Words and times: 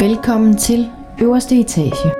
Velkommen 0.00 0.56
til 0.56 0.90
øverste 1.22 1.60
etage. 1.60 2.10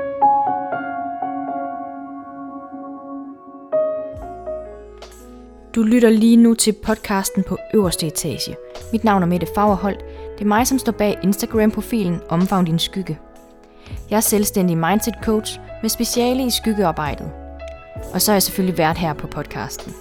Du 5.75 5.83
lytter 5.83 6.11
lige 6.11 6.37
nu 6.37 6.55
til 6.55 6.73
podcasten 6.73 7.43
på 7.43 7.59
øverste 7.75 8.07
etage. 8.07 8.57
Mit 8.93 9.05
navn 9.05 9.23
er 9.23 9.27
Mette 9.27 9.47
Fagerholt. 9.55 10.05
Det 10.39 10.45
er 10.45 10.49
mig, 10.49 10.67
som 10.67 10.79
står 10.79 10.93
bag 10.93 11.19
Instagram-profilen 11.23 12.21
Omfavn 12.29 12.65
din 12.65 12.79
skygge. 12.79 13.19
Jeg 14.11 14.17
er 14.17 14.21
selvstændig 14.21 14.79
mindset 14.79 15.15
coach 15.23 15.61
med 15.83 15.91
speciale 15.91 16.47
i 16.47 16.51
skyggearbejdet. 16.51 17.31
Og 18.15 18.23
så 18.23 18.33
er 18.33 18.35
jeg 18.35 18.43
selvfølgelig 18.43 18.79
vært 18.79 18.99
her 18.99 19.13
på 19.13 19.27
podcasten. 19.27 19.93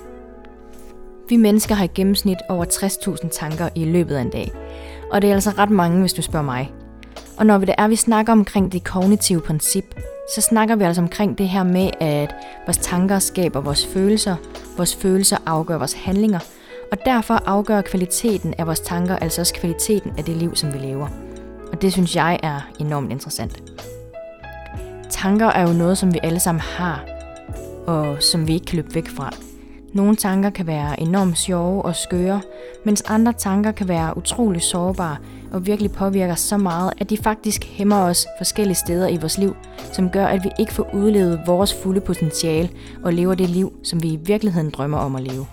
Vi 1.29 1.37
mennesker 1.37 1.75
har 1.75 1.85
i 1.85 1.91
gennemsnit 1.95 2.39
over 2.49 2.65
60.000 2.65 3.29
tanker 3.29 3.69
i 3.75 3.85
løbet 3.85 4.15
af 4.15 4.21
en 4.21 4.29
dag. 4.29 4.51
Og 5.11 5.21
det 5.21 5.29
er 5.29 5.33
altså 5.33 5.49
ret 5.49 5.69
mange, 5.69 5.99
hvis 5.99 6.13
du 6.13 6.21
spørger 6.21 6.45
mig. 6.45 6.71
Og 7.37 7.45
når 7.45 7.57
vi 7.57 7.65
det 7.65 7.75
er, 7.77 7.87
vi 7.87 7.95
snakker 7.95 8.33
omkring 8.33 8.71
det 8.71 8.83
kognitive 8.83 9.41
princip, 9.41 9.95
så 10.35 10.41
snakker 10.41 10.75
vi 10.75 10.83
altså 10.83 11.01
omkring 11.01 11.37
det 11.37 11.49
her 11.49 11.63
med, 11.63 11.89
at 11.99 12.35
vores 12.65 12.77
tanker 12.77 13.19
skaber 13.19 13.61
vores 13.61 13.85
følelser, 13.85 14.35
vores 14.77 14.95
følelser 14.95 15.37
afgør 15.45 15.77
vores 15.77 15.93
handlinger, 15.93 16.39
og 16.91 16.97
derfor 17.05 17.33
afgør 17.45 17.81
kvaliteten 17.81 18.53
af 18.57 18.67
vores 18.67 18.79
tanker 18.79 19.15
altså 19.15 19.41
også 19.41 19.53
kvaliteten 19.53 20.11
af 20.17 20.23
det 20.23 20.37
liv, 20.37 20.55
som 20.55 20.73
vi 20.73 20.77
lever. 20.77 21.07
Og 21.71 21.81
det 21.81 21.93
synes 21.93 22.15
jeg 22.15 22.39
er 22.43 22.61
enormt 22.79 23.11
interessant. 23.11 23.63
Tanker 25.09 25.47
er 25.47 25.67
jo 25.67 25.73
noget, 25.73 25.97
som 25.97 26.13
vi 26.13 26.19
alle 26.23 26.39
sammen 26.39 26.61
har, 26.61 27.05
og 27.87 28.23
som 28.23 28.47
vi 28.47 28.53
ikke 28.53 28.65
kan 28.65 28.75
løbe 28.75 28.95
væk 28.95 29.07
fra. 29.07 29.33
Nogle 29.93 30.15
tanker 30.15 30.49
kan 30.49 30.67
være 30.67 30.99
enormt 30.99 31.37
sjove 31.37 31.85
og 31.85 31.95
skøre, 31.95 32.41
mens 32.85 33.01
andre 33.01 33.33
tanker 33.33 33.71
kan 33.71 33.87
være 33.87 34.17
utrolig 34.17 34.61
sårbare 34.61 35.17
og 35.51 35.65
virkelig 35.65 35.91
påvirker 35.91 36.35
så 36.35 36.57
meget, 36.57 36.93
at 36.97 37.09
de 37.09 37.17
faktisk 37.17 37.63
hæmmer 37.63 37.95
os 37.95 38.27
forskellige 38.37 38.75
steder 38.75 39.07
i 39.07 39.17
vores 39.17 39.37
liv, 39.37 39.55
som 39.93 40.09
gør, 40.09 40.25
at 40.25 40.43
vi 40.43 40.49
ikke 40.59 40.73
får 40.73 40.89
udlevet 40.93 41.41
vores 41.45 41.73
fulde 41.73 42.01
potentiale 42.01 42.69
og 43.03 43.13
lever 43.13 43.35
det 43.35 43.49
liv, 43.49 43.73
som 43.83 44.03
vi 44.03 44.07
i 44.07 44.15
virkeligheden 44.15 44.69
drømmer 44.69 44.97
om 44.97 45.15
at 45.15 45.21
leve. 45.21 45.45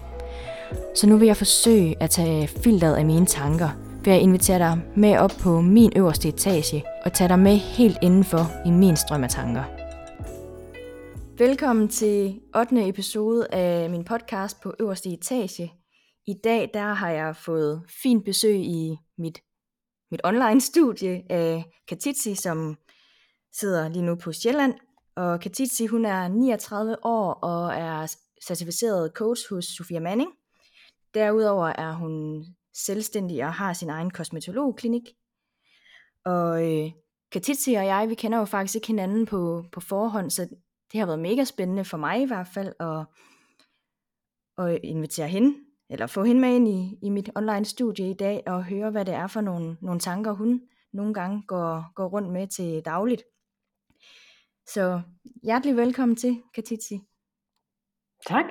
Så 0.95 1.07
nu 1.07 1.17
vil 1.17 1.27
jeg 1.27 1.37
forsøge 1.37 2.03
at 2.03 2.11
tage 2.11 2.47
filteret 2.47 2.95
af 2.95 3.07
mine 3.07 3.27
tanker, 3.27 3.69
ved 4.05 4.13
at 4.13 4.21
invitere 4.21 4.59
dig 4.59 4.81
med 4.97 5.19
op 5.19 5.33
på 5.41 5.61
min 5.61 5.93
øverste 5.97 6.29
etage 6.29 6.85
og 7.05 7.13
tage 7.13 7.29
dig 7.29 7.39
med 7.39 7.57
helt 7.57 7.99
indenfor 8.03 8.67
i 8.67 8.71
min 8.71 8.97
strøm 8.97 9.25
af 9.25 9.31
tanker. 9.31 9.63
Velkommen 11.39 11.89
til 11.89 12.41
8. 12.57 12.89
episode 12.89 13.47
af 13.53 13.91
min 13.91 14.05
podcast 14.05 14.61
på 14.63 14.75
øverste 14.81 15.09
etage. 15.09 15.73
I 16.27 16.35
dag 16.45 16.71
der 16.75 16.95
har 16.95 17.11
jeg 17.11 17.37
fået 17.37 17.83
fint 18.03 18.25
besøg 18.25 18.57
i 18.57 18.97
mit, 19.19 19.39
mit 20.13 20.21
online 20.25 20.61
studie 20.61 21.23
af 21.31 21.65
Katitsi, 21.89 22.35
som 22.35 22.77
sidder 23.53 23.89
lige 23.89 24.03
nu 24.03 24.15
på 24.15 24.33
Sjælland. 24.33 24.75
Og 25.17 25.41
Katitsi 25.41 25.87
hun 25.87 26.05
er 26.05 26.29
39 26.29 26.97
år 27.05 27.33
og 27.33 27.75
er 27.75 28.17
certificeret 28.47 29.13
coach 29.15 29.43
hos 29.51 29.65
Sofia 29.65 30.01
Manning. 30.01 30.31
Derudover 31.15 31.67
er 31.67 31.93
hun 31.93 32.45
selvstændig 32.75 33.45
og 33.45 33.53
har 33.53 33.73
sin 33.73 33.91
egen 33.91 34.11
kosmetologklinik. 34.11 35.03
Og 36.25 36.73
øh, 36.73 36.91
Katitsi 37.33 37.75
og 37.75 37.87
jeg, 37.87 38.09
vi 38.09 38.15
kender 38.15 38.39
jo 38.39 38.45
faktisk 38.45 38.75
ikke 38.75 38.87
hinanden 38.87 39.27
på, 39.27 39.65
på 39.73 39.81
forhånd, 39.81 40.31
så 40.31 40.49
det 40.93 41.01
har 41.01 41.07
været 41.07 41.19
mega 41.19 41.45
spændende 41.45 41.85
for 41.85 41.97
mig 41.97 42.23
i 42.23 42.27
hvert 42.27 42.49
fald 42.55 42.73
at, 42.81 43.05
at 44.67 44.81
invitere 44.83 45.29
hende, 45.29 45.55
eller 45.93 46.07
få 46.07 46.25
hende 46.25 46.41
med 46.41 46.55
ind 46.57 46.69
i, 46.69 46.99
i 47.03 47.11
mit 47.11 47.31
online 47.35 47.65
studie 47.65 48.11
i 48.11 48.15
dag, 48.15 48.43
og 48.47 48.65
høre, 48.65 48.91
hvad 48.91 49.05
det 49.05 49.15
er 49.15 49.27
for 49.27 49.41
nogle, 49.41 49.77
nogle 49.81 50.01
tanker, 50.01 50.33
hun 50.33 50.63
nogle 50.93 51.15
gange 51.15 51.43
går, 51.47 51.93
går 51.95 52.07
rundt 52.07 52.33
med 52.33 52.47
til 52.47 52.83
dagligt. 52.85 53.23
Så 54.67 55.01
hjertelig 55.43 55.77
velkommen 55.77 56.17
til, 56.17 56.43
Katitsi. 56.55 57.01
Tak. 58.27 58.45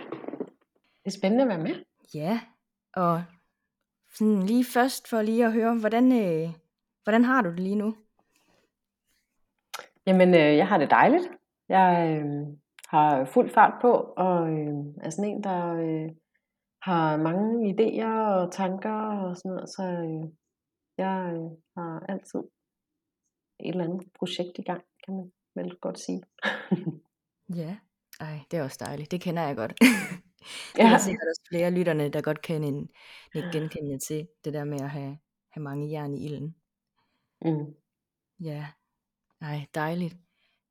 Det 1.04 1.06
er 1.06 1.18
spændende 1.20 1.44
at 1.44 1.50
være 1.50 1.64
med. 1.64 1.76
Ja, 2.14 2.40
og 2.94 3.24
sådan 4.14 4.44
lige 4.44 4.66
først 4.66 5.10
for 5.10 5.22
lige 5.22 5.46
at 5.46 5.54
høre, 5.54 5.80
hvordan, 5.80 6.12
øh, 6.12 6.50
hvordan 7.04 7.24
har 7.24 7.42
du 7.42 7.50
det 7.50 7.60
lige 7.60 7.76
nu? 7.76 7.96
Jamen, 10.08 10.30
øh, 10.34 10.58
jeg 10.58 10.68
har 10.68 10.78
det 10.78 10.90
dejligt. 10.90 11.24
Jeg 11.70 12.20
øh, 12.20 12.48
har 12.88 13.26
fuld 13.26 13.50
fart 13.50 13.74
på, 13.82 13.92
og 14.18 14.50
øh, 14.50 14.74
er 15.02 15.10
sådan 15.10 15.32
en, 15.32 15.44
der 15.44 15.74
øh, 15.74 16.10
har 16.82 17.18
mange 17.18 17.74
idéer 17.74 18.34
og 18.40 18.52
tanker 18.52 19.00
og 19.26 19.38
sådan 19.38 19.52
noget, 19.52 19.70
så 19.70 19.84
øh, 19.84 20.32
jeg 20.98 21.34
øh, 21.34 21.52
har 21.78 22.06
altid 22.10 22.40
et 23.60 23.70
eller 23.70 23.84
andet 23.84 24.08
projekt 24.20 24.58
i 24.58 24.62
gang, 24.62 24.84
kan 25.06 25.14
man 25.16 25.32
vel 25.56 25.78
godt 25.82 26.00
sige. 26.00 26.24
ja, 27.62 27.78
ej, 28.20 28.40
det 28.52 28.60
er 28.60 28.64
også 28.64 28.78
dejligt. 28.80 29.12
Det 29.12 29.22
kender 29.22 29.44
jeg 29.44 29.56
godt. 29.56 29.74
Der 30.76 30.84
er 30.84 30.98
sikkert 30.98 31.28
også 31.28 31.42
flere 31.50 31.66
af 31.66 31.76
lytterne, 31.76 32.10
der 32.10 32.22
godt 32.22 32.42
kan 32.42 32.64
en, 32.64 32.90
ikke 33.36 33.50
genkende 33.52 34.00
til 34.00 34.28
det 34.46 34.54
der 34.54 34.64
med 34.64 34.82
at 34.82 34.90
have, 34.90 35.18
have 35.52 35.64
mange 35.64 35.92
jern 35.92 36.14
i 36.14 36.26
ilden. 36.26 36.56
Mm. 37.42 37.76
Ja, 38.40 38.68
ej, 39.42 39.66
dejligt. 39.76 40.16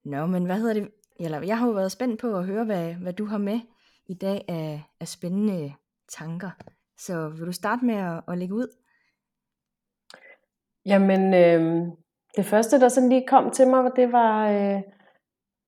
Nå, 0.04 0.27
men 0.27 0.44
hvad 0.44 0.60
hedder 0.60 0.75
det? 0.75 0.91
Eller, 1.21 1.42
jeg 1.42 1.59
har 1.59 1.66
jo 1.66 1.72
været 1.72 1.92
spændt 1.92 2.21
på 2.21 2.37
at 2.37 2.47
høre, 2.47 2.65
hvad, 2.65 2.94
hvad 2.94 3.12
du 3.12 3.25
har 3.25 3.38
med 3.38 3.60
i 4.06 4.15
dag 4.15 4.44
af, 4.48 4.82
af 5.00 5.09
spændende 5.09 5.75
tanker. 6.19 6.50
Så 6.98 7.28
vil 7.28 7.47
du 7.47 7.53
starte 7.53 7.84
med 7.84 7.94
at, 7.94 8.22
at 8.28 8.38
lægge 8.38 8.54
ud? 8.54 8.76
Jamen, 10.87 11.34
øh, 11.34 11.87
det 12.37 12.44
første, 12.44 12.81
der 12.81 12.88
sådan 12.88 13.09
lige 13.09 13.26
kom 13.28 13.50
til 13.50 13.69
mig, 13.69 13.91
det 13.97 14.12
var, 14.12 14.48
øh, 14.48 14.82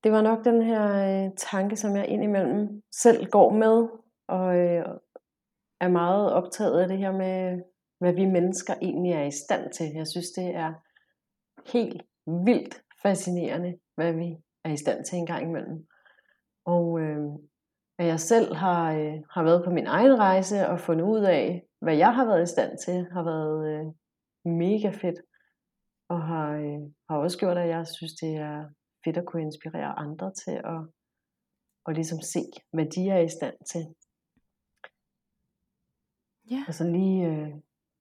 det 0.04 0.12
var 0.12 0.22
nok 0.22 0.44
den 0.44 0.62
her 0.62 0.84
øh, 0.84 1.30
tanke, 1.36 1.76
som 1.76 1.96
jeg 1.96 2.08
indimellem 2.08 2.82
selv 2.92 3.30
går 3.30 3.52
med, 3.52 3.88
og 4.28 4.58
øh, 4.58 4.84
er 5.80 5.88
meget 5.88 6.32
optaget 6.32 6.80
af 6.80 6.88
det 6.88 6.98
her 6.98 7.12
med, 7.12 7.62
hvad 7.98 8.12
vi 8.12 8.24
mennesker 8.24 8.74
egentlig 8.82 9.12
er 9.12 9.24
i 9.24 9.30
stand 9.30 9.72
til. 9.72 9.86
Jeg 9.94 10.06
synes, 10.06 10.30
det 10.30 10.54
er 10.54 10.72
helt 11.72 12.02
vildt 12.26 12.82
fascinerende, 13.02 13.78
hvad 13.94 14.12
vi 14.12 14.36
er 14.64 14.72
i 14.72 14.76
stand 14.76 15.04
til 15.04 15.18
en 15.18 15.26
gang 15.26 15.42
imellem. 15.42 15.86
Og 16.64 17.00
øh, 17.00 17.22
at 18.02 18.08
jeg 18.08 18.20
selv 18.20 18.54
har, 18.54 18.92
øh, 18.92 19.14
har 19.30 19.42
været 19.42 19.64
på 19.64 19.70
min 19.70 19.86
egen 19.86 20.18
rejse 20.18 20.68
og 20.68 20.80
fundet 20.80 21.04
ud 21.04 21.20
af, 21.20 21.62
hvad 21.80 21.96
jeg 21.96 22.14
har 22.14 22.24
været 22.24 22.42
i 22.42 22.52
stand 22.54 22.78
til, 22.78 23.06
har 23.12 23.22
været 23.22 23.58
øh, 23.72 23.86
mega 24.52 24.90
fedt. 24.90 25.18
Og 26.08 26.22
har, 26.22 26.52
øh, 26.52 26.80
har 27.08 27.16
også 27.16 27.38
gjort, 27.38 27.58
at 27.58 27.68
jeg 27.68 27.86
synes, 27.86 28.12
det 28.12 28.34
er 28.36 28.64
fedt 29.04 29.16
at 29.16 29.26
kunne 29.26 29.42
inspirere 29.42 29.98
andre 29.98 30.32
til 30.44 30.50
at, 30.50 30.80
at 31.86 31.94
ligesom 31.94 32.20
se, 32.20 32.42
hvad 32.72 32.86
de 32.86 33.08
er 33.10 33.18
i 33.18 33.28
stand 33.28 33.56
til. 33.72 33.84
Ja. 36.50 36.64
Altså 36.66 36.84
lige 36.84 37.26
øh, 37.26 37.52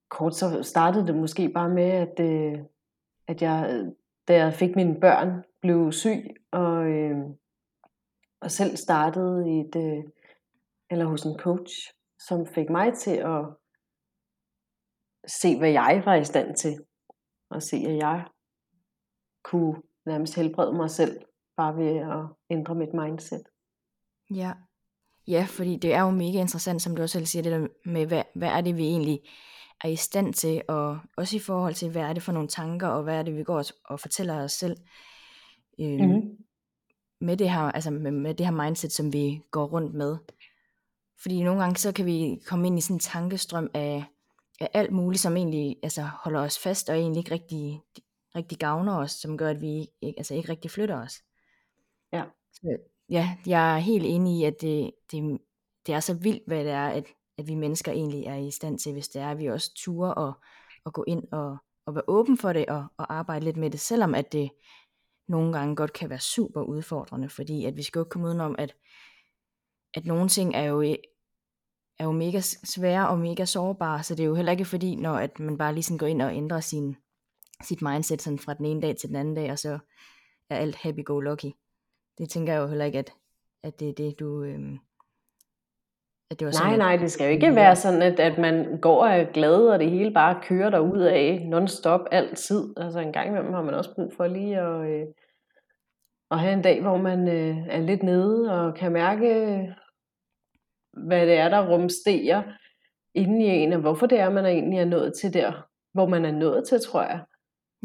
kort, 0.09 0.35
så 0.35 0.63
startede 0.63 1.07
det 1.07 1.15
måske 1.15 1.49
bare 1.49 1.69
med, 1.69 1.89
at, 2.05 2.19
øh, 2.19 2.59
at 3.27 3.41
jeg, 3.41 3.91
da 4.27 4.35
jeg 4.35 4.53
fik 4.53 4.75
mine 4.75 4.99
børn, 4.99 5.43
blev 5.61 5.91
syg, 5.91 6.23
og, 6.51 6.85
øh, 6.85 7.17
og 8.41 8.51
selv 8.51 8.77
startede 8.77 9.49
i 9.49 9.59
et, 9.59 9.75
øh, 9.75 10.03
eller 10.89 11.05
hos 11.05 11.23
en 11.23 11.39
coach, 11.39 11.73
som 12.19 12.45
fik 12.45 12.69
mig 12.69 12.93
til 12.93 13.15
at 13.15 13.45
se, 15.27 15.57
hvad 15.57 15.69
jeg 15.69 16.01
var 16.05 16.15
i 16.15 16.23
stand 16.23 16.55
til, 16.55 16.85
og 17.49 17.63
se, 17.63 17.77
at 17.77 17.97
jeg 17.97 18.25
kunne 19.43 19.81
nærmest 20.05 20.35
helbrede 20.35 20.73
mig 20.73 20.89
selv, 20.89 21.21
bare 21.57 21.77
ved 21.77 21.95
at 21.97 22.25
ændre 22.49 22.75
mit 22.75 22.93
mindset. 22.93 23.43
Ja, 24.29 24.53
ja 25.27 25.45
fordi 25.49 25.75
det 25.75 25.93
er 25.93 26.01
jo 26.01 26.09
mega 26.09 26.39
interessant, 26.39 26.81
som 26.81 26.95
du 26.95 27.01
også 27.01 27.13
selv 27.13 27.25
siger, 27.25 27.43
det 27.43 27.51
der 27.51 27.67
med, 27.85 28.05
hvad, 28.05 28.23
hvad 28.35 28.49
er 28.49 28.61
det, 28.61 28.77
vi 28.77 28.83
egentlig 28.83 29.19
er 29.83 29.87
i 29.87 29.95
stand 29.95 30.33
til, 30.33 30.61
og 30.67 30.99
også 31.17 31.35
i 31.35 31.39
forhold 31.39 31.73
til, 31.73 31.91
hvad 31.91 32.01
er 32.01 32.13
det 32.13 32.23
for 32.23 32.31
nogle 32.31 32.47
tanker, 32.47 32.87
og 32.87 33.03
hvad 33.03 33.15
er 33.15 33.23
det, 33.23 33.37
vi 33.37 33.43
går 33.43 33.63
og 33.85 33.99
fortæller 33.99 34.43
os 34.43 34.51
selv 34.51 34.77
øh, 35.79 35.99
mm. 35.99 36.37
Med, 37.21 37.37
det 37.37 37.49
her, 37.49 37.61
altså 37.61 37.91
med, 37.91 38.11
med 38.11 38.33
det 38.33 38.45
her 38.45 38.53
mindset, 38.53 38.91
som 38.91 39.13
vi 39.13 39.41
går 39.51 39.65
rundt 39.65 39.93
med. 39.93 40.17
Fordi 41.21 41.43
nogle 41.43 41.61
gange, 41.61 41.75
så 41.75 41.91
kan 41.91 42.05
vi 42.05 42.41
komme 42.47 42.67
ind 42.67 42.77
i 42.77 42.81
sådan 42.81 42.95
en 42.95 42.99
tankestrøm 42.99 43.69
af, 43.73 44.05
af 44.61 44.69
alt 44.73 44.91
muligt, 44.91 45.21
som 45.21 45.37
egentlig 45.37 45.77
altså, 45.83 46.01
holder 46.01 46.39
os 46.39 46.59
fast, 46.59 46.89
og 46.89 46.95
egentlig 46.95 47.19
ikke 47.19 47.31
rigtig, 47.31 47.81
rigtig 48.35 48.57
gavner 48.57 48.97
os, 48.97 49.11
som 49.11 49.37
gør, 49.37 49.49
at 49.49 49.61
vi 49.61 49.87
ikke, 50.01 50.19
altså, 50.19 50.33
ikke 50.33 50.49
rigtig 50.49 50.71
flytter 50.71 51.01
os. 51.01 51.21
Ja. 52.13 52.23
Så, 52.53 52.77
ja, 53.09 53.37
jeg 53.45 53.75
er 53.75 53.79
helt 53.79 54.05
enig 54.05 54.39
i, 54.39 54.43
at 54.43 54.61
det, 54.61 54.91
det, 55.11 55.37
det 55.87 55.95
er 55.95 55.99
så 55.99 56.13
vildt, 56.13 56.43
hvad 56.47 56.63
det 56.63 56.71
er, 56.71 56.87
at, 56.87 57.05
at 57.37 57.47
vi 57.47 57.55
mennesker 57.55 57.91
egentlig 57.91 58.25
er 58.25 58.35
i 58.35 58.51
stand 58.51 58.79
til, 58.79 58.93
hvis 58.93 59.07
det 59.07 59.21
er, 59.21 59.31
at 59.31 59.39
vi 59.39 59.47
også 59.47 59.71
turer 59.75 60.11
og, 60.11 60.33
og 60.85 60.93
gå 60.93 61.03
ind 61.07 61.23
og, 61.31 61.57
og 61.85 61.95
være 61.95 62.03
åben 62.07 62.37
for 62.37 62.53
det, 62.53 62.65
og, 62.65 62.85
og 62.97 63.13
arbejde 63.13 63.45
lidt 63.45 63.57
med 63.57 63.69
det, 63.69 63.79
selvom 63.79 64.15
at 64.15 64.31
det 64.31 64.49
nogle 65.31 65.53
gange 65.53 65.75
godt 65.75 65.93
kan 65.93 66.09
være 66.09 66.19
super 66.19 66.61
udfordrende, 66.61 67.29
fordi 67.29 67.65
at 67.65 67.77
vi 67.77 67.83
skal 67.83 67.99
jo 67.99 68.03
komme 68.03 68.27
udenom, 68.27 68.55
at, 68.57 68.75
at 69.93 70.05
nogle 70.05 70.27
ting 70.27 70.55
er 70.55 70.63
jo, 70.63 70.81
er 71.99 72.03
jo 72.03 72.11
mega 72.11 72.39
svære 72.41 73.09
og 73.09 73.19
mega 73.19 73.45
sårbare, 73.45 74.03
så 74.03 74.15
det 74.15 74.23
er 74.23 74.27
jo 74.27 74.35
heller 74.35 74.51
ikke 74.51 74.65
fordi, 74.65 74.95
når 74.95 75.13
at 75.13 75.39
man 75.39 75.57
bare 75.57 75.73
lige 75.73 75.83
sådan 75.83 75.97
går 75.97 76.07
ind 76.07 76.21
og 76.21 76.35
ændrer 76.35 76.59
sin, 76.59 76.95
sit 77.63 77.81
mindset 77.81 78.21
sådan 78.21 78.39
fra 78.39 78.53
den 78.53 78.65
ene 78.65 78.81
dag 78.81 78.95
til 78.95 79.09
den 79.09 79.15
anden 79.15 79.35
dag, 79.35 79.51
og 79.51 79.59
så 79.59 79.79
er 80.49 80.57
alt 80.57 80.75
happy-go-lucky. 80.75 81.51
Det 82.17 82.29
tænker 82.29 82.53
jeg 82.53 82.61
jo 82.61 82.67
heller 82.67 82.85
ikke, 82.85 82.99
at, 82.99 83.13
at 83.63 83.79
det 83.79 83.89
er 83.89 83.93
det, 83.93 84.19
du... 84.19 84.43
Øhm, 84.43 84.79
at 86.31 86.39
det 86.39 86.45
var 86.45 86.51
sådan, 86.51 86.67
nej, 86.67 86.77
nej, 86.77 86.97
det 86.97 87.11
skal 87.11 87.25
jo 87.25 87.31
ikke 87.31 87.55
være 87.55 87.75
sådan, 87.75 88.01
at, 88.01 88.19
at 88.19 88.37
man 88.37 88.79
går 88.81 89.03
og 89.03 89.09
er 89.09 89.31
glad, 89.31 89.67
og 89.67 89.79
det 89.79 89.91
hele 89.91 90.13
bare 90.13 90.41
kører 90.43 90.69
der 90.69 90.79
ud 90.79 90.99
af 90.99 91.47
non-stop 91.49 92.01
altid. 92.11 92.73
Altså 92.77 92.99
en 92.99 93.13
gang 93.13 93.27
imellem 93.27 93.53
har 93.53 93.61
man 93.61 93.73
også 93.73 93.95
brug 93.95 94.13
for 94.13 94.27
lige 94.27 94.59
at, 94.59 94.89
øh, 94.89 95.07
at 96.31 96.39
have 96.39 96.53
en 96.53 96.61
dag, 96.61 96.81
hvor 96.81 96.97
man 96.97 97.27
øh, 97.27 97.67
er 97.67 97.79
lidt 97.79 98.03
nede 98.03 98.61
og 98.61 98.75
kan 98.75 98.91
mærke, 98.91 99.27
hvad 100.93 101.27
det 101.27 101.37
er, 101.37 101.49
der 101.49 101.71
rumsterer 101.71 102.43
inden 103.13 103.41
i 103.41 103.45
en, 103.45 103.73
og 103.73 103.79
hvorfor 103.79 104.05
det 104.05 104.19
er, 104.19 104.29
man 104.29 104.45
er 104.45 104.49
egentlig 104.49 104.79
er 104.79 104.85
nået 104.85 105.13
til 105.13 105.33
der, 105.33 105.67
hvor 105.93 106.07
man 106.07 106.25
er 106.25 106.31
nået 106.31 106.67
til, 106.67 106.79
tror 106.81 107.03
jeg. 107.03 107.25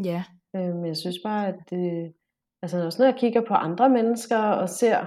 Ja. 0.05 0.25
Øh, 0.57 0.75
men 0.75 0.87
jeg 0.87 0.97
synes 0.97 1.17
bare, 1.25 1.49
at 1.49 1.57
det, 1.71 2.15
altså 2.63 2.85
også 2.85 3.03
når 3.03 3.07
jeg 3.07 3.19
kigger 3.19 3.41
på 3.41 3.55
andre 3.55 3.91
mennesker 3.91 4.39
og 4.39 4.69
ser 4.69 5.07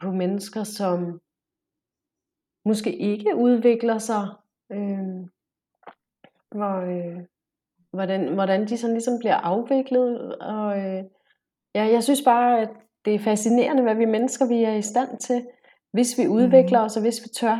på 0.00 0.12
mennesker, 0.12 0.64
som 0.64 1.20
måske 2.64 2.96
ikke 2.96 3.36
udvikler 3.36 3.98
sig, 3.98 4.28
øh, 4.72 5.28
hvor, 6.50 6.76
øh, 6.80 7.24
hvordan, 7.90 8.34
hvordan 8.34 8.66
de 8.66 8.78
sådan 8.78 8.94
ligesom 8.94 9.18
bliver 9.18 9.36
afviklet. 9.36 10.36
Og, 10.36 10.78
øh, 10.78 11.04
ja, 11.74 11.84
jeg 11.84 12.04
synes 12.04 12.22
bare, 12.22 12.60
at 12.60 12.70
det 13.04 13.14
er 13.14 13.18
fascinerende, 13.18 13.82
hvad 13.82 13.94
vi 13.94 14.04
mennesker 14.04 14.48
vi 14.48 14.62
er 14.62 14.74
i 14.74 14.82
stand 14.82 15.18
til, 15.18 15.46
hvis 15.92 16.18
vi 16.18 16.28
udvikler 16.28 16.80
mm. 16.80 16.84
os, 16.84 16.96
og 16.96 17.02
hvis 17.02 17.20
vi 17.24 17.28
tør. 17.28 17.58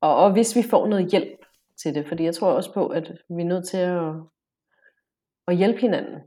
Og, 0.00 0.16
og 0.16 0.32
hvis 0.32 0.56
vi 0.56 0.62
får 0.62 0.86
noget 0.86 1.10
hjælp 1.10 1.38
til 1.82 1.94
det. 1.94 2.08
Fordi 2.08 2.24
jeg 2.24 2.34
tror 2.34 2.52
også 2.52 2.74
på, 2.74 2.88
at 2.88 3.12
vi 3.28 3.42
er 3.42 3.46
nødt 3.46 3.68
til 3.68 3.76
at, 3.76 4.14
at 5.48 5.56
hjælpe 5.56 5.80
hinanden. 5.80 6.20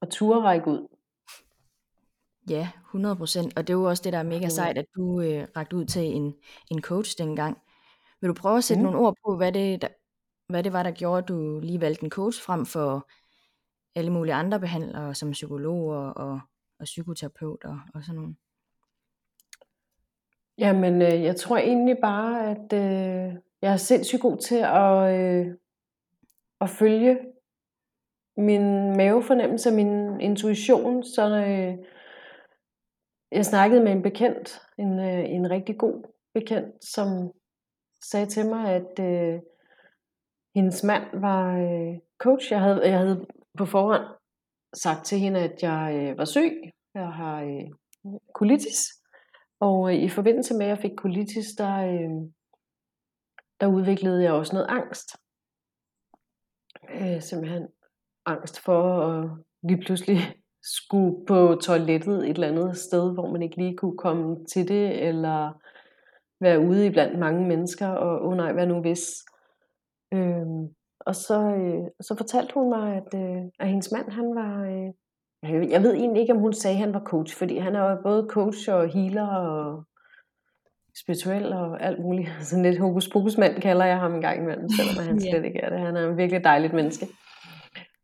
Og 0.00 0.10
ture 0.10 0.42
række 0.42 0.68
ud. 0.70 0.88
Ja, 2.50 2.70
100 2.88 3.16
procent. 3.16 3.58
Og 3.58 3.66
det 3.66 3.72
er 3.72 3.78
jo 3.78 3.84
også 3.84 4.02
det, 4.02 4.12
der 4.12 4.18
er 4.18 4.22
mega 4.22 4.48
sejt, 4.48 4.78
at 4.78 4.86
du 4.96 5.20
øh, 5.20 5.48
rakte 5.56 5.76
ud 5.76 5.84
til 5.84 6.02
en, 6.02 6.34
en 6.70 6.82
coach 6.82 7.18
dengang. 7.18 7.58
Vil 8.20 8.28
du 8.28 8.34
prøve 8.34 8.56
at 8.56 8.64
sætte 8.64 8.82
mm. 8.82 8.84
nogle 8.84 8.98
ord 9.06 9.16
på, 9.26 9.36
hvad 9.36 9.52
det, 9.52 9.82
der, 9.82 9.88
hvad 10.48 10.62
det 10.62 10.72
var, 10.72 10.82
der 10.82 10.90
gjorde, 10.90 11.18
at 11.18 11.28
du 11.28 11.60
lige 11.62 11.80
valgte 11.80 12.04
en 12.04 12.10
coach 12.10 12.42
frem 12.42 12.66
for 12.66 13.08
alle 14.00 14.12
mulige 14.12 14.34
andre 14.34 14.60
behandlere, 14.60 15.14
som 15.14 15.30
psykologer 15.30 15.98
og, 15.98 16.40
og 16.78 16.84
psykoterapeuter 16.84 17.78
og, 17.94 18.04
sådan 18.04 18.20
nogle. 18.20 18.34
Jamen, 20.58 21.02
øh, 21.02 21.22
jeg 21.22 21.36
tror 21.36 21.56
egentlig 21.56 21.96
bare, 22.02 22.50
at 22.50 22.72
øh, 22.72 23.34
jeg 23.62 23.72
er 23.72 23.76
sindssygt 23.76 24.22
god 24.22 24.38
til 24.38 24.58
at, 24.64 25.20
øh, 25.20 25.54
at 26.60 26.70
følge 26.70 27.18
min 28.36 28.96
mavefornemmelse, 28.96 29.70
min 29.70 30.20
intuition. 30.20 31.04
Så 31.04 31.44
øh, 31.46 31.86
jeg 33.32 33.46
snakkede 33.46 33.84
med 33.84 33.92
en 33.92 34.02
bekendt, 34.02 34.60
en, 34.78 34.98
øh, 34.98 35.30
en 35.30 35.50
rigtig 35.50 35.78
god 35.78 36.02
bekendt, 36.34 36.84
som 36.84 37.32
sagde 38.02 38.26
til 38.26 38.46
mig, 38.46 38.74
at 38.74 38.98
øh, 39.00 39.40
hendes 40.54 40.84
mand 40.84 41.20
var 41.20 41.58
øh, 41.58 41.98
coach. 42.18 42.52
Jeg 42.52 42.60
havde, 42.60 42.88
jeg 42.88 42.98
havde 42.98 43.26
på 43.58 43.66
forhånd 43.66 44.04
sagt 44.74 45.04
til 45.04 45.18
hende, 45.18 45.40
at 45.40 45.62
jeg 45.62 46.10
øh, 46.10 46.18
var 46.18 46.24
syg. 46.24 46.52
Jeg 46.94 47.12
har 47.12 47.42
øh, 47.42 47.70
colitis. 48.34 48.86
Og 49.60 49.94
øh, 49.94 50.02
i 50.02 50.08
forbindelse 50.08 50.54
med, 50.54 50.66
at 50.66 50.68
jeg 50.68 50.78
fik 50.78 50.96
colitis, 50.96 51.46
der, 51.58 51.76
øh, 51.76 52.30
der 53.60 53.66
udviklede 53.66 54.22
jeg 54.22 54.32
også 54.32 54.52
noget 54.52 54.66
angst. 54.68 55.16
Øh, 56.90 57.22
simpelthen 57.22 57.68
angst 58.26 58.60
for 58.60 58.82
at 59.06 59.30
lige 59.62 59.82
pludselig 59.84 60.18
skulle 60.78 61.26
på 61.26 61.58
toilettet 61.62 62.30
et 62.30 62.34
eller 62.34 62.48
andet 62.48 62.76
sted, 62.76 63.14
hvor 63.14 63.30
man 63.30 63.42
ikke 63.42 63.56
lige 63.56 63.76
kunne 63.76 63.98
komme 63.98 64.44
til 64.46 64.68
det, 64.68 65.08
eller 65.08 65.52
være 66.40 66.60
ude 66.60 66.86
i 66.86 66.90
blandt 66.90 67.18
mange 67.18 67.48
mennesker, 67.48 67.88
og 67.88 68.22
åh 68.22 68.28
oh 68.28 68.36
nej, 68.36 68.52
hvad 68.52 68.66
nu 68.66 68.80
hvis? 68.80 69.24
Øh, 70.14 70.46
og 71.06 71.14
så, 71.14 71.40
øh, 71.40 71.84
så 72.00 72.14
fortalte 72.16 72.54
hun 72.54 72.68
mig, 72.68 72.96
at, 72.96 73.20
øh, 73.20 73.42
at 73.60 73.68
hendes 73.68 73.92
mand, 73.92 74.10
han 74.10 74.34
var, 74.34 74.62
øh, 74.62 75.70
jeg 75.70 75.82
ved 75.82 75.94
egentlig 75.94 76.20
ikke, 76.20 76.32
om 76.32 76.38
hun 76.38 76.52
sagde, 76.52 76.76
at 76.76 76.80
han 76.80 76.94
var 76.94 77.02
coach, 77.04 77.36
fordi 77.36 77.58
han 77.58 77.74
er 77.74 77.90
jo 77.90 77.96
både 78.02 78.26
coach 78.30 78.70
og 78.70 78.88
healer 78.88 79.26
og 79.26 79.84
spirituel 81.02 81.52
og 81.52 81.82
alt 81.82 82.00
muligt. 82.00 82.28
Sådan 82.48 82.64
lidt 82.64 82.78
hokus 82.78 83.08
pokus 83.08 83.38
mand 83.38 83.60
kalder 83.60 83.84
jeg 83.84 83.98
ham 83.98 84.14
en 84.14 84.20
gang 84.20 84.42
imellem, 84.42 84.68
selvom 84.68 85.06
han 85.06 85.20
slet 85.30 85.44
ikke 85.44 85.60
er 85.60 85.70
det. 85.70 85.80
Han 85.80 85.96
er 85.96 86.08
en 86.08 86.16
virkelig 86.16 86.44
dejligt 86.44 86.72
menneske. 86.72 87.06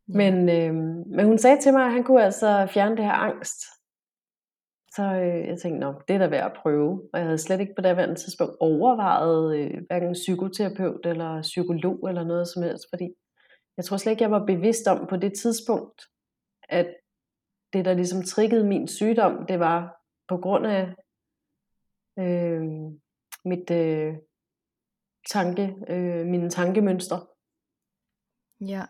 Men, 0.07 0.49
øh, 0.49 0.73
men 1.15 1.25
hun 1.25 1.37
sagde 1.37 1.61
til 1.61 1.73
mig, 1.73 1.85
at 1.85 1.91
han 1.91 2.03
kunne 2.03 2.23
altså 2.23 2.67
fjerne 2.73 2.97
det 2.97 3.05
her 3.05 3.13
angst. 3.13 3.76
Så 4.97 5.03
øh, 5.03 5.47
jeg 5.47 5.59
tænkte, 5.59 5.79
nok, 5.79 6.07
det 6.07 6.13
er 6.13 6.17
da 6.19 6.27
værd 6.27 6.51
at 6.51 6.57
prøve. 6.61 7.09
Og 7.13 7.19
jeg 7.19 7.25
havde 7.25 7.37
slet 7.37 7.59
ikke 7.59 7.73
på 7.75 7.81
det 7.81 7.89
daværende 7.89 8.15
tidspunkt 8.15 8.55
overvejet 8.59 9.57
øh, 9.57 9.81
hverken 9.87 10.13
psykoterapeut 10.13 11.05
eller 11.05 11.41
psykolog 11.41 12.09
eller 12.09 12.23
noget 12.23 12.47
som 12.47 12.63
helst, 12.63 12.85
fordi 12.91 13.07
jeg 13.77 13.85
tror 13.85 13.97
slet 13.97 14.11
ikke, 14.11 14.23
jeg 14.23 14.31
var 14.31 14.45
bevidst 14.45 14.87
om 14.87 15.07
på 15.07 15.17
det 15.17 15.33
tidspunkt, 15.33 16.01
at 16.69 16.95
det, 17.73 17.85
der 17.85 17.93
ligesom 17.93 18.23
triggede 18.23 18.67
min 18.67 18.87
sygdom, 18.87 19.45
det 19.45 19.59
var 19.59 20.01
på 20.27 20.37
grund 20.37 20.65
af 20.67 20.83
øh, 22.19 22.63
mit 23.45 23.71
øh, 23.71 24.13
tanke, 25.29 25.75
øh, 25.89 26.25
mine 26.25 26.49
tankemønstre. 26.49 27.17
Ja. 28.61 28.83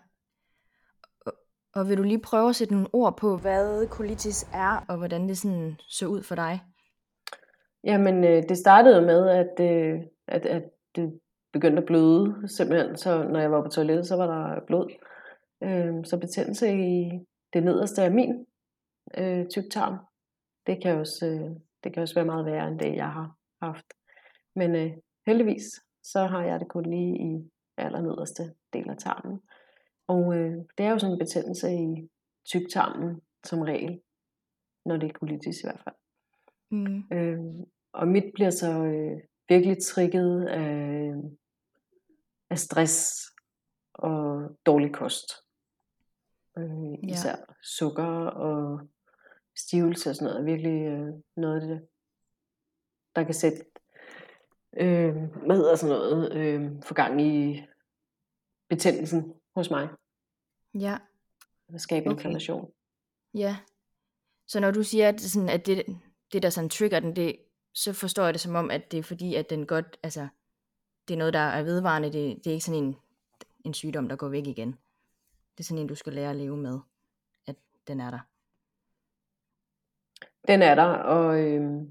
Og, 1.77 1.89
vil 1.89 1.97
du 1.97 2.03
lige 2.03 2.21
prøve 2.21 2.49
at 2.49 2.55
sætte 2.55 2.73
nogle 2.73 2.89
ord 2.93 3.17
på, 3.17 3.37
hvad 3.37 3.87
colitis 3.87 4.43
er, 4.53 4.85
og 4.89 4.97
hvordan 4.97 5.29
det 5.29 5.37
sådan 5.37 5.75
så 5.87 6.07
ud 6.07 6.23
for 6.23 6.35
dig? 6.35 6.61
Jamen, 7.83 8.23
øh, 8.23 8.43
det 8.49 8.57
startede 8.57 9.01
med, 9.01 9.29
at, 9.29 9.59
øh, 9.59 10.01
at, 10.27 10.45
at 10.45 10.63
det 10.95 11.19
begyndte 11.53 11.81
at 11.81 11.85
bløde, 11.85 12.47
simpelthen. 12.47 12.97
Så 12.97 13.23
når 13.23 13.39
jeg 13.39 13.51
var 13.51 13.61
på 13.61 13.69
toilettet, 13.69 14.07
så 14.07 14.15
var 14.15 14.27
der 14.27 14.65
blod. 14.65 14.89
Øh, 15.63 16.05
så 16.05 16.17
betændelse 16.17 16.73
i 16.73 17.11
det 17.53 17.63
nederste 17.63 18.03
af 18.03 18.11
min 18.11 18.45
øh, 19.17 19.45
tyktarm. 19.49 19.97
Det 20.67 20.81
kan, 20.81 20.97
også, 20.97 21.25
øh, 21.25 21.55
det 21.83 21.93
kan 21.93 22.01
også 22.01 22.15
være 22.15 22.25
meget 22.25 22.45
værre 22.45 22.67
end 22.67 22.79
det, 22.79 22.95
jeg 22.95 23.11
har 23.11 23.35
haft. 23.61 23.85
Men 24.55 24.75
øh, 24.75 24.91
heldigvis, 25.25 25.63
så 26.03 26.25
har 26.25 26.43
jeg 26.43 26.59
det 26.59 26.67
kun 26.67 26.85
lige 26.85 27.17
i 27.17 27.51
allernederste 27.77 28.43
del 28.73 28.89
af 28.89 28.97
tarmen. 28.97 29.39
Og 30.07 30.37
øh, 30.37 30.51
det 30.77 30.85
er 30.85 30.91
jo 30.91 30.99
sådan 30.99 31.13
en 31.13 31.19
betændelse 31.19 31.73
i 31.73 32.09
tyktarmen 32.45 33.21
som 33.43 33.61
regel, 33.61 34.01
når 34.85 34.97
det 34.97 35.09
er 35.09 35.13
colitis 35.13 35.59
i 35.59 35.65
hvert 35.65 35.81
fald. 35.83 35.95
Mm. 36.71 37.03
Øh, 37.13 37.65
og 37.93 38.07
mit 38.07 38.23
bliver 38.33 38.49
så 38.49 38.83
øh, 38.83 39.19
virkelig 39.49 39.77
trigget 39.83 40.47
af, 40.47 41.13
af 42.49 42.59
stress 42.59 43.21
og 43.93 44.49
dårlig 44.65 44.93
kost. 44.93 45.31
Øh, 46.57 46.93
især 47.03 47.29
ja. 47.29 47.53
sukker 47.63 48.25
og 48.27 48.87
stivelse 49.55 50.09
og 50.09 50.15
sådan 50.15 50.25
noget, 50.25 50.39
er 50.39 50.55
virkelig 50.55 50.81
øh, 50.81 51.13
noget 51.35 51.61
af 51.61 51.67
det, 51.67 51.87
der 53.15 53.23
kan 53.23 53.33
sætte, 53.33 53.65
øh, 54.77 55.15
hvad 55.45 55.55
hedder 55.55 55.75
sådan 55.75 55.95
noget, 55.95 56.33
øh, 56.33 56.71
for 56.83 56.93
gang 56.93 57.21
i 57.21 57.63
betændelsen 58.69 59.33
hos 59.57 59.69
mig. 59.69 59.89
Ja. 60.73 60.97
Og 61.73 61.81
skabe 61.81 62.05
okay. 62.05 62.15
inflammation. 62.15 62.71
Ja. 63.33 63.57
Så 64.47 64.59
når 64.59 64.71
du 64.71 64.83
siger, 64.83 65.09
at, 65.09 65.21
sådan, 65.21 65.49
at 65.49 65.65
det, 65.65 65.83
det 66.33 66.43
der 66.43 66.49
sådan 66.49 66.69
trigger 66.69 66.99
den, 66.99 67.15
det, 67.15 67.35
så 67.73 67.93
forstår 67.93 68.23
jeg 68.23 68.33
det 68.33 68.41
som 68.41 68.55
om, 68.55 68.71
at 68.71 68.91
det 68.91 68.97
er 68.97 69.03
fordi, 69.03 69.35
at 69.35 69.49
den 69.49 69.65
godt, 69.65 69.97
altså, 70.03 70.27
det 71.07 71.13
er 71.13 71.17
noget, 71.17 71.33
der 71.33 71.39
er 71.39 71.63
vedvarende, 71.63 72.11
det, 72.11 72.37
det 72.37 72.47
er 72.47 72.53
ikke 72.53 72.65
sådan 72.65 72.83
en, 72.83 72.95
en 73.65 73.73
sygdom, 73.73 74.09
der 74.09 74.15
går 74.15 74.29
væk 74.29 74.47
igen. 74.47 74.71
Det 75.57 75.59
er 75.59 75.63
sådan 75.63 75.81
en, 75.81 75.87
du 75.87 75.95
skal 75.95 76.13
lære 76.13 76.29
at 76.29 76.35
leve 76.35 76.57
med, 76.57 76.79
at 77.47 77.55
den 77.87 77.99
er 77.99 78.11
der. 78.11 78.19
Den 80.47 80.61
er 80.61 80.75
der, 80.75 80.85
og 80.85 81.39
øh, 81.39 81.81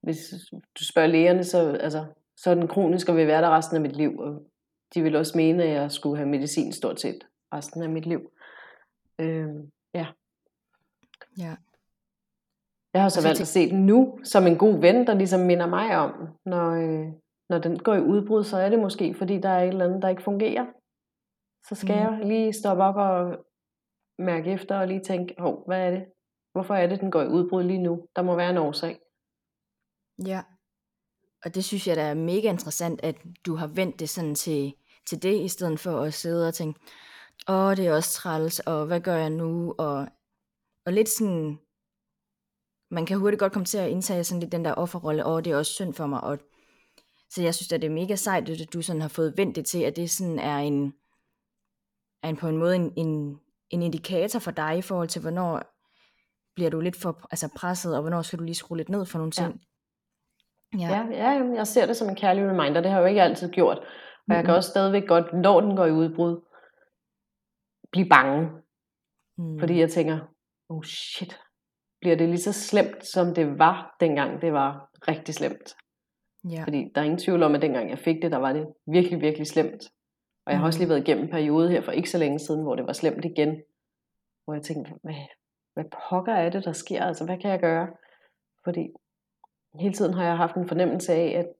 hvis 0.00 0.34
du 0.78 0.84
spørger 0.84 1.08
lægerne, 1.08 1.44
så, 1.44 1.72
altså, 1.72 2.06
så 2.36 2.50
er 2.50 2.54
den 2.54 2.68
kronisk 2.68 3.08
og 3.08 3.16
vil 3.16 3.26
være 3.26 3.42
der 3.42 3.56
resten 3.56 3.76
af 3.76 3.82
mit 3.82 3.96
liv. 3.96 4.18
Og 4.18 4.50
de 4.94 5.02
vil 5.02 5.16
også 5.16 5.36
mene, 5.36 5.62
at 5.62 5.70
jeg 5.70 5.92
skulle 5.92 6.16
have 6.16 6.28
medicin 6.28 6.72
stort 6.72 7.00
set 7.00 7.26
resten 7.52 7.82
af 7.82 7.88
mit 7.88 8.06
liv. 8.06 8.30
Øh, 9.20 9.48
ja. 9.94 10.06
Ja. 11.38 11.56
Jeg 12.94 13.02
har 13.02 13.08
så 13.08 13.28
valgt 13.28 13.40
at 13.40 13.46
se 13.46 13.70
den 13.70 13.86
nu 13.86 14.18
som 14.24 14.46
en 14.46 14.58
god 14.58 14.80
ven, 14.80 15.06
der 15.06 15.14
ligesom 15.14 15.40
minder 15.40 15.66
mig 15.66 15.96
om, 15.96 16.28
når, 16.44 16.70
øh, 16.70 17.06
når 17.48 17.58
den 17.58 17.78
går 17.78 17.94
i 17.94 18.00
udbrud, 18.00 18.44
så 18.44 18.56
er 18.56 18.68
det 18.68 18.78
måske, 18.78 19.14
fordi 19.14 19.38
der 19.40 19.48
er 19.48 19.62
et 19.62 19.68
eller 19.68 19.84
andet, 19.84 20.02
der 20.02 20.08
ikke 20.08 20.22
fungerer. 20.22 20.66
Så 21.68 21.74
skal 21.74 21.94
mm. 21.94 22.00
jeg 22.00 22.26
lige 22.26 22.52
stoppe 22.52 22.84
op 22.84 22.96
og 22.96 23.44
mærke 24.18 24.50
efter 24.50 24.78
og 24.78 24.88
lige 24.88 25.00
tænke, 25.00 25.34
hov, 25.38 25.66
hvad 25.66 25.86
er 25.86 25.90
det? 25.90 26.04
Hvorfor 26.52 26.74
er 26.74 26.86
det, 26.86 27.00
den 27.00 27.10
går 27.10 27.22
i 27.22 27.28
udbrud 27.28 27.62
lige 27.62 27.82
nu? 27.82 28.06
Der 28.16 28.22
må 28.22 28.36
være 28.36 28.50
en 28.50 28.58
årsag. 28.58 29.00
Ja, 30.26 30.42
og 31.44 31.54
det 31.54 31.64
synes 31.64 31.86
jeg, 31.86 31.96
der 31.96 32.02
er 32.02 32.14
mega 32.14 32.50
interessant, 32.50 33.00
at 33.02 33.16
du 33.46 33.54
har 33.54 33.66
vendt 33.66 34.00
det 34.00 34.08
sådan 34.08 34.34
til, 34.34 34.74
til 35.06 35.22
det, 35.22 35.44
i 35.44 35.48
stedet 35.48 35.80
for 35.80 36.00
at 36.00 36.14
sidde 36.14 36.48
og 36.48 36.54
tænke, 36.54 36.80
åh, 37.48 37.76
det 37.76 37.86
er 37.86 37.94
også 37.94 38.12
træls, 38.12 38.60
og 38.60 38.86
hvad 38.86 39.00
gør 39.00 39.16
jeg 39.16 39.30
nu? 39.30 39.74
Og, 39.78 40.08
og 40.86 40.92
lidt 40.92 41.08
sådan, 41.08 41.58
man 42.90 43.06
kan 43.06 43.18
hurtigt 43.18 43.40
godt 43.40 43.52
komme 43.52 43.66
til 43.66 43.78
at 43.78 43.90
indtage 43.90 44.24
sådan 44.24 44.40
lidt 44.40 44.52
den 44.52 44.64
der 44.64 44.74
offerrolle, 44.74 45.26
åh, 45.26 45.44
det 45.44 45.52
er 45.52 45.56
også 45.56 45.72
synd 45.72 45.94
for 45.94 46.06
mig. 46.06 46.20
Og, 46.20 46.38
så 47.30 47.42
jeg 47.42 47.54
synes, 47.54 47.72
at 47.72 47.82
det 47.82 47.88
er 47.88 47.94
mega 47.94 48.16
sejt, 48.16 48.48
at 48.48 48.72
du 48.72 48.82
sådan 48.82 49.02
har 49.02 49.08
fået 49.08 49.36
vendt 49.36 49.56
det 49.56 49.66
til, 49.66 49.82
at 49.82 49.96
det 49.96 50.10
sådan 50.10 50.38
er 50.38 50.58
en, 50.58 50.94
er 52.22 52.28
en 52.28 52.36
på 52.36 52.48
en 52.48 52.56
måde 52.56 52.76
en, 52.76 52.92
en, 52.96 53.40
en 53.70 53.82
indikator 53.82 54.38
for 54.38 54.50
dig 54.50 54.78
i 54.78 54.82
forhold 54.82 55.08
til, 55.08 55.20
hvornår 55.20 55.62
bliver 56.54 56.70
du 56.70 56.80
lidt 56.80 56.96
for 56.96 57.26
altså 57.30 57.48
presset, 57.56 57.94
og 57.94 58.00
hvornår 58.00 58.22
skal 58.22 58.38
du 58.38 58.44
lige 58.44 58.54
skrue 58.54 58.76
lidt 58.76 58.88
ned 58.88 59.06
for 59.06 59.18
nogle 59.18 59.32
ting. 59.32 59.52
Ja. 59.52 59.58
Ja, 60.78 61.06
ja, 61.10 61.54
jeg 61.54 61.66
ser 61.66 61.86
det 61.86 61.96
som 61.96 62.08
en 62.08 62.16
kærlig 62.16 62.44
reminder. 62.44 62.80
Det 62.80 62.90
har 62.90 62.98
jeg 62.98 63.04
jo 63.04 63.08
ikke 63.08 63.22
altid 63.22 63.50
gjort. 63.50 63.78
Og 63.78 63.84
mm-hmm. 63.84 64.36
jeg 64.36 64.44
kan 64.44 64.54
også 64.54 64.70
stadigvæk 64.70 65.08
godt, 65.08 65.32
når 65.32 65.60
den 65.60 65.76
går 65.76 65.86
i 65.86 65.92
udbrud, 65.92 66.40
blive 67.92 68.08
bange. 68.08 68.50
Mm. 69.38 69.58
Fordi 69.58 69.80
jeg 69.80 69.90
tænker, 69.90 70.18
oh 70.68 70.82
shit, 70.82 71.40
bliver 72.00 72.16
det 72.16 72.28
lige 72.28 72.38
så 72.38 72.52
slemt, 72.52 73.06
som 73.06 73.34
det 73.34 73.58
var, 73.58 73.96
dengang 74.00 74.42
det 74.42 74.52
var 74.52 74.90
rigtig 75.08 75.34
slemt. 75.34 75.76
Ja. 76.50 76.64
Fordi 76.64 76.90
der 76.94 77.00
er 77.00 77.04
ingen 77.04 77.18
tvivl 77.18 77.42
om, 77.42 77.54
at 77.54 77.62
dengang 77.62 77.90
jeg 77.90 77.98
fik 77.98 78.16
det, 78.22 78.32
der 78.32 78.38
var 78.38 78.52
det 78.52 78.66
virkelig, 78.86 79.20
virkelig 79.20 79.46
slemt. 79.46 79.82
Og 80.46 80.52
jeg 80.52 80.58
har 80.58 80.66
også 80.66 80.78
lige 80.78 80.86
mm. 80.86 80.90
været 80.90 81.08
igennem 81.08 81.24
en 81.24 81.30
periode 81.30 81.70
her 81.70 81.82
for 81.82 81.92
ikke 81.92 82.10
så 82.10 82.18
længe 82.18 82.38
siden, 82.38 82.62
hvor 82.62 82.74
det 82.76 82.86
var 82.86 82.92
slemt 82.92 83.24
igen. 83.24 83.62
Hvor 84.44 84.54
jeg 84.54 84.62
tænkte, 84.62 84.92
hvad, 85.02 85.14
hvad 85.74 85.84
pokker 85.84 86.32
er 86.32 86.50
det, 86.50 86.64
der 86.64 86.72
sker? 86.72 87.04
Altså, 87.04 87.24
hvad 87.24 87.38
kan 87.38 87.50
jeg 87.50 87.60
gøre? 87.60 87.88
Fordi 88.64 88.88
hele 89.74 89.94
tiden 89.94 90.14
har 90.14 90.24
jeg 90.24 90.36
haft 90.36 90.56
en 90.56 90.68
fornemmelse 90.68 91.12
af, 91.12 91.38
at 91.38 91.52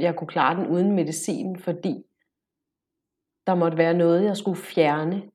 jeg 0.00 0.16
kunne 0.16 0.28
klare 0.28 0.56
den 0.56 0.66
uden 0.66 0.92
medicin, 0.92 1.58
fordi 1.58 2.04
der 3.46 3.54
måtte 3.54 3.78
være 3.78 3.94
noget, 3.94 4.24
jeg 4.24 4.36
skulle 4.36 4.60
fjerne. 4.60 5.30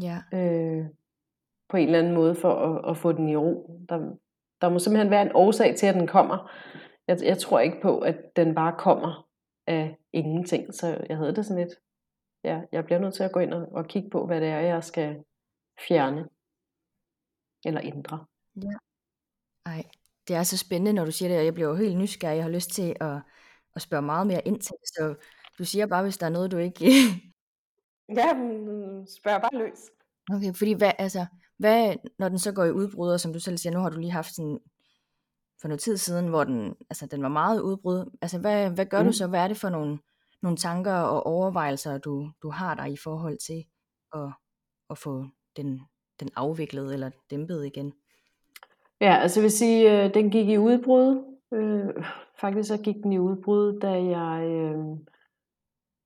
Ja. 0.00 0.22
Øh, 0.32 0.86
på 1.68 1.76
en 1.76 1.86
eller 1.86 1.98
anden 1.98 2.14
måde 2.14 2.34
for 2.34 2.54
at, 2.54 2.90
at 2.90 2.96
få 2.96 3.12
den 3.12 3.28
i 3.28 3.36
ro. 3.36 3.80
Der, 3.88 4.16
der 4.60 4.68
må 4.68 4.78
simpelthen 4.78 5.10
være 5.10 5.22
en 5.22 5.32
årsag 5.34 5.76
til, 5.76 5.86
at 5.86 5.94
den 5.94 6.06
kommer. 6.06 6.50
Jeg, 7.08 7.18
jeg 7.22 7.38
tror 7.38 7.60
ikke 7.60 7.78
på, 7.82 7.98
at 7.98 8.16
den 8.36 8.54
bare 8.54 8.74
kommer 8.78 9.28
af 9.66 9.96
ingenting. 10.12 10.74
Så 10.74 11.04
jeg 11.08 11.16
havde 11.16 11.34
det 11.34 11.46
sådan 11.46 11.64
lidt, 11.64 11.78
ja, 12.44 12.60
jeg 12.72 12.84
bliver 12.84 12.98
nødt 12.98 13.14
til 13.14 13.22
at 13.22 13.32
gå 13.32 13.40
ind 13.40 13.54
og, 13.54 13.68
og 13.72 13.86
kigge 13.86 14.10
på, 14.10 14.26
hvad 14.26 14.40
det 14.40 14.48
er, 14.48 14.60
jeg 14.60 14.84
skal 14.84 15.24
fjerne 15.88 16.28
eller 17.64 17.80
ændre. 17.84 18.24
Ja. 18.56 18.76
Ej, 19.66 19.84
det 20.28 20.36
er 20.36 20.42
så 20.42 20.56
spændende, 20.56 20.92
når 20.92 21.04
du 21.04 21.10
siger 21.10 21.28
det, 21.28 21.38
og 21.38 21.44
jeg 21.44 21.54
bliver 21.54 21.68
jo 21.68 21.74
helt 21.74 21.98
nysgerrig. 21.98 22.36
Jeg 22.36 22.44
har 22.44 22.50
lyst 22.50 22.70
til 22.70 22.96
at, 23.00 23.16
at 23.76 23.82
spørge 23.82 24.02
meget 24.02 24.26
mere 24.26 24.46
ind 24.48 24.60
til 24.60 24.72
det, 24.80 24.88
så 24.88 25.14
du 25.58 25.64
siger 25.64 25.86
bare, 25.86 26.02
hvis 26.02 26.18
der 26.18 26.26
er 26.26 26.30
noget, 26.30 26.52
du 26.52 26.56
ikke... 26.56 26.84
ja, 28.18 28.28
spørg 29.18 29.40
bare 29.40 29.58
løs. 29.58 29.78
Okay, 30.32 30.54
fordi 30.54 30.72
hvad, 30.72 30.92
altså, 30.98 31.26
hvad, 31.58 31.94
når 32.18 32.28
den 32.28 32.38
så 32.38 32.52
går 32.52 32.64
i 32.64 32.72
udbrud, 32.72 33.10
og 33.10 33.20
som 33.20 33.32
du 33.32 33.40
selv 33.40 33.58
siger, 33.58 33.72
nu 33.72 33.80
har 33.80 33.90
du 33.90 33.98
lige 33.98 34.10
haft 34.10 34.34
sådan 34.34 34.58
for 35.60 35.68
noget 35.68 35.80
tid 35.80 35.96
siden, 35.96 36.28
hvor 36.28 36.44
den, 36.44 36.74
altså, 36.90 37.06
den 37.06 37.22
var 37.22 37.28
meget 37.28 37.60
udbrud. 37.60 38.18
Altså, 38.22 38.38
hvad, 38.38 38.70
hvad 38.70 38.86
gør 38.86 39.00
mm. 39.00 39.06
du 39.06 39.12
så? 39.12 39.26
Hvad 39.26 39.40
er 39.40 39.48
det 39.48 39.56
for 39.56 39.68
nogle, 39.68 39.98
nogle 40.42 40.56
tanker 40.56 40.94
og 40.94 41.26
overvejelser, 41.26 41.98
du, 41.98 42.30
du 42.42 42.50
har 42.50 42.74
der 42.74 42.84
i 42.84 42.96
forhold 42.96 43.38
til 43.38 43.64
at, 44.14 44.32
at 44.90 44.98
få 44.98 45.26
den, 45.56 45.80
den 46.20 46.30
afviklet 46.36 46.92
eller 46.94 47.10
dæmpet 47.30 47.66
igen? 47.66 47.92
Ja, 49.02 49.16
altså 49.16 49.40
jeg 49.40 49.42
vil 49.42 49.50
sige, 49.50 50.04
øh, 50.04 50.14
den 50.14 50.30
gik 50.30 50.48
i 50.48 50.58
udbrud. 50.58 51.36
Øh, 51.54 52.04
faktisk 52.40 52.68
så 52.68 52.82
gik 52.82 52.96
den 53.02 53.12
i 53.12 53.18
udbrud, 53.18 53.80
da 53.80 53.90
jeg 53.90 54.46
øh, 54.46 54.78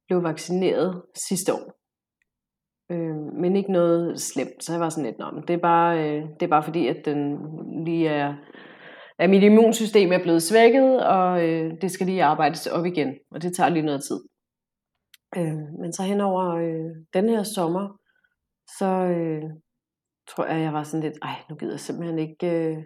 blev 0.08 0.22
vaccineret 0.22 1.02
sidste 1.28 1.54
år. 1.54 1.72
Øh, 2.92 3.40
men 3.40 3.56
ikke 3.56 3.72
noget 3.72 4.20
slemt, 4.20 4.64
så 4.64 4.72
jeg 4.72 4.80
var 4.80 4.88
sådan 4.88 5.04
lidt, 5.04 5.18
Nå, 5.18 5.40
det 5.48 5.54
er 5.54 5.58
bare, 5.58 5.98
øh, 5.98 6.22
det 6.22 6.42
er 6.42 6.50
bare 6.50 6.62
fordi, 6.62 6.86
at 6.86 7.04
den 7.04 7.38
lige 7.84 8.08
er, 8.08 8.34
at 9.18 9.30
mit 9.30 9.42
immunsystem 9.42 10.12
er 10.12 10.22
blevet 10.22 10.42
svækket, 10.42 11.06
og 11.06 11.48
øh, 11.48 11.80
det 11.80 11.90
skal 11.90 12.06
lige 12.06 12.24
arbejdes 12.24 12.66
op 12.66 12.86
igen, 12.86 13.14
og 13.30 13.42
det 13.42 13.56
tager 13.56 13.70
lige 13.70 13.86
noget 13.86 14.04
tid. 14.04 14.20
Øh, 15.36 15.80
men 15.80 15.92
så 15.92 16.02
hen 16.02 16.20
over 16.20 16.44
øh, 16.54 16.90
den 17.14 17.28
her 17.28 17.42
sommer, 17.42 17.98
så 18.78 18.86
øh, 18.86 19.42
tror 20.28 20.46
jeg, 20.46 20.62
jeg 20.62 20.72
var 20.72 20.82
sådan 20.82 21.04
lidt, 21.04 21.18
ej, 21.22 21.34
nu 21.50 21.56
gider 21.56 21.72
jeg 21.72 21.80
simpelthen 21.80 22.18
ikke 22.18 22.46
øh, 22.46 22.78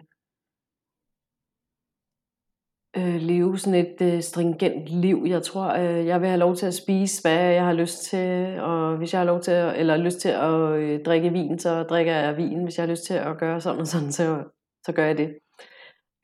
øh, 2.97 3.21
leve 3.21 3.57
sådan 3.57 3.85
et 3.85 4.01
øh, 4.01 4.21
stringent 4.21 4.87
liv. 4.87 5.23
Jeg 5.27 5.43
tror, 5.43 5.73
øh, 5.73 6.05
jeg 6.05 6.21
vil 6.21 6.29
have 6.29 6.39
lov 6.39 6.55
til 6.55 6.65
at 6.65 6.73
spise, 6.73 7.21
hvad 7.21 7.53
jeg 7.53 7.65
har 7.65 7.73
lyst 7.73 8.03
til, 8.03 8.59
og 8.59 8.97
hvis 8.97 9.13
jeg 9.13 9.19
har 9.19 9.25
lov 9.25 9.41
til 9.41 9.51
at, 9.51 9.79
eller 9.79 9.97
lyst 9.97 10.19
til 10.19 10.29
at 10.29 10.53
øh, 10.53 11.03
drikke 11.05 11.29
vin, 11.29 11.59
så 11.59 11.83
drikker 11.83 12.13
jeg 12.13 12.37
vin. 12.37 12.63
Hvis 12.63 12.77
jeg 12.77 12.83
har 12.83 12.91
lyst 12.91 13.03
til 13.03 13.13
at 13.13 13.37
gøre 13.37 13.61
sådan 13.61 13.79
og 13.81 13.87
sådan, 13.87 14.11
så, 14.11 14.43
så 14.85 14.91
gør 14.91 15.05
jeg 15.05 15.17
det. 15.17 15.37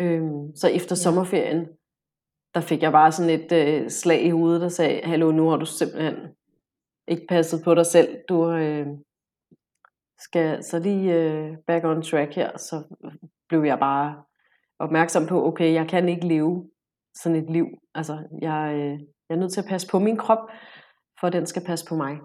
Øh, 0.01 0.21
så 0.55 0.67
efter 0.67 0.95
ja. 0.95 1.01
sommerferien, 1.01 1.67
der 2.53 2.61
fik 2.61 2.81
jeg 2.81 2.91
bare 2.91 3.11
sådan 3.11 3.39
et 3.39 3.51
øh, 3.51 3.89
slag 3.89 4.21
i 4.23 4.29
hovedet, 4.29 4.61
der 4.61 4.69
sagde, 4.69 5.01
hallo, 5.03 5.31
nu 5.31 5.49
har 5.49 5.57
du 5.57 5.65
simpelthen 5.65 6.15
ikke 7.07 7.25
passet 7.29 7.63
på 7.63 7.75
dig 7.75 7.85
selv. 7.85 8.17
Du 8.29 8.51
øh, 8.51 8.87
skal 10.19 10.63
så 10.63 10.79
lige 10.79 11.13
øh, 11.13 11.57
back 11.67 11.85
on 11.85 12.01
track 12.01 12.33
her, 12.33 12.57
så 12.57 12.95
blev 13.49 13.63
jeg 13.63 13.79
bare 13.79 14.23
opmærksom 14.79 15.27
på, 15.27 15.45
okay, 15.45 15.73
jeg 15.73 15.89
kan 15.89 16.09
ikke 16.09 16.27
leve 16.27 16.69
sådan 17.13 17.43
et 17.43 17.49
liv. 17.49 17.65
Altså, 17.93 18.27
jeg, 18.41 18.73
øh, 18.75 18.99
jeg 19.29 19.35
er 19.35 19.39
nødt 19.39 19.53
til 19.53 19.61
at 19.61 19.69
passe 19.69 19.87
på 19.91 19.99
min 19.99 20.17
krop, 20.17 20.49
for 21.19 21.29
den 21.29 21.45
skal 21.45 21.65
passe 21.65 21.85
på 21.89 21.95
mig. 21.95 22.17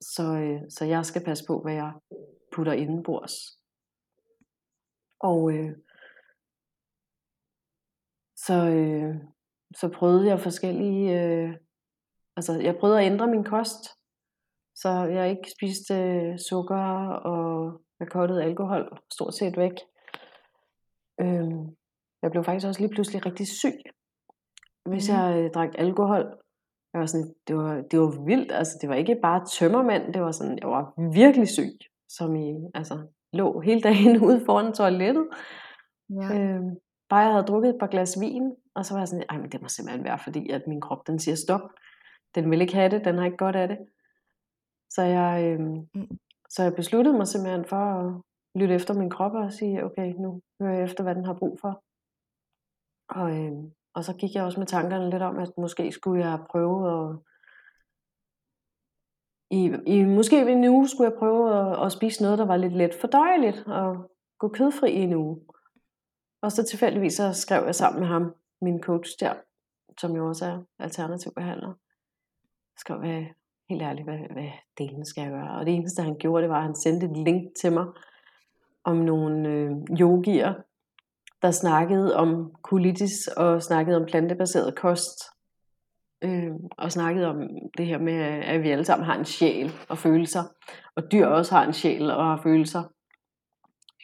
Så, 0.00 0.22
øh, 0.22 0.60
så 0.70 0.84
jeg 0.84 1.06
skal 1.06 1.24
passe 1.24 1.44
på, 1.46 1.62
hvad 1.62 1.74
jeg 1.74 1.92
putter 2.52 2.72
indenbords. 2.72 3.34
Og 5.20 5.52
øh, 5.52 5.70
så, 8.36 8.54
øh, 8.54 9.14
så 9.76 9.88
prøvede 9.88 10.28
jeg 10.28 10.40
forskellige, 10.40 11.22
øh, 11.22 11.56
altså 12.36 12.60
jeg 12.60 12.76
prøvede 12.80 13.00
at 13.00 13.12
ændre 13.12 13.26
min 13.26 13.44
kost, 13.44 14.01
så 14.74 14.88
jeg 14.88 15.30
ikke 15.30 15.50
spiste 15.56 15.94
øh, 15.94 16.38
sukker 16.48 17.08
og 17.08 17.80
jeg 18.00 18.08
kottede 18.08 18.44
alkohol 18.44 18.98
stort 19.12 19.34
set 19.34 19.56
væk. 19.56 19.72
Øh, 21.20 21.50
jeg 22.22 22.30
blev 22.30 22.44
faktisk 22.44 22.66
også 22.66 22.80
lige 22.80 22.94
pludselig 22.94 23.26
rigtig 23.26 23.46
syg, 23.46 23.78
hvis 24.88 25.10
mm. 25.10 25.14
jeg 25.14 25.38
øh, 25.38 25.50
drak 25.50 25.70
alkohol. 25.78 26.24
Jeg 26.92 27.00
var 27.00 27.06
sådan, 27.06 27.34
det 27.48 27.56
var, 27.56 27.82
det 27.90 28.00
var 28.00 28.24
vildt, 28.24 28.52
altså 28.52 28.78
det 28.80 28.88
var 28.88 28.94
ikke 28.94 29.18
bare 29.22 29.44
tømmermand, 29.46 30.14
det 30.14 30.22
var 30.22 30.30
sådan, 30.30 30.58
jeg 30.62 30.68
var 30.68 31.10
virkelig 31.12 31.48
syg, 31.48 31.78
som 32.08 32.36
i, 32.36 32.54
altså 32.74 33.06
lå 33.32 33.60
hele 33.60 33.80
dagen 33.80 34.20
ude 34.26 34.42
foran 34.46 34.72
toilettet. 34.72 35.26
Ja. 36.10 36.38
Øh, 36.38 36.60
bare 37.08 37.20
jeg 37.20 37.32
havde 37.32 37.46
drukket 37.46 37.70
et 37.70 37.80
par 37.80 37.86
glas 37.86 38.20
vin, 38.20 38.52
og 38.74 38.84
så 38.84 38.94
var 38.94 39.00
jeg 39.00 39.08
sådan, 39.08 39.24
ej, 39.28 39.38
men 39.38 39.52
det 39.52 39.62
må 39.62 39.68
simpelthen 39.68 40.04
være, 40.04 40.18
fordi 40.18 40.50
at 40.50 40.62
min 40.66 40.80
krop, 40.80 41.06
den 41.06 41.18
siger 41.18 41.34
stop. 41.34 41.60
Den 42.34 42.50
vil 42.50 42.60
ikke 42.60 42.74
have 42.74 42.90
det, 42.90 43.04
den 43.04 43.18
har 43.18 43.24
ikke 43.24 43.36
godt 43.36 43.56
af 43.56 43.68
det. 43.68 43.78
Så 44.94 45.02
jeg, 45.02 45.44
øh, 45.44 45.60
mm. 45.60 46.18
så 46.48 46.62
jeg 46.62 46.74
besluttede 46.74 47.16
mig 47.16 47.28
simpelthen 47.28 47.64
for 47.64 47.76
at 47.76 48.22
lytte 48.60 48.74
efter 48.74 48.94
min 48.94 49.10
krop 49.10 49.34
og 49.34 49.52
sige, 49.52 49.84
okay, 49.84 50.14
nu 50.14 50.40
hører 50.60 50.74
jeg 50.74 50.84
efter, 50.84 51.02
hvad 51.02 51.14
den 51.14 51.24
har 51.24 51.34
brug 51.34 51.58
for. 51.60 51.82
Og, 53.08 53.38
øh, 53.38 53.52
og 53.94 54.04
så 54.04 54.16
gik 54.16 54.34
jeg 54.34 54.44
også 54.44 54.60
med 54.60 54.66
tankerne 54.66 55.10
lidt 55.10 55.22
om, 55.22 55.38
at 55.38 55.50
måske 55.58 55.92
skulle 55.92 56.28
jeg 56.28 56.38
prøve 56.50 56.76
at 56.92 57.18
i, 59.50 59.62
i 59.86 60.04
måske 60.04 60.46
ved 60.46 60.52
en 60.52 60.68
uge 60.68 60.88
skulle 60.88 61.10
jeg 61.10 61.18
prøve 61.18 61.42
at, 61.60 61.86
at 61.86 61.92
spise 61.92 62.22
noget, 62.22 62.38
der 62.38 62.46
var 62.46 62.56
lidt 62.56 62.72
let 62.72 62.94
fordøjeligt, 63.00 63.66
og 63.66 64.10
gå 64.38 64.48
kødfri 64.48 64.90
i 64.92 65.02
en 65.02 65.14
uge. 65.14 65.40
Og 66.42 66.52
så 66.52 66.64
tilfældigvis 66.64 67.14
så 67.14 67.32
skrev 67.32 67.64
jeg 67.64 67.74
sammen 67.74 68.00
med 68.00 68.08
ham, 68.08 68.34
min 68.60 68.82
coach 68.82 69.10
der, 69.20 69.34
som 70.00 70.16
jo 70.16 70.28
også 70.28 70.44
er 70.44 70.62
alternativ 70.78 71.32
behandler. 71.32 71.72
Skrev, 72.78 72.98
hvad, 72.98 73.24
helt 73.68 73.82
ærligt, 73.82 74.06
hvad, 74.06 74.18
hvad 74.32 74.50
delen 74.78 75.06
skal 75.06 75.22
jeg 75.22 75.30
gøre? 75.30 75.50
Og 75.58 75.66
det 75.66 75.74
eneste, 75.74 76.02
han 76.02 76.16
gjorde, 76.18 76.42
det 76.42 76.50
var, 76.50 76.56
at 76.56 76.62
han 76.62 76.74
sendte 76.74 77.06
et 77.06 77.16
link 77.16 77.42
til 77.60 77.72
mig, 77.72 77.86
om 78.84 78.96
nogle 78.96 79.48
øh, 79.48 79.70
yogier, 80.00 80.54
der 81.42 81.50
snakkede 81.50 82.16
om 82.16 82.52
kulitis 82.62 83.26
og 83.26 83.62
snakkede 83.62 83.96
om 83.96 84.06
plantebaseret 84.06 84.76
kost. 84.76 85.18
Øh, 86.24 86.50
og 86.78 86.92
snakkede 86.92 87.26
om 87.26 87.36
det 87.76 87.86
her 87.86 87.98
med, 87.98 88.14
at 88.22 88.62
vi 88.62 88.70
alle 88.70 88.84
sammen 88.84 89.06
har 89.06 89.18
en 89.18 89.24
sjæl 89.24 89.72
og 89.88 89.98
følelser. 89.98 90.42
Og 90.96 91.12
dyr 91.12 91.26
også 91.26 91.54
har 91.54 91.66
en 91.66 91.72
sjæl 91.72 92.10
og 92.10 92.24
har 92.24 92.40
følelser. 92.42 92.82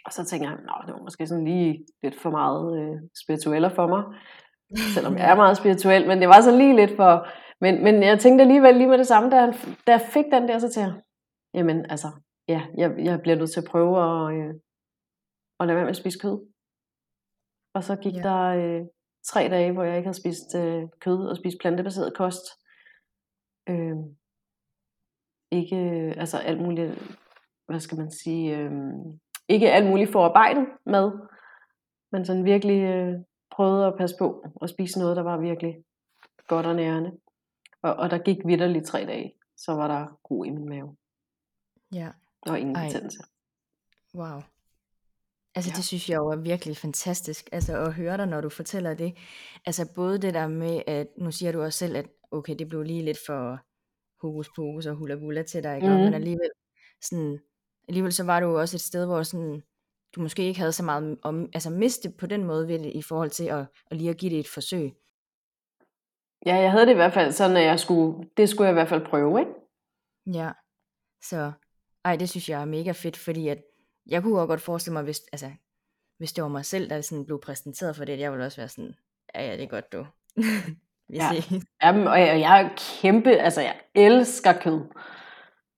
Og 0.07 0.13
så 0.13 0.25
tænker 0.25 0.49
jeg, 0.49 0.59
at 0.59 0.87
det 0.87 0.95
var 0.95 1.03
måske 1.03 1.27
sådan 1.27 1.45
lige 1.45 1.85
lidt 2.03 2.21
for 2.21 2.31
meget 2.31 2.81
øh, 2.81 2.97
spirituelt 3.25 3.75
for 3.75 3.87
mig. 3.87 4.03
Selvom 4.95 5.17
jeg 5.17 5.31
er 5.31 5.35
meget 5.35 5.57
spirituel, 5.57 6.07
men 6.07 6.21
det 6.21 6.29
var 6.29 6.41
så 6.41 6.57
lige 6.57 6.77
lidt 6.77 6.97
for... 6.97 7.27
Men, 7.61 7.85
men 7.85 8.03
jeg 8.03 8.21
tænkte 8.21 8.43
alligevel 8.43 8.75
lige 8.75 8.89
med 8.89 8.99
det 8.99 9.07
samme, 9.07 9.31
da, 9.31 9.37
han, 9.41 9.53
da 9.87 9.93
jeg 9.93 10.01
fik 10.01 10.25
den 10.33 10.49
der, 10.49 10.59
så 10.59 10.69
til 10.71 11.03
jamen 11.55 11.91
altså, 11.91 12.09
ja, 12.49 12.67
jeg, 12.77 12.95
jeg 12.99 13.21
bliver 13.23 13.37
nødt 13.37 13.51
til 13.51 13.61
at 13.61 13.71
prøve 13.71 13.95
at, 14.07 14.35
øh, 14.39 14.55
og 15.59 15.67
lade 15.67 15.77
være 15.77 15.85
med 15.85 15.91
at 15.91 15.97
spise 15.97 16.19
kød. 16.19 16.47
Og 17.75 17.85
så 17.85 17.97
gik 17.97 18.15
ja. 18.15 18.23
der 18.23 18.43
øh, 18.45 18.87
tre 19.27 19.49
dage, 19.49 19.73
hvor 19.73 19.83
jeg 19.83 19.97
ikke 19.97 20.07
havde 20.07 20.21
spist 20.21 20.55
øh, 20.57 20.83
kød 21.01 21.29
og 21.29 21.37
spist 21.37 21.57
plantebaseret 21.61 22.17
kost. 22.17 22.45
øh, 23.69 23.97
ikke, 25.51 25.77
altså 26.17 26.39
alt 26.39 26.61
muligt, 26.61 27.19
hvad 27.67 27.81
skal 27.81 27.99
man 27.99 28.11
sige, 28.11 28.57
øh, 28.57 28.71
ikke 29.49 29.71
alt 29.71 29.87
muligt 29.91 30.13
forarbejdet 30.13 30.67
mad, 30.87 31.29
men 32.13 32.25
sådan 32.25 32.45
virkelig 32.45 32.81
øh, 32.83 33.15
prøvede 33.51 33.87
at 33.87 33.95
passe 33.99 34.17
på 34.19 34.45
og 34.55 34.69
spise 34.69 34.99
noget, 34.99 35.17
der 35.17 35.23
var 35.23 35.41
virkelig 35.41 35.75
godt 36.49 36.67
og 36.67 36.77
nærende. 36.77 37.11
Og, 37.83 37.95
og 37.95 38.11
der 38.11 38.19
gik 38.19 38.37
vidderligt 38.47 38.87
tre 38.87 39.07
dage, 39.07 39.35
så 39.57 39.73
var 39.73 39.89
der 39.89 40.07
ro 40.31 40.45
i 40.45 40.51
min 40.51 40.69
mave. 40.69 40.97
Ja. 41.93 42.11
Og 42.43 42.61
ingen 42.61 42.75
betændelse. 42.75 43.19
Wow. 44.15 44.41
Altså 45.55 45.71
ja. 45.71 45.77
det 45.77 45.85
synes 45.85 46.11
jeg 46.11 46.17
jo 46.17 46.29
er 46.29 46.37
virkelig 46.37 46.77
fantastisk, 46.77 47.49
altså 47.53 47.77
at 47.77 47.95
høre 47.95 48.17
dig, 48.17 48.27
når 48.27 48.41
du 48.41 48.49
fortæller 48.49 48.95
det. 48.95 49.15
Altså 49.67 49.93
både 49.95 50.19
det 50.19 50.35
der 50.35 50.49
med, 50.49 50.83
at 50.87 51.07
nu 51.19 51.31
siger 51.31 51.53
du 51.53 51.63
også 51.63 51.79
selv, 51.79 51.97
at 51.97 52.07
okay, 52.31 52.57
det 52.59 52.69
blev 52.69 52.83
lige 52.83 53.05
lidt 53.05 53.19
for 53.27 53.61
hokus 54.23 54.49
pokus 54.57 54.87
og 54.87 54.95
hula 54.95 55.15
hula 55.15 55.43
til 55.43 55.63
dig, 55.63 55.77
ikke? 55.77 55.89
Mm. 55.89 55.95
men 55.95 56.15
alligevel, 56.15 56.51
sådan, 57.03 57.39
alligevel 57.89 58.13
så 58.13 58.25
var 58.25 58.41
du 58.41 58.59
også 58.59 58.77
et 58.77 58.81
sted, 58.81 59.07
hvor 59.07 59.23
sådan, 59.23 59.63
du 60.15 60.21
måske 60.21 60.43
ikke 60.43 60.61
havde 60.61 60.73
så 60.73 60.85
meget 60.85 61.19
om, 61.23 61.49
altså 61.55 61.71
miste 61.71 62.11
på 62.11 62.27
den 62.27 62.45
måde 62.45 62.69
ved 62.69 62.79
det, 62.79 62.93
i 62.95 63.03
forhold 63.03 63.31
til 63.31 63.45
at, 63.45 63.67
at 63.91 63.97
lige 63.97 64.11
at 64.11 64.17
give 64.17 64.31
det 64.31 64.41
et 64.41 64.49
forsøg. 64.49 64.93
Ja, 66.47 66.57
jeg 66.57 66.71
havde 66.71 66.87
det 66.87 66.93
i 66.93 66.95
hvert 66.95 67.13
fald 67.13 67.33
sådan, 67.33 67.57
at 67.57 67.65
jeg 67.65 67.81
skulle, 67.81 68.29
det 68.37 68.49
skulle 68.49 68.67
jeg 68.67 68.73
i 68.73 68.79
hvert 68.81 68.89
fald 68.89 69.07
prøve, 69.07 69.41
ikke? 69.41 69.53
Ja, 70.27 70.51
så 71.23 71.53
ej, 72.05 72.17
det 72.17 72.29
synes 72.29 72.49
jeg 72.49 72.61
er 72.61 72.65
mega 72.65 72.93
fedt, 72.93 73.17
fordi 73.17 73.49
at 73.49 73.59
jeg 74.07 74.23
kunne 74.23 74.41
også 74.41 74.47
godt 74.47 74.61
forestille 74.61 74.93
mig, 74.93 75.03
hvis, 75.03 75.21
altså, 75.33 75.51
hvis 76.19 76.33
det 76.33 76.43
var 76.43 76.49
mig 76.49 76.65
selv, 76.65 76.91
der 76.91 77.01
sådan 77.01 77.27
blev 77.27 77.41
præsenteret 77.41 77.97
for 77.97 78.05
det, 78.05 78.19
jeg 78.19 78.33
ville 78.33 78.47
også 78.47 78.61
være 78.61 78.69
sådan, 78.69 78.95
ja, 79.35 79.47
ja, 79.47 79.53
det 79.53 79.63
er 79.63 79.69
godt 79.69 79.93
du. 79.93 80.07
ja. 81.19 81.29
Jamen, 81.83 82.07
og 82.07 82.21
jeg, 82.21 82.41
jeg 82.41 82.63
er 82.63 82.69
kæmpe, 83.01 83.31
altså 83.31 83.61
jeg 83.61 83.81
elsker 83.95 84.53
kød, 84.53 84.81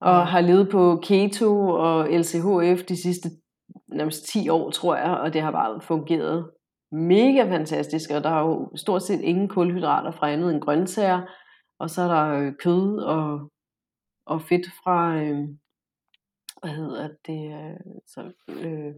og 0.01 0.19
ja. 0.19 0.25
har 0.25 0.41
levet 0.41 0.69
på 0.71 1.01
keto 1.03 1.69
og 1.69 2.09
LCHF 2.09 2.85
de 2.89 3.03
sidste 3.03 3.31
nærmest 3.89 4.25
10 4.25 4.49
år, 4.49 4.71
tror 4.71 4.97
jeg, 4.97 5.11
og 5.11 5.33
det 5.33 5.43
har 5.43 5.51
bare 5.51 5.81
fungeret 5.81 6.51
mega 6.93 7.57
fantastisk, 7.57 8.11
og 8.11 8.25
der 8.25 8.31
er 8.31 8.41
jo 8.41 8.71
stort 8.77 9.03
set 9.03 9.21
ingen 9.21 9.49
kulhydrater 9.49 10.11
fra 10.11 10.31
andet 10.31 10.55
end 10.55 10.61
grøntsager, 10.61 11.23
og 11.79 11.91
så 11.91 12.03
er 12.03 12.09
der 12.09 12.41
øh, 12.41 12.53
kød 12.59 12.99
og, 12.99 13.51
og 14.27 14.43
fedt 14.43 14.67
fra, 14.85 15.17
øh, 15.17 15.49
hvad 16.63 16.71
hedder 16.71 17.09
det, 17.27 17.53
øh, 17.53 17.77
så, 18.07 18.33
øh, 18.49 18.95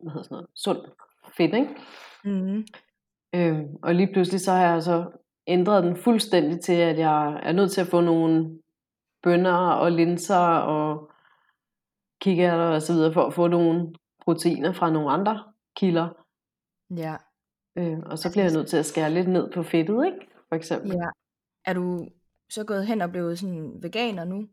hvad 0.00 0.12
hedder 0.12 0.22
sådan 0.22 0.34
noget, 0.34 0.46
sund 0.54 0.78
fedt, 1.36 1.54
ikke? 1.54 1.76
Mm. 2.24 2.66
Øh, 3.34 3.64
og 3.82 3.94
lige 3.94 4.12
pludselig 4.12 4.40
så 4.40 4.52
har 4.52 4.72
jeg 4.72 4.82
så 4.82 5.10
ændret 5.46 5.84
den 5.84 5.96
fuldstændig 5.96 6.60
til, 6.60 6.72
at 6.72 6.98
jeg 6.98 7.40
er 7.42 7.52
nødt 7.52 7.70
til 7.70 7.80
at 7.80 7.86
få 7.86 8.00
nogle 8.00 8.58
bønner 9.22 9.56
og 9.56 9.92
linser 9.92 10.56
og 10.56 11.10
kikærter 12.20 12.64
og 12.64 12.82
så 12.82 12.92
videre, 12.92 13.12
for 13.12 13.26
at 13.26 13.34
få 13.34 13.46
nogle 13.46 13.94
proteiner 14.24 14.72
fra 14.72 14.90
nogle 14.90 15.10
andre 15.10 15.44
kilder. 15.76 16.08
Ja. 16.96 17.16
Øh, 17.78 17.98
og 17.98 18.18
så 18.18 18.30
bliver 18.30 18.44
jeg 18.44 18.52
nødt 18.52 18.68
til 18.68 18.76
at 18.76 18.86
skære 18.86 19.10
lidt 19.10 19.28
ned 19.28 19.52
på 19.52 19.62
fedtet, 19.62 20.06
ikke? 20.06 20.28
For 20.48 20.56
eksempel. 20.56 20.90
Ja. 20.90 21.08
Er 21.64 21.72
du 21.72 22.08
så 22.50 22.64
gået 22.64 22.86
hen 22.86 23.00
og 23.00 23.10
blevet 23.10 23.38
sådan 23.38 23.72
veganer 23.82 24.24
nu? 24.24 24.48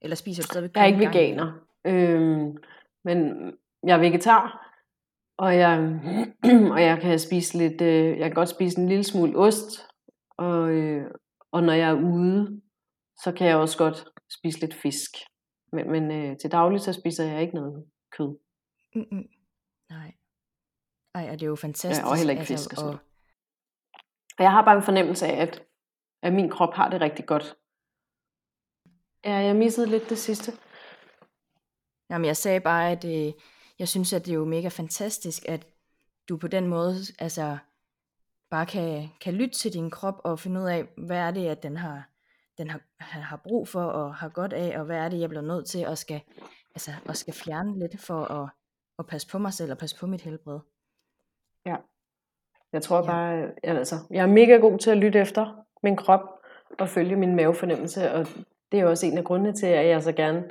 Eller 0.00 0.16
spiser 0.16 0.42
du 0.42 0.46
stadigvæk 0.46 0.76
Jeg 0.76 0.82
er 0.82 0.86
ikke 0.86 1.06
veganer. 1.06 1.52
Øhm, 1.84 2.56
men 3.04 3.18
jeg 3.86 3.96
er 3.96 4.00
vegetar. 4.00 4.70
Og 5.38 5.56
jeg, 5.56 6.00
og 6.74 6.82
jeg 6.82 6.98
kan 7.00 7.18
spise 7.18 7.58
lidt, 7.58 7.80
øh, 7.80 8.18
jeg 8.18 8.26
kan 8.26 8.34
godt 8.34 8.48
spise 8.48 8.80
en 8.80 8.88
lille 8.88 9.04
smule 9.04 9.38
ost. 9.38 9.86
Og, 10.36 10.70
øh, 10.70 11.10
og 11.52 11.62
når 11.62 11.72
jeg 11.72 11.90
er 11.90 12.02
ude, 12.02 12.60
så 13.22 13.32
kan 13.32 13.46
jeg 13.46 13.56
også 13.56 13.78
godt 13.78 14.04
spise 14.38 14.60
lidt 14.60 14.74
fisk. 14.74 15.10
Men, 15.72 15.90
men 15.90 16.10
øh, 16.10 16.36
til 16.38 16.52
daglig 16.52 16.80
så 16.80 16.92
spiser 16.92 17.24
jeg 17.24 17.42
ikke 17.42 17.54
noget 17.54 17.84
kød. 18.10 18.38
Mm-mm. 18.94 19.24
Nej. 21.14 21.24
Ej, 21.24 21.30
og 21.32 21.40
det 21.40 21.42
er 21.42 21.48
jo 21.48 21.56
fantastisk. 21.56 22.02
Ja, 22.02 22.10
og 22.10 22.16
heller 22.16 22.32
ikke 22.32 22.40
altså, 22.40 22.54
fisk 22.54 22.72
og 22.72 22.76
sådan 22.76 22.94
og... 22.94 23.00
og 24.38 24.44
jeg 24.44 24.52
har 24.52 24.64
bare 24.64 24.76
en 24.76 24.82
fornemmelse 24.82 25.26
af, 25.26 25.42
at, 25.42 25.62
at 26.22 26.32
min 26.32 26.50
krop 26.50 26.74
har 26.74 26.90
det 26.90 27.00
rigtig 27.00 27.26
godt. 27.26 27.56
Ja, 29.24 29.34
jeg 29.34 29.56
missede 29.56 29.86
lidt 29.86 30.10
det 30.10 30.18
sidste. 30.18 30.52
Jamen, 32.10 32.24
jeg 32.24 32.36
sagde 32.36 32.60
bare, 32.60 32.90
at 32.90 33.04
øh, 33.04 33.32
jeg 33.78 33.88
synes, 33.88 34.12
at 34.12 34.26
det 34.26 34.32
er 34.32 34.36
jo 34.36 34.44
mega 34.44 34.68
fantastisk, 34.68 35.48
at 35.48 35.66
du 36.28 36.36
på 36.36 36.48
den 36.48 36.66
måde, 36.66 36.96
altså, 37.18 37.58
bare 38.50 38.66
kan, 38.66 39.08
kan 39.20 39.34
lytte 39.34 39.58
til 39.58 39.72
din 39.72 39.90
krop 39.90 40.20
og 40.24 40.38
finde 40.38 40.60
ud 40.60 40.66
af, 40.66 40.88
hvad 40.96 41.16
er 41.16 41.30
det, 41.30 41.46
at 41.46 41.62
den 41.62 41.76
har, 41.76 42.08
den 42.58 42.70
har, 42.70 42.80
har 42.98 43.36
brug 43.36 43.68
for 43.68 43.84
og 43.84 44.14
har 44.14 44.28
godt 44.28 44.52
af, 44.52 44.78
og 44.78 44.84
hvad 44.84 44.98
er 44.98 45.08
det, 45.08 45.20
jeg 45.20 45.28
bliver 45.28 45.42
nødt 45.42 45.66
til 45.66 45.78
at 45.78 45.98
skal, 45.98 46.20
altså, 46.74 46.90
at 47.08 47.16
skal 47.16 47.34
fjerne 47.34 47.78
lidt 47.78 48.00
for 48.00 48.24
at, 48.24 48.50
at 48.98 49.06
passe 49.06 49.28
på 49.28 49.38
mig 49.38 49.52
selv 49.52 49.72
og 49.72 49.78
passe 49.78 49.96
på 49.96 50.06
mit 50.06 50.20
helbred. 50.20 50.60
Ja. 51.66 51.76
Jeg 52.72 52.82
tror 52.82 52.96
ja. 52.96 53.06
bare, 53.06 53.52
altså, 53.62 53.94
jeg 54.10 54.22
er 54.22 54.32
mega 54.32 54.56
god 54.56 54.78
til 54.78 54.90
at 54.90 54.98
lytte 54.98 55.18
efter 55.18 55.64
min 55.82 55.96
krop 55.96 56.20
og 56.78 56.88
følge 56.88 57.16
min 57.16 57.36
mavefornemmelse, 57.36 58.12
og 58.12 58.26
det 58.72 58.80
er 58.80 58.86
også 58.86 59.06
en 59.06 59.18
af 59.18 59.24
grundene 59.24 59.52
til, 59.52 59.66
at 59.66 59.86
jeg 59.86 60.02
så 60.02 60.12
gerne 60.12 60.50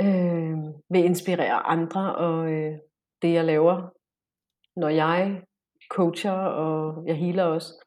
øh, 0.00 0.58
vil 0.90 1.04
inspirere 1.04 1.54
andre, 1.54 2.16
og 2.16 2.52
øh, 2.52 2.78
det 3.22 3.32
jeg 3.32 3.44
laver, 3.44 3.90
når 4.76 4.88
jeg 4.88 5.42
coacher, 5.90 6.32
og 6.32 7.06
jeg 7.06 7.16
healer 7.16 7.44
også, 7.44 7.86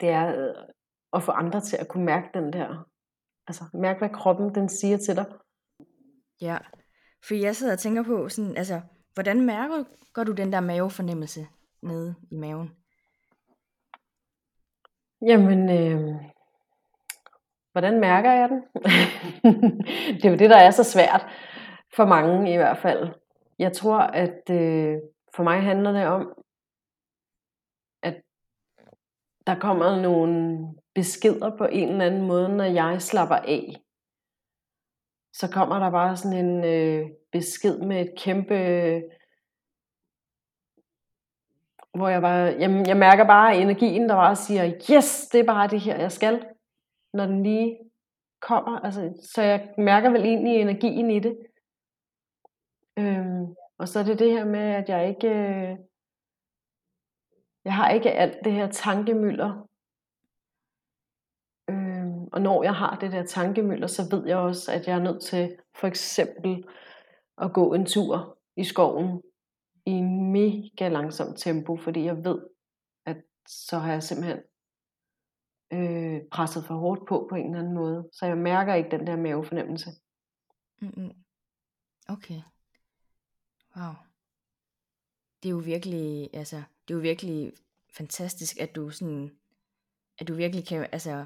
det 0.00 0.08
er 0.08 0.48
øh, 0.48 0.54
at 1.12 1.22
få 1.22 1.32
andre 1.32 1.60
til 1.60 1.76
at 1.76 1.88
kunne 1.88 2.04
mærke 2.04 2.28
den 2.34 2.52
der, 2.52 2.88
altså 3.46 3.64
mærke, 3.74 3.98
hvad 3.98 4.10
kroppen 4.10 4.54
den 4.54 4.68
siger 4.68 4.96
til 4.96 5.16
dig. 5.16 5.26
Ja, 6.40 6.58
for 7.28 7.34
jeg 7.34 7.56
sidder 7.56 7.72
og 7.72 7.78
tænker 7.78 8.02
på, 8.02 8.28
sådan, 8.28 8.56
altså, 8.56 8.80
hvordan 9.16 9.46
mærker 9.46 9.84
gør 10.12 10.24
du 10.24 10.32
den 10.32 10.52
der 10.52 10.60
mavefornemmelse 10.60 11.46
nede 11.82 12.14
i 12.30 12.36
maven? 12.36 12.76
Jamen, 15.22 15.70
øh, 15.70 16.14
hvordan 17.72 18.00
mærker 18.00 18.32
jeg 18.32 18.48
den? 18.48 18.62
det 20.16 20.24
er 20.24 20.30
jo 20.30 20.36
det, 20.36 20.50
der 20.50 20.56
er 20.56 20.70
så 20.70 20.84
svært 20.84 21.26
for 21.96 22.04
mange 22.04 22.52
i 22.52 22.56
hvert 22.56 22.78
fald. 22.78 23.08
Jeg 23.58 23.72
tror, 23.72 23.98
at 23.98 24.50
øh, 24.50 24.98
for 25.36 25.42
mig 25.42 25.62
handler 25.62 25.92
det 25.92 26.06
om, 26.06 26.32
at 28.02 28.22
der 29.46 29.58
kommer 29.58 30.02
nogle 30.02 30.68
beskeder 30.94 31.56
på 31.58 31.64
en 31.64 31.88
eller 31.88 32.06
anden 32.06 32.26
måde, 32.26 32.56
når 32.56 32.64
jeg 32.64 33.02
slapper 33.02 33.36
af. 33.36 33.76
Så 35.32 35.50
kommer 35.52 35.78
der 35.78 35.90
bare 35.90 36.16
sådan 36.16 36.46
en 36.46 36.64
øh, 36.64 37.10
besked 37.36 37.78
med 37.78 38.00
et 38.00 38.12
kæmpe 38.18 38.54
hvor 41.96 42.08
jeg 42.08 42.22
bare, 42.22 42.56
jamen, 42.60 42.86
jeg 42.86 42.96
mærker 42.96 43.26
bare 43.26 43.56
energien, 43.56 44.08
der 44.08 44.14
bare 44.14 44.36
siger, 44.36 44.64
yes, 44.90 45.28
det 45.32 45.40
er 45.40 45.44
bare 45.44 45.68
det 45.68 45.80
her, 45.80 45.96
jeg 45.96 46.12
skal, 46.12 46.46
når 47.12 47.26
den 47.26 47.42
lige 47.42 47.78
kommer. 48.40 48.80
Altså, 48.80 49.28
så 49.34 49.42
jeg 49.42 49.68
mærker 49.78 50.10
vel 50.10 50.24
egentlig 50.24 50.56
energien 50.56 51.10
i 51.10 51.20
det. 51.20 51.36
Øhm, 52.98 53.54
og 53.78 53.88
så 53.88 53.98
er 53.98 54.04
det 54.04 54.18
det 54.18 54.32
her 54.32 54.44
med, 54.44 54.60
at 54.60 54.88
jeg 54.88 55.08
ikke, 55.08 55.28
øh, 55.28 55.76
jeg 57.64 57.74
har 57.74 57.90
ikke 57.90 58.12
alt 58.12 58.44
det 58.44 58.52
her 58.52 58.70
tankemøller. 58.70 59.68
Øhm, 61.70 62.24
og 62.32 62.40
når 62.40 62.62
jeg 62.62 62.74
har 62.74 62.98
det 62.98 63.12
der 63.12 63.24
tankemøller, 63.24 63.86
så 63.86 64.02
ved 64.10 64.26
jeg 64.26 64.36
også, 64.36 64.72
at 64.72 64.86
jeg 64.86 64.96
er 64.96 65.02
nødt 65.02 65.22
til 65.22 65.56
for 65.74 65.86
eksempel 65.86 66.64
at 67.38 67.52
gå 67.52 67.74
en 67.74 67.86
tur 67.86 68.38
i 68.56 68.64
skoven 68.64 69.22
i 69.86 70.00
mega 70.02 70.88
langsomt 70.88 71.38
tempo, 71.38 71.76
fordi 71.76 72.04
jeg 72.04 72.24
ved, 72.24 72.38
at 73.06 73.16
så 73.48 73.78
har 73.78 73.92
jeg 73.92 74.02
simpelthen 74.02 74.38
øh, 75.72 76.20
presset 76.30 76.64
for 76.64 76.74
hårdt 76.74 77.08
på 77.08 77.26
på 77.30 77.34
en 77.34 77.46
eller 77.46 77.58
anden 77.58 77.74
måde. 77.74 78.08
Så 78.12 78.26
jeg 78.26 78.38
mærker 78.38 78.74
ikke 78.74 78.90
den 78.90 79.06
der 79.06 79.16
mavefornemmelse. 79.16 79.90
Mm-hmm. 80.80 81.12
Okay. 82.08 82.42
Wow. 83.76 83.92
Det 85.42 85.48
er 85.48 85.52
jo 85.52 85.58
virkelig, 85.58 86.30
altså, 86.32 86.56
det 86.56 86.94
er 86.94 86.98
jo 86.98 87.00
virkelig 87.00 87.52
fantastisk, 87.96 88.60
at 88.60 88.76
du 88.76 88.90
sådan, 88.90 89.38
at 90.18 90.28
du 90.28 90.34
virkelig 90.34 90.66
kan, 90.66 90.86
altså, 90.92 91.24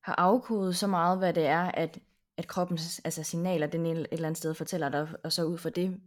har 0.00 0.14
afkodet 0.14 0.76
så 0.76 0.86
meget, 0.86 1.18
hvad 1.18 1.34
det 1.34 1.46
er, 1.46 1.70
at, 1.70 1.98
at 2.38 2.46
kroppens 2.46 3.00
altså, 3.04 3.22
signaler, 3.22 3.66
den 3.66 3.86
et 3.86 4.06
eller 4.12 4.28
andet 4.28 4.38
sted 4.38 4.54
fortæller 4.54 4.88
dig, 4.88 5.08
og 5.24 5.32
så 5.32 5.44
ud 5.44 5.58
fra 5.58 5.70
det 5.70 6.00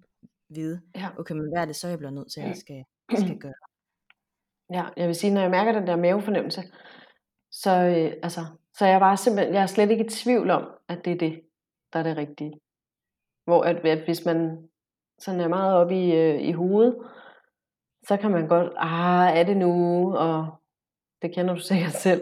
vide, 0.50 0.82
ja. 0.96 1.10
okay, 1.20 1.34
men 1.34 1.52
hvad 1.54 1.62
er 1.62 1.66
det 1.66 1.76
så, 1.76 1.88
jeg 1.88 1.98
bliver 1.98 2.12
nødt 2.12 2.32
til 2.32 2.42
at 2.42 2.58
skal, 2.58 2.84
skal 3.18 3.40
gøre? 3.46 3.54
Ja, 4.74 4.86
jeg 4.98 5.08
vil 5.08 5.16
sige, 5.16 5.34
når 5.34 5.42
jeg 5.42 5.52
mærker 5.52 5.72
den 5.72 5.88
der 5.88 5.96
mavefornemmelse, 5.96 6.62
så, 7.52 7.72
øh, 7.72 8.14
altså, 8.24 8.42
så 8.78 8.86
er 8.86 8.90
jeg 8.90 9.00
bare 9.00 9.18
simpelthen, 9.18 9.56
jeg 9.56 9.62
er 9.62 9.66
slet 9.66 9.92
ikke 9.92 10.06
i 10.06 10.10
tvivl 10.10 10.50
om, 10.50 10.68
at 10.88 11.06
det 11.06 11.14
er 11.14 11.18
det, 11.18 11.42
der 11.94 12.00
er 12.00 12.04
det 12.04 12.18
rigtige. 12.18 12.54
Hvor 13.46 13.64
at, 13.64 13.76
at 13.86 14.06
hvis 14.06 14.26
man 14.26 14.70
sådan 15.20 15.40
er 15.40 15.48
meget 15.48 15.76
oppe 15.76 15.96
i, 15.96 16.16
øh, 16.16 16.42
i 16.42 16.52
hovedet, 16.52 16.96
så 18.08 18.18
kan 18.18 18.32
man 18.32 18.48
godt, 18.48 18.74
ah, 18.78 19.38
er 19.38 19.44
det 19.44 19.58
nu, 19.58 20.16
og 20.18 20.48
det 21.22 21.34
kender 21.36 21.54
du 21.54 21.60
sikkert 21.60 21.94
selv 21.94 22.22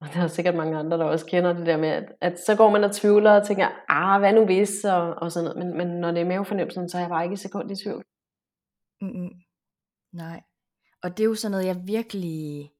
og 0.00 0.08
der 0.14 0.20
er 0.20 0.26
sikkert 0.26 0.54
mange 0.54 0.78
andre, 0.78 0.98
der 0.98 1.04
også 1.04 1.26
kender 1.26 1.52
det 1.52 1.66
der 1.66 1.76
med, 1.76 1.88
at, 1.88 2.12
at 2.20 2.40
så 2.46 2.56
går 2.56 2.70
man 2.70 2.84
og 2.84 2.92
tvivler 2.92 3.40
og 3.40 3.46
tænker, 3.46 3.68
ah, 3.88 4.20
hvad 4.20 4.32
nu 4.32 4.44
hvis, 4.44 4.84
og, 4.84 5.14
og 5.14 5.32
sådan 5.32 5.44
noget. 5.44 5.66
Men, 5.66 5.76
men 5.76 6.00
når 6.00 6.10
det 6.10 6.20
er 6.20 6.24
mavefornemmelsen, 6.24 6.88
så 6.88 6.96
er 6.96 7.00
jeg 7.00 7.10
bare 7.10 7.24
ikke 7.24 7.34
i 7.34 7.36
sekund 7.36 7.70
i 7.70 7.76
tvivl. 7.84 8.04
Mm-mm. 9.00 9.30
Nej. 10.12 10.42
Og 11.02 11.16
det 11.16 11.20
er 11.20 11.28
jo 11.28 11.34
sådan 11.34 11.50
noget, 11.50 11.66
jeg 11.66 11.82
virkelig 11.86 12.70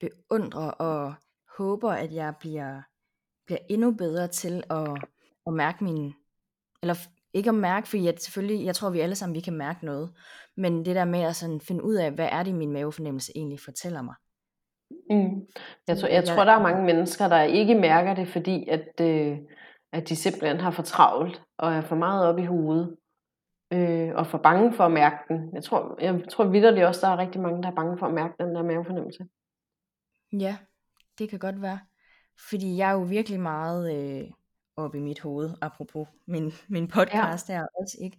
beundrer 0.00 0.70
og 0.70 1.14
håber, 1.58 1.90
at 1.90 2.12
jeg 2.12 2.34
bliver, 2.40 2.82
bliver 3.46 3.58
endnu 3.70 3.94
bedre 3.94 4.28
til 4.28 4.62
at, 4.70 5.04
at 5.46 5.52
mærke 5.52 5.84
min, 5.84 6.14
eller 6.82 6.94
ikke 7.32 7.48
at 7.48 7.54
mærke, 7.54 7.88
fordi 7.88 8.04
jeg, 8.04 8.14
selvfølgelig, 8.18 8.66
jeg 8.66 8.74
tror, 8.74 8.90
vi 8.90 9.00
alle 9.00 9.14
sammen 9.14 9.34
vi 9.34 9.40
kan 9.40 9.56
mærke 9.56 9.84
noget, 9.84 10.12
men 10.56 10.84
det 10.84 10.96
der 10.96 11.04
med 11.04 11.20
at 11.20 11.36
sådan 11.36 11.60
finde 11.60 11.84
ud 11.84 11.94
af, 11.94 12.12
hvad 12.12 12.28
er 12.32 12.42
det, 12.42 12.54
min 12.54 12.72
mavefornemmelse 12.72 13.32
egentlig 13.36 13.60
fortæller 13.60 14.02
mig. 14.02 14.14
Mm. 15.10 15.46
Jeg, 15.88 15.98
tror, 15.98 16.08
jeg 16.08 16.24
tror, 16.24 16.44
der 16.44 16.52
er 16.52 16.62
mange 16.62 16.84
mennesker, 16.84 17.28
der 17.28 17.42
ikke 17.42 17.74
mærker 17.74 18.14
det, 18.14 18.28
fordi 18.28 18.68
at, 18.68 19.00
øh, 19.00 19.38
at 19.92 20.08
de 20.08 20.16
simpelthen 20.16 20.60
har 20.60 20.70
for 20.70 20.82
travlt 20.82 21.42
og 21.58 21.72
er 21.72 21.80
for 21.80 21.96
meget 21.96 22.26
op 22.26 22.38
i 22.38 22.44
hovedet 22.44 22.96
øh, 23.72 24.10
og 24.14 24.26
for 24.26 24.38
bange 24.38 24.72
for 24.72 24.84
at 24.84 24.92
mærke 24.92 25.16
den. 25.28 25.54
Jeg 25.54 25.64
tror, 25.64 25.98
jeg 26.00 26.24
tror 26.30 26.44
vidderligt 26.44 26.86
også, 26.86 27.06
der 27.06 27.12
er 27.12 27.18
rigtig 27.18 27.40
mange, 27.40 27.62
der 27.62 27.70
er 27.70 27.74
bange 27.74 27.98
for 27.98 28.06
at 28.06 28.14
mærke 28.14 28.34
den 28.40 28.54
der 28.54 28.62
mavefornemmelse. 28.62 29.26
Ja, 30.32 30.56
det 31.18 31.30
kan 31.30 31.38
godt 31.38 31.62
være. 31.62 31.78
Fordi 32.48 32.76
jeg 32.76 32.90
er 32.90 32.94
jo 32.94 33.02
virkelig 33.02 33.40
meget 33.40 33.96
øh, 33.96 34.30
oppe 34.76 34.98
i 34.98 35.00
mit 35.00 35.20
hoved, 35.20 35.50
apropos 35.60 36.08
min, 36.26 36.52
min 36.68 36.88
podcast 36.88 37.48
ja. 37.48 37.54
her 37.54 37.66
også, 37.80 37.96
ikke? 38.00 38.16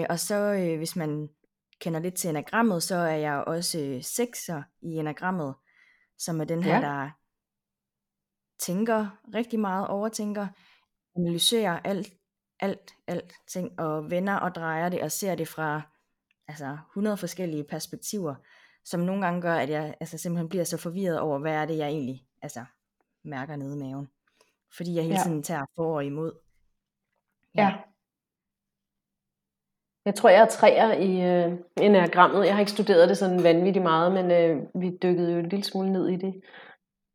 Øh, 0.00 0.06
og 0.10 0.18
så 0.18 0.34
øh, 0.34 0.76
hvis 0.78 0.96
man 0.96 1.28
kender 1.80 2.00
lidt 2.00 2.14
til 2.14 2.30
enagrammet, 2.30 2.82
så 2.82 2.94
er 2.94 3.16
jeg 3.16 3.44
også 3.46 3.80
øh, 3.80 4.02
sekser 4.02 4.62
i 4.82 4.96
enagrammet, 4.96 5.54
som 6.20 6.40
er 6.40 6.44
den 6.44 6.62
her, 6.62 6.74
ja. 6.74 6.80
der 6.80 7.10
tænker 8.58 9.20
rigtig 9.34 9.60
meget, 9.60 9.88
overtænker, 9.88 10.46
analyserer 11.16 11.80
alt, 11.84 12.12
alt, 12.60 12.94
alt 13.06 13.34
ting, 13.48 13.80
og 13.80 14.10
vender 14.10 14.34
og 14.34 14.54
drejer 14.54 14.88
det, 14.88 15.02
og 15.02 15.12
ser 15.12 15.34
det 15.34 15.48
fra 15.48 15.82
altså 16.48 16.78
100 16.90 17.16
forskellige 17.16 17.64
perspektiver, 17.64 18.34
som 18.84 19.00
nogle 19.00 19.24
gange 19.24 19.42
gør, 19.42 19.54
at 19.54 19.70
jeg 19.70 19.94
altså, 20.00 20.18
simpelthen 20.18 20.48
bliver 20.48 20.64
så 20.64 20.76
forvirret 20.76 21.20
over, 21.20 21.38
hvad 21.38 21.52
er 21.52 21.66
det, 21.66 21.78
jeg 21.78 21.88
egentlig 21.88 22.26
altså, 22.42 22.64
mærker 23.24 23.56
nede 23.56 23.74
i 23.74 23.78
maven. 23.78 24.08
Fordi 24.76 24.94
jeg 24.94 25.02
hele 25.04 25.16
ja. 25.16 25.22
tiden 25.22 25.42
tager 25.42 25.66
for 25.76 25.94
og 25.94 26.04
imod. 26.04 26.32
Ja. 27.54 27.62
ja. 27.62 27.76
Jeg 30.04 30.14
tror, 30.14 30.28
jeg 30.28 30.42
er 30.42 30.46
træer 30.46 30.92
i 30.92 31.10
øh, 31.30 31.58
enagrammet. 31.80 32.46
Jeg 32.46 32.54
har 32.54 32.60
ikke 32.60 32.72
studeret 32.72 33.08
det 33.08 33.18
sådan 33.18 33.42
vanvittigt 33.42 33.82
meget, 33.82 34.12
men 34.12 34.30
øh, 34.30 34.82
vi 34.82 34.98
dykkede 35.02 35.32
jo 35.32 35.38
en 35.38 35.48
lille 35.48 35.64
smule 35.64 35.92
ned 35.92 36.08
i 36.08 36.16
det 36.16 36.40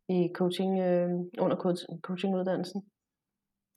i 0.09 0.29
coaching, 0.35 0.79
øh, 0.79 1.09
under 1.39 1.57
coach, 1.57 1.85
coachinguddannelsen. 2.01 2.81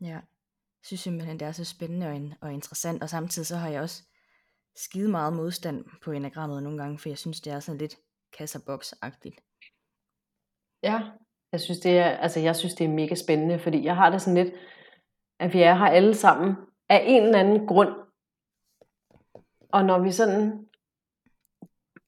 Ja, 0.00 0.06
jeg 0.06 0.84
synes 0.84 1.00
simpelthen, 1.00 1.40
det 1.40 1.48
er 1.48 1.52
så 1.52 1.64
spændende 1.64 2.06
og, 2.06 2.20
og 2.40 2.52
interessant, 2.52 3.02
og 3.02 3.08
samtidig 3.08 3.46
så 3.46 3.56
har 3.56 3.68
jeg 3.68 3.82
også 3.82 4.02
skide 4.76 5.10
meget 5.10 5.32
modstand 5.32 5.84
på 6.04 6.12
enagrammet 6.12 6.62
nogle 6.62 6.78
gange, 6.78 6.98
for 6.98 7.08
jeg 7.08 7.18
synes, 7.18 7.40
det 7.40 7.52
er 7.52 7.60
sådan 7.60 7.78
lidt 7.78 7.96
kasserbox-agtigt. 8.36 9.36
Ja, 10.82 11.00
jeg 11.52 11.60
synes, 11.60 11.78
det 11.78 11.98
er, 11.98 12.10
altså, 12.10 12.40
jeg 12.40 12.56
synes, 12.56 12.74
det 12.74 12.84
er 12.84 12.88
mega 12.88 13.14
spændende, 13.14 13.58
fordi 13.58 13.84
jeg 13.84 13.96
har 13.96 14.10
det 14.10 14.22
sådan 14.22 14.44
lidt, 14.44 14.54
at 15.40 15.52
vi 15.52 15.62
er 15.62 15.74
her 15.74 15.86
alle 15.86 16.14
sammen 16.14 16.56
af 16.88 17.02
en 17.06 17.22
eller 17.22 17.38
anden 17.38 17.66
grund. 17.66 18.07
Og 19.72 19.84
når 19.84 19.98
vi 19.98 20.12
sådan 20.12 20.66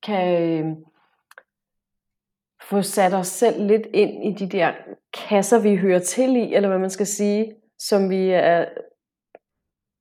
kan 0.02 0.42
øh, 0.42 0.76
få 2.62 2.82
sat 2.82 3.14
os 3.14 3.26
selv 3.26 3.66
lidt 3.66 3.86
ind 3.94 4.24
i 4.24 4.44
de 4.44 4.48
der 4.48 4.72
kasser, 5.28 5.62
vi 5.62 5.76
hører 5.76 5.98
til 5.98 6.36
i, 6.36 6.54
eller 6.54 6.68
hvad 6.68 6.78
man 6.78 6.90
skal 6.90 7.06
sige, 7.06 7.54
som 7.78 8.10
vi 8.10 8.30
er 8.30 8.64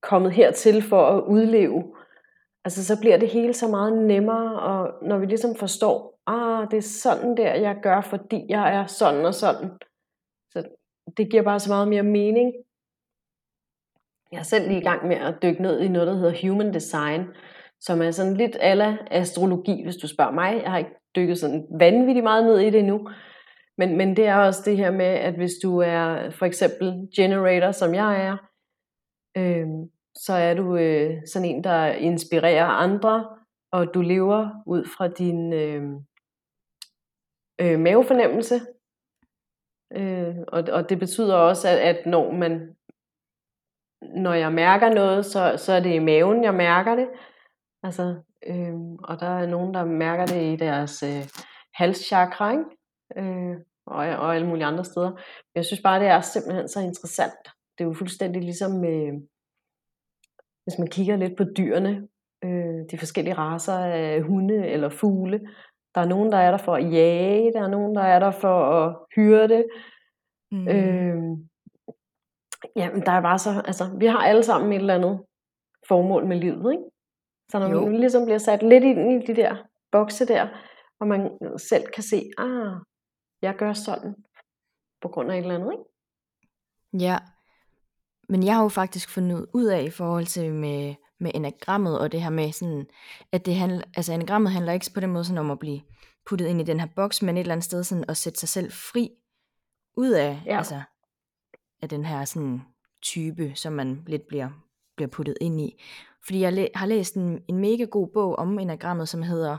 kommet 0.01 0.31
hertil 0.31 0.81
for 0.81 1.05
at 1.05 1.23
udleve, 1.23 1.95
altså 2.65 2.85
så 2.85 2.99
bliver 2.99 3.17
det 3.17 3.29
hele 3.29 3.53
så 3.53 3.67
meget 3.67 3.97
nemmere, 3.97 4.59
og 4.59 5.07
når 5.07 5.17
vi 5.17 5.25
ligesom 5.25 5.55
forstår, 5.55 6.19
ah, 6.27 6.67
det 6.71 6.77
er 6.77 6.81
sådan 6.81 7.37
der, 7.37 7.53
jeg 7.53 7.79
gør, 7.83 8.01
fordi 8.01 8.45
jeg 8.49 8.75
er 8.75 8.85
sådan 8.85 9.25
og 9.25 9.33
sådan. 9.33 9.69
Så 10.51 10.63
det 11.17 11.31
giver 11.31 11.43
bare 11.43 11.59
så 11.59 11.71
meget 11.71 11.87
mere 11.87 12.03
mening. 12.03 12.53
Jeg 14.31 14.39
er 14.39 14.43
selv 14.43 14.67
lige 14.67 14.81
i 14.81 14.83
gang 14.83 15.07
med 15.07 15.15
at 15.15 15.35
dykke 15.43 15.61
ned 15.61 15.79
i 15.79 15.87
noget, 15.87 16.07
der 16.07 16.13
hedder 16.13 16.47
Human 16.47 16.73
Design, 16.73 17.21
som 17.79 18.01
er 18.01 18.11
sådan 18.11 18.33
lidt 18.33 18.57
ala 18.59 18.97
astrologi, 19.11 19.83
hvis 19.83 19.95
du 19.95 20.07
spørger 20.07 20.31
mig. 20.31 20.61
Jeg 20.63 20.71
har 20.71 20.77
ikke 20.77 20.95
dykket 21.15 21.37
sådan 21.37 21.67
vanvittigt 21.79 22.23
meget 22.23 22.45
ned 22.45 22.59
i 22.59 22.69
det 22.69 22.79
endnu. 22.79 23.09
Men, 23.77 23.97
men 23.97 24.15
det 24.15 24.25
er 24.27 24.35
også 24.35 24.61
det 24.65 24.77
her 24.77 24.91
med, 24.91 25.05
at 25.05 25.35
hvis 25.35 25.51
du 25.63 25.77
er 25.77 26.29
for 26.29 26.45
eksempel 26.45 27.07
generator, 27.15 27.71
som 27.71 27.93
jeg 27.93 28.25
er, 28.25 28.37
øh, 29.37 29.67
så 30.15 30.33
er 30.33 30.53
du 30.53 30.75
øh, 30.77 31.17
sådan 31.33 31.47
en, 31.47 31.63
der 31.63 31.85
inspirerer 31.85 32.65
andre, 32.65 33.29
og 33.71 33.93
du 33.93 34.01
lever 34.01 34.49
ud 34.67 34.85
fra 34.97 35.07
din 35.07 35.53
øh, 35.53 35.83
øh, 37.61 37.79
mavefornemmelse. 37.79 38.55
Øh, 39.95 40.35
og, 40.47 40.63
og 40.71 40.89
det 40.89 40.99
betyder 40.99 41.35
også, 41.35 41.67
at, 41.67 41.77
at 41.77 42.05
når 42.05 42.31
man 42.31 42.75
når 44.01 44.33
jeg 44.33 44.51
mærker 44.51 44.93
noget, 44.93 45.25
så, 45.25 45.53
så 45.57 45.73
er 45.73 45.79
det 45.79 45.93
i 45.93 45.99
maven, 45.99 46.43
jeg 46.43 46.53
mærker 46.53 46.95
det. 46.95 47.09
Altså, 47.83 48.15
øh, 48.47 48.75
og 49.03 49.19
der 49.19 49.39
er 49.39 49.47
nogen, 49.47 49.73
der 49.73 49.85
mærker 49.85 50.25
det 50.25 50.53
i 50.53 50.55
deres 50.55 51.03
øh, 51.03 51.23
halschakra, 51.73 52.51
ikke? 52.51 52.63
Øh, 53.17 53.55
og, 53.85 53.97
og 53.97 54.35
alle 54.35 54.47
mulige 54.47 54.65
andre 54.65 54.85
steder. 54.85 55.09
Men 55.09 55.55
jeg 55.55 55.65
synes 55.65 55.81
bare, 55.81 55.99
det 55.99 56.07
er 56.07 56.21
simpelthen 56.21 56.67
så 56.67 56.79
interessant. 56.79 57.43
Det 57.77 57.83
er 57.83 57.87
jo 57.87 57.93
fuldstændig 57.93 58.41
ligesom 58.41 58.71
med, 58.71 59.27
hvis 60.63 60.79
man 60.79 60.87
kigger 60.87 61.15
lidt 61.15 61.37
på 61.37 61.43
dyrene, 61.57 62.07
øh, 62.43 62.85
de 62.91 62.97
forskellige 62.97 63.33
raser 63.37 63.77
af 63.77 64.21
hunde 64.21 64.67
eller 64.67 64.89
fugle, 64.89 65.39
der 65.95 66.01
er 66.01 66.05
nogen, 66.05 66.31
der 66.31 66.37
er 66.37 66.51
der 66.51 66.57
for 66.57 66.75
at 66.75 66.93
jage, 66.93 67.53
der 67.53 67.61
er 67.63 67.67
nogen, 67.67 67.95
der 67.95 68.01
er 68.01 68.19
der 68.19 68.31
for 68.31 68.63
at 68.63 68.95
hyrde. 69.15 69.63
Mm. 70.51 70.67
Øh, 70.67 71.37
jamen, 72.75 73.05
der 73.05 73.11
er 73.11 73.21
bare 73.21 73.39
så, 73.39 73.61
altså, 73.65 73.95
vi 73.99 74.05
har 74.05 74.19
alle 74.19 74.43
sammen 74.43 74.73
et 74.73 74.79
eller 74.79 74.95
andet 74.95 75.19
formål 75.87 76.25
med 76.25 76.37
livet, 76.37 76.71
ikke? 76.71 76.83
Så 77.51 77.59
når 77.59 77.69
jo. 77.69 77.85
man 77.85 77.99
ligesom 77.99 78.25
bliver 78.25 78.37
sat 78.37 78.63
lidt 78.63 78.83
ind 78.83 79.23
i 79.23 79.25
de 79.25 79.35
der 79.35 79.55
bokse 79.91 80.25
der, 80.25 80.47
og 80.99 81.07
man 81.07 81.31
selv 81.57 81.87
kan 81.87 82.03
se, 82.03 82.31
ah, 82.37 82.71
jeg 83.41 83.55
gør 83.55 83.73
sådan, 83.73 84.15
på 85.01 85.07
grund 85.07 85.31
af 85.31 85.35
et 85.35 85.41
eller 85.41 85.55
andet, 85.55 85.71
ikke? 85.71 87.05
Ja, 87.05 87.17
men 88.29 88.43
jeg 88.43 88.55
har 88.55 88.63
jo 88.63 88.69
faktisk 88.69 89.09
fundet 89.09 89.47
ud 89.53 89.65
af 89.65 89.83
i 89.83 89.89
forhold 89.89 90.25
til 90.25 90.53
med, 90.53 90.95
med 91.19 91.31
enagrammet, 91.35 91.99
og 91.99 92.11
det 92.11 92.21
her 92.21 92.29
med 92.29 92.51
sådan, 92.51 92.85
at 93.31 93.45
det 93.45 93.55
handler, 93.55 93.83
altså 93.95 94.13
enagrammet 94.13 94.51
handler 94.51 94.73
ikke 94.73 94.91
på 94.93 94.99
den 94.99 95.09
måde 95.09 95.25
sådan 95.25 95.37
om 95.37 95.51
at 95.51 95.59
blive 95.59 95.81
puttet 96.25 96.47
ind 96.47 96.61
i 96.61 96.63
den 96.63 96.79
her 96.79 96.87
boks, 96.95 97.21
men 97.21 97.37
et 97.37 97.41
eller 97.41 97.53
andet 97.53 97.65
sted 97.65 97.83
sådan 97.83 98.05
at 98.07 98.17
sætte 98.17 98.39
sig 98.39 98.49
selv 98.49 98.71
fri 98.71 99.09
ud 99.97 100.09
af, 100.09 100.41
ja. 100.45 100.57
altså, 100.57 100.81
af 101.81 101.89
den 101.89 102.05
her 102.05 102.25
sådan 102.25 102.61
type, 103.01 103.55
som 103.55 103.73
man 103.73 104.03
lidt 104.07 104.27
bliver, 104.27 104.49
bliver 104.95 105.09
puttet 105.09 105.37
ind 105.41 105.61
i. 105.61 105.83
Fordi 106.25 106.39
jeg 106.39 106.53
læ- 106.53 106.67
har 106.75 106.85
læst 106.85 107.15
en, 107.15 107.43
en 107.47 107.57
mega 107.57 107.83
god 107.83 108.07
bog 108.13 108.35
om 108.35 108.59
enagrammet, 108.59 109.09
som 109.09 109.21
hedder 109.21 109.57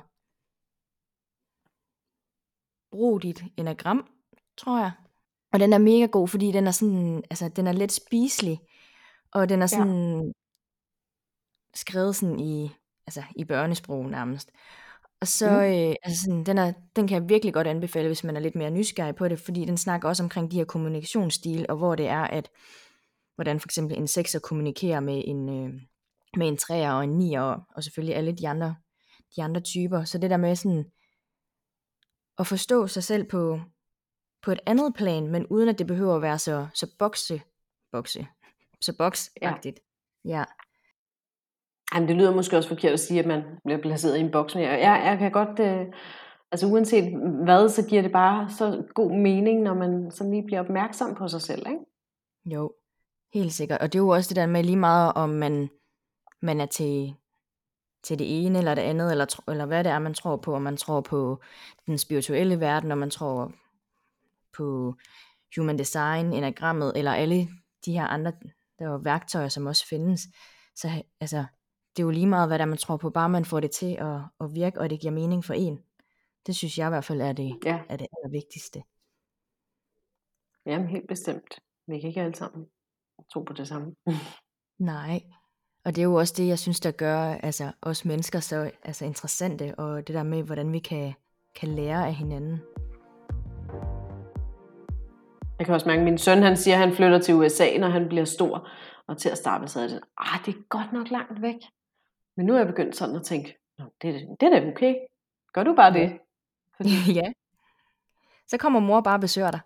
Brug 2.91 3.23
dit 3.23 3.45
enagram, 3.57 4.11
tror 4.57 4.79
jeg. 4.79 4.93
Og 5.53 5.61
den 5.61 5.73
er 5.73 5.79
mega 5.79 6.07
god, 6.07 6.29
fordi 6.29 6.53
den 6.53 6.67
er 6.67 6.71
sådan, 6.71 7.23
altså 7.31 7.49
den 7.49 7.67
er 7.67 7.73
let 7.73 7.93
spiselig, 7.93 8.61
og 9.33 9.49
den 9.49 9.63
er 9.63 9.67
sådan 9.67 10.25
ja. 10.27 10.33
skrevet 11.75 12.17
sådan 12.17 12.41
i, 12.41 12.71
altså 13.07 13.23
i 13.37 13.45
børnesprog 13.45 14.11
nærmest. 14.11 14.51
Og 15.21 15.29
så, 15.29 15.51
mm. 15.51 15.57
øh, 15.57 15.95
altså 16.03 16.21
sådan, 16.25 16.45
den, 16.45 16.59
er, 16.59 16.73
den 16.97 17.09
kan 17.09 17.23
jeg 17.23 17.29
virkelig 17.29 17.55
godt 17.55 17.67
anbefale, 17.67 18.07
hvis 18.07 18.25
man 18.25 18.37
er 18.37 18.41
lidt 18.41 18.55
mere 18.55 18.71
nysgerrig 18.71 19.15
på 19.15 19.29
det, 19.29 19.41
fordi 19.41 19.65
den 19.65 19.77
snakker 19.77 20.09
også 20.09 20.23
omkring 20.23 20.51
de 20.51 20.57
her 20.57 20.65
kommunikationsstil, 20.65 21.67
og 21.69 21.77
hvor 21.77 21.95
det 21.95 22.09
er, 22.09 22.23
at 22.23 22.51
hvordan 23.35 23.61
for 23.61 23.67
eksempel 23.67 23.99
en 23.99 24.09
sekser 24.09 24.39
kommunikerer 24.39 25.01
med 25.01 25.23
en, 25.27 25.49
øh, 25.49 25.81
med 26.37 26.49
en 26.49 26.57
træer 26.57 26.93
og 26.93 27.05
en 27.05 27.19
nier, 27.19 27.67
og 27.77 27.85
selvfølgelig 27.85 28.17
alle 28.17 28.33
de 28.33 28.49
andre, 28.49 28.77
de 29.37 29.43
andre 29.43 29.61
typer. 29.61 30.05
Så 30.05 30.19
det 30.19 30.31
der 30.31 30.37
med 30.37 30.57
sådan, 30.57 30.85
at 32.39 32.47
forstå 32.47 32.87
sig 32.87 33.05
selv 33.05 33.25
på, 33.25 33.61
på 34.43 34.51
et 34.53 34.61
andet 34.67 34.95
plan, 34.95 35.29
men 35.29 35.47
uden 35.47 35.69
at 35.69 35.79
det 35.79 35.87
behøver 35.87 36.17
at 36.17 36.23
være 36.23 36.39
så, 36.39 36.67
så 36.75 36.87
bokse, 36.99 37.43
bokse, 37.93 38.27
så 38.81 38.97
boksagtigt. 38.99 39.81
Ja. 40.25 40.39
ja. 40.39 40.45
Jamen, 41.95 42.09
det 42.09 42.17
lyder 42.17 42.35
måske 42.35 42.57
også 42.57 42.69
forkert 42.69 42.93
at 42.93 43.01
sige, 43.01 43.21
at 43.21 43.27
man 43.27 43.43
bliver 43.65 43.81
placeret 43.83 44.17
i 44.17 44.21
en 44.21 44.31
boks, 44.31 44.55
men 44.55 44.65
jeg, 44.65 44.81
jeg, 44.81 45.03
jeg 45.05 45.19
kan 45.19 45.31
godt, 45.31 45.61
øh, 45.61 45.87
altså 46.53 46.67
uanset 46.67 47.05
hvad, 47.45 47.69
så 47.69 47.87
giver 47.89 48.03
det 48.03 48.13
bare 48.13 48.51
så 48.51 48.83
god 48.95 49.11
mening, 49.11 49.63
når 49.63 49.75
man 49.75 50.11
så 50.11 50.25
lige 50.25 50.47
bliver 50.47 50.61
opmærksom 50.61 51.15
på 51.15 51.29
sig 51.29 51.41
selv, 51.41 51.67
ikke? 51.67 51.85
Jo, 52.45 52.73
helt 53.35 53.53
sikkert. 53.53 53.81
Og 53.81 53.93
det 53.93 53.99
er 53.99 54.03
jo 54.03 54.09
også 54.09 54.29
det 54.29 54.37
der 54.37 54.47
med 54.47 54.65
lige 54.65 54.77
meget, 54.77 55.13
om 55.15 55.29
man, 55.29 55.69
man 56.43 56.61
er 56.61 56.67
til, 56.67 57.15
til 58.03 58.19
det 58.19 58.47
ene 58.47 58.59
eller 58.59 58.75
det 58.75 58.83
andet, 58.83 59.11
eller, 59.11 59.41
eller 59.49 59.67
hvad 59.67 59.85
det 59.85 59.93
er, 59.93 59.99
man 59.99 60.15
tror 60.15 60.37
på, 60.37 60.55
om 60.55 60.63
man 60.63 60.77
tror 60.77 61.01
på 61.01 61.41
den 61.87 61.99
spirituelle 61.99 62.61
verden, 62.61 62.93
om 62.93 62.99
man 62.99 63.11
tror 63.11 63.53
på 64.57 64.95
human 65.57 65.79
design, 65.79 66.33
enagrammet, 66.33 66.93
eller 66.97 67.13
alle 67.13 67.49
de 67.85 67.93
her 67.93 68.07
andre 68.07 68.33
der 68.79 68.95
er 68.95 68.99
værktøjer, 68.99 69.49
som 69.49 69.67
også 69.67 69.87
findes. 69.87 70.21
Så 70.77 70.89
altså, 71.21 71.45
det 71.97 72.03
er 72.03 72.05
jo 72.07 72.11
lige 72.11 72.27
meget, 72.27 72.49
hvad 72.49 72.59
der 72.59 72.65
man 72.65 72.79
tror 72.79 72.97
på, 72.97 73.11
bare 73.11 73.29
man 73.29 73.45
får 73.45 73.61
det 73.61 73.71
til 73.71 73.97
at, 73.99 74.21
at 74.41 74.55
virke, 74.55 74.81
og 74.81 74.91
det 74.91 75.01
giver 75.01 75.13
mening 75.13 75.45
for 75.45 75.55
en. 75.55 75.79
Det 76.47 76.57
synes 76.57 76.79
jeg 76.79 76.87
i 76.87 76.91
hvert 76.91 77.05
fald 77.05 77.21
er 77.21 77.33
det, 77.33 77.59
ja. 77.65 77.81
er 77.89 77.97
det 77.97 78.07
allervigtigste. 78.17 78.83
Jamen 80.67 80.89
helt 80.89 81.09
bestemt. 81.09 81.61
Vi 81.87 82.01
kan 82.01 82.09
ikke 82.09 82.21
alle 82.21 82.35
sammen 82.35 82.67
tro 83.33 83.43
på 83.43 83.53
det 83.53 83.69
samme. 83.69 83.95
Nej, 84.79 85.23
og 85.85 85.97
det 85.97 86.03
er 86.03 86.05
jo 86.05 86.15
også 86.15 86.35
det, 86.37 86.49
jeg 86.49 86.59
synes, 86.59 86.81
der 86.81 86.91
gør 86.91 87.19
altså, 87.19 87.73
os 87.83 88.05
mennesker 88.05 88.41
så 88.41 88.71
altså, 88.85 89.05
interessante, 89.05 89.75
og 89.79 90.07
det 90.07 90.15
der 90.15 90.23
med, 90.23 90.43
hvordan 90.43 90.73
vi 90.73 90.79
kan, 90.79 91.13
kan 91.55 91.69
lære 91.69 92.07
af 92.07 92.15
hinanden. 92.15 92.61
Jeg 95.59 95.67
kan 95.67 95.75
også 95.75 95.89
mærke, 95.89 96.01
at 96.01 96.05
min 96.05 96.19
søn 96.19 96.43
han 96.43 96.57
siger, 96.57 96.75
at 96.75 96.81
han 96.81 96.95
flytter 96.97 97.19
til 97.19 97.35
USA, 97.35 97.79
når 97.79 97.89
han 97.89 98.09
bliver 98.09 98.25
stor. 98.25 98.69
Og 99.07 99.19
til 99.19 99.29
at 99.29 99.39
starte 99.39 99.61
med, 99.61 99.69
så 99.69 99.81
er 99.81 99.87
det, 99.89 100.01
ah, 100.19 100.41
det 100.47 100.55
er 100.55 100.63
godt 100.69 100.93
nok 100.93 101.11
langt 101.11 101.43
væk. 101.43 101.57
Men 102.37 102.47
nu 102.47 102.55
er 102.55 102.59
jeg 102.59 102.67
begyndt 102.67 102.97
sådan 102.97 103.17
at 103.17 103.23
tænke, 103.23 103.59
det, 104.03 104.27
det 104.41 104.47
er 104.47 104.61
da 104.61 104.71
okay. 104.71 104.95
Gør 105.53 105.63
du 105.63 105.75
bare 105.75 105.93
det? 105.93 106.19
Fordi... 106.77 106.91
ja. 107.21 107.33
Så 108.49 108.59
kommer 108.59 108.81
mor 108.81 109.01
bare 109.01 109.17
og 109.17 109.21
besøger 109.21 109.51
dig. 109.51 109.61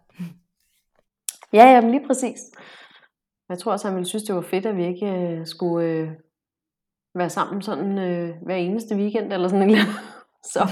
Ja, 1.52 1.64
jamen 1.64 1.90
lige 1.90 2.06
præcis. 2.06 2.40
Jeg 3.48 3.58
tror 3.58 3.72
også, 3.72 3.88
at 3.88 3.92
han 3.92 3.96
ville 3.96 4.08
synes, 4.08 4.22
det 4.24 4.34
var 4.34 4.40
fedt, 4.40 4.66
at 4.66 4.76
vi 4.76 4.86
ikke 4.86 5.06
øh, 5.06 5.46
skulle 5.46 5.88
øh, 5.88 6.10
være 7.14 7.30
sammen 7.30 7.62
sådan 7.62 7.98
øh, 7.98 8.36
hver 8.42 8.56
eneste 8.56 8.96
weekend 8.96 9.32
eller 9.32 9.48
sådan 9.48 9.66
noget. 9.66 9.86
Så. 10.52 10.68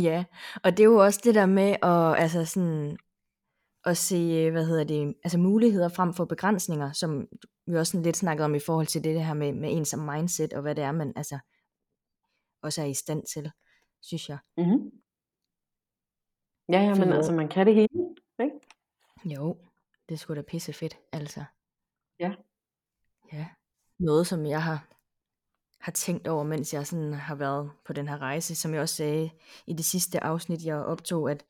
Ja, 0.00 0.24
og 0.64 0.70
det 0.70 0.80
er 0.80 0.84
jo 0.84 1.04
også 1.04 1.20
det 1.24 1.34
der 1.34 1.46
med 1.46 1.76
at, 1.82 2.22
altså 2.22 2.44
sådan, 2.44 2.96
at 3.84 3.96
se, 3.96 4.50
hvad 4.50 4.66
hedder 4.66 4.84
det, 4.84 5.14
altså 5.24 5.38
muligheder 5.38 5.88
frem 5.88 6.14
for 6.14 6.24
begrænsninger, 6.24 6.92
som 6.92 7.26
vi 7.72 7.78
også 7.78 7.90
sådan 7.90 8.04
lidt 8.04 8.16
snakket 8.16 8.44
om 8.44 8.54
i 8.54 8.58
forhold 8.58 8.86
til 8.86 9.04
det 9.04 9.24
her 9.24 9.34
med, 9.34 9.52
med 9.52 9.76
en 9.76 9.84
som 9.84 10.00
mindset, 10.00 10.52
og 10.52 10.62
hvad 10.62 10.74
det 10.74 10.84
er, 10.84 10.92
man 10.92 11.12
altså 11.16 11.38
også 12.62 12.82
er 12.82 12.86
i 12.86 12.94
stand 12.94 13.22
til, 13.26 13.50
synes 14.00 14.28
jeg. 14.28 14.38
Mm-hmm. 14.56 14.90
Ja, 16.68 16.80
ja, 16.80 16.94
men 16.94 17.12
altså, 17.12 17.32
man 17.32 17.48
kan 17.48 17.66
det 17.66 17.74
hele, 17.74 17.88
ikke? 18.40 18.60
Jo, 19.24 19.56
det 20.08 20.20
skulle 20.20 20.42
da 20.42 20.46
pisse 20.46 20.72
fedt, 20.72 20.98
altså. 21.12 21.44
Ja. 22.20 22.34
Ja. 23.32 23.48
Noget, 23.98 24.26
som 24.26 24.46
jeg 24.46 24.62
har, 24.62 24.88
har 25.80 25.92
tænkt 25.92 26.28
over, 26.28 26.44
mens 26.44 26.74
jeg 26.74 26.86
sådan 26.86 27.12
har 27.12 27.34
været 27.34 27.70
på 27.84 27.92
den 27.92 28.08
her 28.08 28.18
rejse, 28.18 28.56
som 28.56 28.74
jeg 28.74 28.80
også 28.82 28.94
sagde 28.94 29.30
i 29.66 29.72
det 29.72 29.84
sidste 29.84 30.24
afsnit, 30.24 30.64
jeg 30.64 30.76
optog, 30.76 31.30
at 31.30 31.44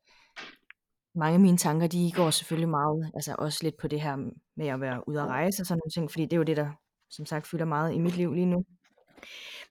mange 1.15 1.35
af 1.35 1.41
mine 1.41 1.57
tanker, 1.57 1.87
de 1.87 2.13
går 2.15 2.31
selvfølgelig 2.31 2.69
meget, 2.69 3.11
altså 3.15 3.35
også 3.39 3.59
lidt 3.63 3.77
på 3.81 3.89
det 3.89 4.01
her 4.01 4.17
med 4.57 4.67
at 4.67 4.81
være 4.81 5.09
ude 5.09 5.21
at 5.21 5.27
rejse 5.27 5.63
og 5.63 5.67
sådan 5.67 5.81
nogle 5.85 5.91
ting, 5.91 6.11
fordi 6.11 6.25
det 6.25 6.33
er 6.33 6.37
jo 6.37 6.43
det, 6.43 6.57
der 6.57 6.71
som 7.11 7.27
sagt 7.27 7.47
fylder 7.47 7.65
meget 7.65 7.95
i 7.95 7.99
mit 7.99 8.17
liv 8.17 8.33
lige 8.35 8.47
nu. 8.47 8.65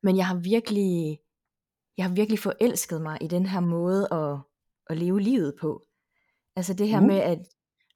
Men 0.03 0.17
jeg 0.17 0.27
har 0.27 0.35
virkelig, 0.35 1.19
jeg 1.97 2.05
har 2.05 2.13
virkelig 2.13 2.39
forelsket 2.39 3.01
mig 3.01 3.17
i 3.21 3.27
den 3.27 3.45
her 3.45 3.59
måde 3.59 4.07
at, 4.11 4.39
at 4.89 4.97
leve 4.97 5.19
livet 5.21 5.53
på. 5.61 5.83
Altså 6.55 6.73
det 6.73 6.87
her 6.87 6.99
mm. 6.99 7.07
med, 7.07 7.15
at 7.15 7.39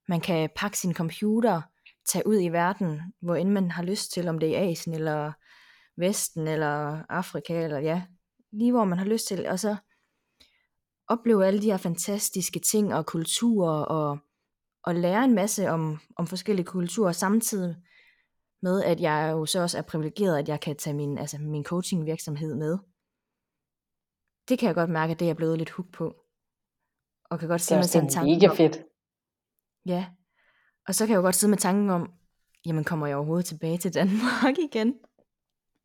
man 0.07 0.21
kan 0.21 0.49
pakke 0.55 0.77
sin 0.77 0.93
computer, 0.93 1.61
tage 2.11 2.27
ud 2.27 2.41
i 2.41 2.47
verden, 2.47 3.01
hvor 3.21 3.35
end 3.35 3.49
man 3.49 3.71
har 3.71 3.83
lyst 3.83 4.13
til, 4.13 4.27
om 4.27 4.39
det 4.39 4.57
er 4.57 4.71
Asien 4.71 4.95
eller 4.95 5.31
Vesten 5.97 6.47
eller 6.47 7.03
Afrika, 7.09 7.63
eller 7.63 7.79
ja, 7.79 8.03
lige 8.51 8.71
hvor 8.71 8.85
man 8.85 8.97
har 8.97 9.05
lyst 9.05 9.27
til, 9.27 9.47
og 9.47 9.59
så 9.59 9.75
opleve 11.11 11.45
alle 11.45 11.61
de 11.61 11.71
her 11.71 11.77
fantastiske 11.77 12.59
ting 12.59 12.93
og 12.93 13.05
kulturer, 13.05 13.85
og, 13.85 14.17
og 14.83 14.95
lære 14.95 15.23
en 15.23 15.35
masse 15.35 15.69
om, 15.69 15.99
om 16.15 16.27
forskellige 16.27 16.65
kulturer, 16.65 17.11
samtidig 17.11 17.75
med, 18.61 18.83
at 18.83 19.01
jeg 19.01 19.29
jo 19.31 19.45
så 19.45 19.61
også 19.61 19.77
er 19.77 19.81
privilegeret, 19.81 20.39
at 20.39 20.49
jeg 20.49 20.59
kan 20.59 20.75
tage 20.75 20.93
min, 20.93 21.17
altså 21.17 21.37
min 21.37 21.63
coaching 21.63 22.05
virksomhed 22.05 22.55
med. 22.55 22.77
Det 24.49 24.59
kan 24.59 24.67
jeg 24.67 24.75
godt 24.75 24.89
mærke, 24.89 25.11
at 25.11 25.19
det 25.19 25.25
er 25.25 25.29
jeg 25.29 25.35
blevet 25.35 25.57
lidt 25.57 25.69
hooked 25.69 25.91
på. 25.91 26.15
Og 27.29 27.39
kan 27.39 27.47
godt 27.47 27.61
sidde 27.61 27.79
med 27.79 27.87
sådan 27.87 28.07
en 28.07 28.11
tanke 28.11 28.31
mega 28.31 28.47
fedt. 28.53 28.77
Ja. 29.85 30.05
Og 30.87 30.95
så 30.95 31.05
kan 31.05 31.11
jeg 31.11 31.17
jo 31.17 31.21
godt 31.21 31.35
sidde 31.35 31.49
med 31.49 31.57
tanken 31.57 31.89
om, 31.89 32.13
jamen 32.65 32.83
kommer 32.83 33.07
jeg 33.07 33.15
overhovedet 33.17 33.45
tilbage 33.45 33.77
til 33.77 33.93
Danmark 33.93 34.57
igen? 34.69 34.99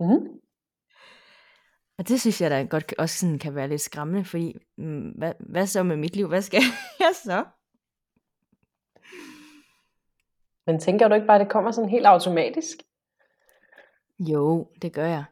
Mm. 0.00 0.40
Og 1.98 2.08
det 2.08 2.20
synes 2.20 2.40
jeg 2.40 2.50
da 2.50 2.62
godt 2.62 2.94
også 2.98 3.18
sådan 3.18 3.38
kan 3.38 3.54
være 3.54 3.68
lidt 3.68 3.80
skræmmende, 3.80 4.24
fordi 4.24 4.56
mm, 4.76 5.08
hvad, 5.08 5.32
hvad 5.38 5.66
så 5.66 5.82
med 5.82 5.96
mit 5.96 6.16
liv? 6.16 6.28
Hvad 6.28 6.42
skal 6.42 6.62
jeg 7.00 7.12
så? 7.24 7.44
Men 10.66 10.80
tænker 10.80 11.08
du 11.08 11.14
ikke 11.14 11.26
bare, 11.26 11.40
at 11.40 11.44
det 11.44 11.52
kommer 11.52 11.70
sådan 11.70 11.90
helt 11.90 12.06
automatisk? 12.06 12.76
Jo, 14.18 14.68
det 14.82 14.92
gør 14.92 15.06
jeg. 15.06 15.24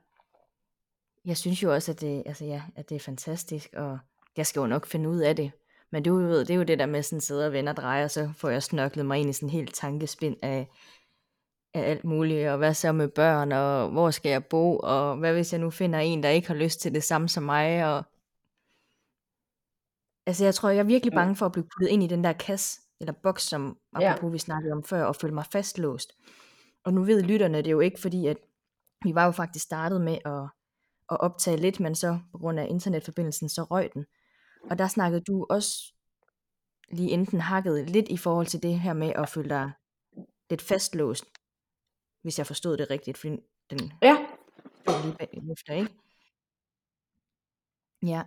Jeg 1.25 1.37
synes 1.37 1.63
jo 1.63 1.75
også, 1.75 1.93
at 1.93 2.01
det, 2.01 2.23
altså 2.27 2.45
ja, 2.45 2.63
at 2.77 2.89
det 2.89 2.95
er 2.95 3.01
fantastisk, 3.01 3.75
og 3.77 3.99
jeg 4.37 4.47
skal 4.47 4.61
jo 4.61 4.67
nok 4.67 4.87
finde 4.87 5.09
ud 5.09 5.19
af 5.19 5.37
det. 5.37 5.53
Men 5.91 6.03
du 6.03 6.17
ved, 6.17 6.41
det 6.41 6.51
er 6.51 6.55
jo 6.55 6.63
det 6.63 6.79
der 6.79 6.87
med 6.87 7.03
sådan 7.03 7.21
sidde 7.21 7.47
og 7.47 7.53
vende 7.53 7.71
og 7.71 7.77
dreje, 7.77 8.05
og 8.05 8.11
så 8.11 8.33
får 8.37 8.49
jeg 8.49 8.63
snørklet 8.63 9.07
mig 9.07 9.19
ind 9.19 9.31
i 9.31 9.33
sådan 9.33 9.47
en 9.47 9.53
helt 9.53 9.75
tankespind 9.75 10.37
af, 10.43 10.69
af 11.75 11.91
alt 11.91 12.05
muligt, 12.05 12.49
og 12.49 12.59
hvad 12.59 12.75
så 12.75 12.93
med 12.93 13.09
børn, 13.09 13.53
og 13.53 13.91
hvor 13.91 14.11
skal 14.11 14.31
jeg 14.31 14.45
bo, 14.45 14.77
og 14.77 15.17
hvad 15.17 15.33
hvis 15.33 15.53
jeg 15.53 15.61
nu 15.61 15.71
finder 15.71 15.99
en, 15.99 16.23
der 16.23 16.29
ikke 16.29 16.49
har 16.49 16.55
lyst 16.55 16.81
til 16.81 16.95
det 16.95 17.03
samme 17.03 17.29
som 17.29 17.43
mig, 17.43 17.97
og 17.97 18.05
altså 20.27 20.45
jeg 20.45 20.55
tror, 20.55 20.69
jeg 20.69 20.79
er 20.79 20.85
virkelig 20.85 21.13
bange 21.13 21.37
for 21.37 21.47
at 21.47 21.53
blive 21.53 21.65
puttet 21.75 21.89
ind 21.89 22.03
i 22.03 22.07
den 22.07 22.25
der 22.25 22.33
kasse, 22.33 22.81
eller 23.01 23.13
boks, 23.23 23.43
som 23.43 23.79
apropos 23.93 24.29
ja. 24.29 24.33
vi 24.33 24.39
snakkede 24.39 24.73
om 24.73 24.83
før, 24.83 25.05
og 25.05 25.17
føle 25.17 25.35
mig 25.35 25.45
fastlåst. 25.53 26.13
Og 26.85 26.95
nu 26.95 27.05
ved 27.05 27.23
lytterne 27.23 27.63
det 27.63 27.71
jo 27.71 27.81
ikke, 27.81 28.01
fordi 28.01 28.27
at 28.27 28.37
vi 29.05 29.15
var 29.15 29.25
jo 29.25 29.31
faktisk 29.31 29.65
startet 29.65 30.01
med 30.01 30.19
at, 30.25 30.49
at 31.11 31.21
optage 31.21 31.57
lidt, 31.57 31.81
men 31.81 31.95
så 31.95 32.19
på 32.33 32.39
grund 32.39 32.61
af 32.61 32.67
internetforbindelsen, 32.71 33.49
så 33.49 33.63
røg 33.63 33.91
den. 33.95 34.07
Og 34.71 34.79
der 34.79 34.89
snakkede 34.89 35.21
du 35.21 35.47
også 35.51 35.95
lige 36.91 37.11
enten 37.11 37.41
hakket 37.41 37.91
lidt 37.91 38.09
i 38.09 38.17
forhold 38.17 38.47
til 38.47 38.63
det 38.63 38.81
her 38.81 38.93
med 38.93 39.13
at 39.15 39.29
føle 39.29 39.49
dig 39.49 39.71
lidt 40.51 40.63
fastlåst 40.63 41.25
hvis 42.25 42.39
jeg 42.39 42.47
forstod 42.47 42.77
det 42.77 42.91
rigtigt, 42.91 43.19
for 43.19 43.29
den 43.71 43.93
ja. 44.03 44.17
er 44.87 45.05
lige 45.05 45.17
bag 45.19 45.29
efter, 45.53 45.75
ikke? 45.75 45.95
Ja. 48.03 48.23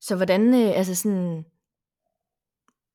Så 0.00 0.16
hvordan, 0.16 0.54
øh, 0.54 0.78
altså 0.78 0.94
sådan, 0.94 1.44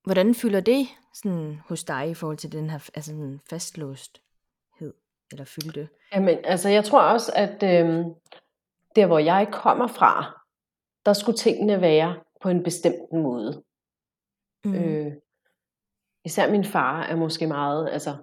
hvordan 0.04 0.36
fylder 0.36 0.62
det 0.62 0.88
sådan 1.13 1.62
hos 1.65 1.84
dig 1.84 2.10
i 2.10 2.13
forhold 2.13 2.38
til 2.38 2.51
den 2.51 2.69
her 2.69 2.89
altså 2.93 3.12
sådan 3.12 3.39
fastlåsthed, 3.49 4.93
eller 5.32 5.45
fyldte? 5.45 5.89
Jamen, 6.13 6.45
altså 6.45 6.69
jeg 6.69 6.86
tror 6.86 7.01
også, 7.01 7.32
at 7.36 7.63
øh, 7.63 8.06
der 8.95 9.06
hvor 9.06 9.19
jeg 9.19 9.49
kommer 9.51 9.88
fra, 9.88 10.41
der 11.06 11.13
skulle 11.13 11.38
tingene 11.38 11.82
være 11.82 12.23
på 12.41 12.49
en 12.49 12.63
bestemt 12.63 13.12
måde. 13.13 13.63
Mm. 14.65 14.75
Øh, 14.75 15.13
især 16.25 16.51
min 16.51 16.65
far 16.65 17.04
er 17.04 17.15
måske 17.15 17.47
meget, 17.47 17.89
altså 17.89 18.17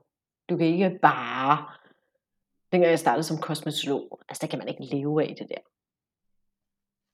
du 0.49 0.57
kan 0.57 0.67
ikke 0.67 0.99
bare... 1.03 1.67
Dengang 2.73 2.91
jeg 2.91 2.99
startede 2.99 3.23
som 3.23 3.39
kosmetolog, 3.39 4.21
altså 4.29 4.41
der 4.41 4.47
kan 4.47 4.59
man 4.59 4.69
ikke 4.69 4.85
leve 4.85 5.23
af 5.23 5.35
det 5.39 5.49
der. 5.49 5.61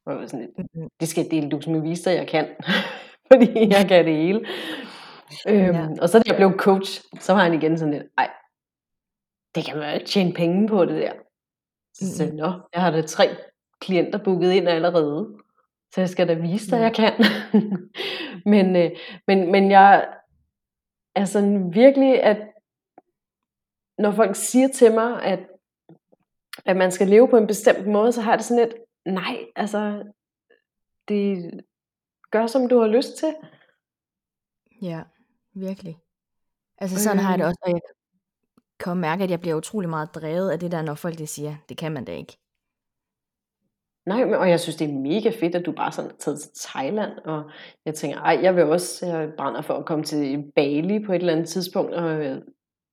Og 0.06 0.28
sådan, 0.28 0.52
mm-hmm. 0.58 0.88
det 1.00 1.08
skal 1.08 1.30
dele, 1.30 1.50
du 1.50 1.60
som 1.60 1.82
vise 1.82 2.10
dig, 2.10 2.16
jeg 2.16 2.28
kan. 2.28 2.48
Fordi 3.32 3.68
jeg 3.70 3.88
kan 3.88 4.04
det 4.04 4.16
hele. 4.16 4.46
Øhm, 5.48 5.74
ja. 5.74 5.88
Og 6.02 6.08
så 6.08 6.18
da 6.18 6.22
jeg 6.26 6.36
blev 6.36 6.58
coach, 6.58 7.02
så 7.20 7.32
var 7.32 7.42
han 7.42 7.54
igen 7.54 7.78
sådan 7.78 7.94
lidt, 7.94 8.06
ej, 8.18 8.30
det 9.54 9.64
kan 9.64 9.76
man 9.76 10.06
tjene 10.06 10.32
penge 10.32 10.68
på 10.68 10.84
det 10.84 11.02
der. 11.02 11.12
Så 11.94 12.26
mm. 12.30 12.36
nå, 12.36 12.52
jeg 12.74 12.82
har 12.82 12.90
da 12.90 13.02
tre 13.02 13.28
klienter 13.80 14.24
booket 14.24 14.52
ind 14.52 14.68
allerede. 14.68 15.28
Så 15.94 16.00
jeg 16.00 16.08
skal 16.08 16.28
da 16.28 16.34
vise 16.34 16.70
dig, 16.70 16.76
ja. 16.76 16.82
jeg 16.82 16.94
kan. 16.94 17.12
men, 18.52 18.76
øh, 18.76 18.90
men, 19.26 19.52
men 19.52 19.70
jeg 19.70 20.08
er 21.14 21.24
sådan 21.24 21.74
virkelig, 21.74 22.22
at 22.22 22.38
når 23.98 24.10
folk 24.12 24.36
siger 24.36 24.68
til 24.68 24.92
mig, 24.94 25.22
at, 25.22 25.38
at 26.64 26.76
man 26.76 26.92
skal 26.92 27.08
leve 27.08 27.28
på 27.28 27.36
en 27.36 27.46
bestemt 27.46 27.86
måde, 27.86 28.12
så 28.12 28.20
har 28.20 28.36
det 28.36 28.44
sådan 28.44 28.68
et, 28.68 28.74
nej, 29.06 29.38
altså, 29.56 30.02
det 31.08 31.50
gør, 32.30 32.46
som 32.46 32.68
du 32.68 32.78
har 32.78 32.86
lyst 32.86 33.16
til. 33.16 33.34
Ja, 34.82 35.02
virkelig. 35.54 35.98
Altså 36.78 37.02
sådan 37.02 37.18
øh. 37.18 37.24
har 37.24 37.30
jeg 37.30 37.38
det 37.38 37.46
også, 37.46 37.60
og 37.62 37.70
jeg 37.70 37.80
kan 38.78 38.96
mærke, 38.96 39.24
at 39.24 39.30
jeg 39.30 39.40
bliver 39.40 39.56
utrolig 39.56 39.90
meget 39.90 40.14
drevet 40.14 40.50
af 40.50 40.58
det 40.58 40.72
der, 40.72 40.82
når 40.82 40.94
folk 40.94 41.18
de 41.18 41.26
siger, 41.26 41.56
det 41.68 41.76
kan 41.76 41.92
man 41.92 42.04
da 42.04 42.12
ikke. 42.12 42.36
Nej, 44.06 44.24
men, 44.24 44.34
og 44.34 44.50
jeg 44.50 44.60
synes, 44.60 44.76
det 44.76 44.88
er 44.88 44.92
mega 44.92 45.30
fedt, 45.40 45.54
at 45.54 45.66
du 45.66 45.72
bare 45.72 45.92
sådan 45.92 46.10
er 46.10 46.14
taget 46.18 46.40
til 46.40 46.50
Thailand, 46.54 47.18
og 47.18 47.50
jeg 47.84 47.94
tænker, 47.94 48.18
ej, 48.18 48.38
jeg 48.42 48.56
vil 48.56 48.64
også, 48.64 49.06
jeg 49.06 49.32
brænder 49.36 49.62
for 49.62 49.74
at 49.74 49.86
komme 49.86 50.04
til 50.04 50.52
Bali 50.56 51.04
på 51.04 51.12
et 51.12 51.16
eller 51.16 51.32
andet 51.32 51.48
tidspunkt, 51.48 51.94
og 51.94 52.42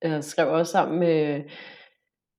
jeg 0.03 0.23
skrev 0.23 0.47
også 0.47 0.71
sammen 0.71 0.99
med, 0.99 1.43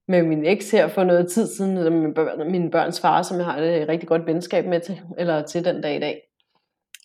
med 0.08 0.22
min 0.22 0.44
eks 0.44 0.70
her 0.70 0.88
for 0.88 1.04
noget 1.04 1.30
tid 1.30 1.46
siden, 1.46 1.74
med 1.74 2.14
børn, 2.14 2.50
mine 2.50 2.70
børns 2.70 3.00
far, 3.00 3.22
som 3.22 3.36
jeg 3.36 3.46
har 3.46 3.56
et 3.56 3.88
rigtig 3.88 4.08
godt 4.08 4.26
venskab 4.26 4.66
med 4.66 4.80
til, 4.80 5.00
eller 5.18 5.42
til 5.42 5.64
den 5.64 5.80
dag 5.80 5.96
i 5.96 6.00
dag. 6.00 6.22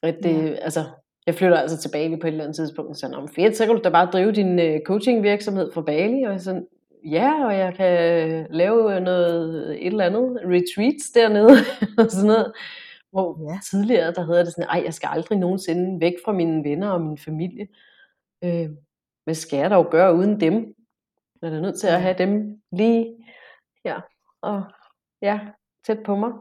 At 0.03 0.17
det, 0.23 0.43
ja. 0.43 0.55
altså, 0.55 0.83
jeg 1.25 1.35
flytter 1.35 1.57
altså 1.57 1.77
til 1.77 1.89
Bali 1.91 2.15
på 2.15 2.27
et 2.27 2.31
eller 2.31 2.43
andet 2.43 2.55
tidspunkt, 2.55 2.89
og 2.89 2.95
så 2.95 3.07
om 3.15 3.27
fedt, 3.27 3.57
så 3.57 3.65
kan 3.65 3.75
du 3.75 3.81
da 3.83 3.89
bare 3.89 4.09
drive 4.13 4.31
din 4.31 4.59
øh, 4.59 4.79
coaching 4.85 5.23
virksomhed 5.23 5.71
fra 5.73 5.81
Bali, 5.81 6.23
og 6.23 6.41
sådan, 6.41 6.67
ja, 7.05 7.45
og 7.45 7.57
jeg 7.57 7.73
kan 7.73 8.47
lave 8.49 8.99
noget, 8.99 9.71
et 9.71 9.87
eller 9.87 10.05
andet, 10.05 10.39
retreats 10.45 11.11
dernede, 11.11 11.57
og 11.99 12.11
sådan 12.11 12.27
noget. 12.27 12.53
Hvor 13.11 13.51
ja. 13.53 13.59
tidligere, 13.71 14.13
der 14.13 14.25
hedder 14.25 14.43
det 14.43 14.53
sådan, 14.53 14.69
ej, 14.69 14.81
jeg 14.85 14.93
skal 14.93 15.09
aldrig 15.11 15.37
nogensinde 15.37 16.01
væk 16.01 16.13
fra 16.25 16.31
mine 16.31 16.63
venner 16.63 16.89
og 16.89 17.01
min 17.01 17.17
familie. 17.17 17.67
Øh, 18.43 18.69
hvad 19.27 19.35
skal 19.35 19.59
jeg 19.59 19.69
dog 19.69 19.91
gøre 19.91 20.15
uden 20.15 20.39
dem? 20.39 20.53
Jeg 21.41 21.53
er 21.53 21.61
nødt 21.61 21.79
til 21.79 21.87
at 21.87 22.01
have 22.01 22.17
dem 22.17 22.61
lige 22.71 23.25
her, 23.85 24.01
og 24.41 24.63
ja, 25.21 25.39
tæt 25.85 25.99
på 26.05 26.15
mig. 26.15 26.31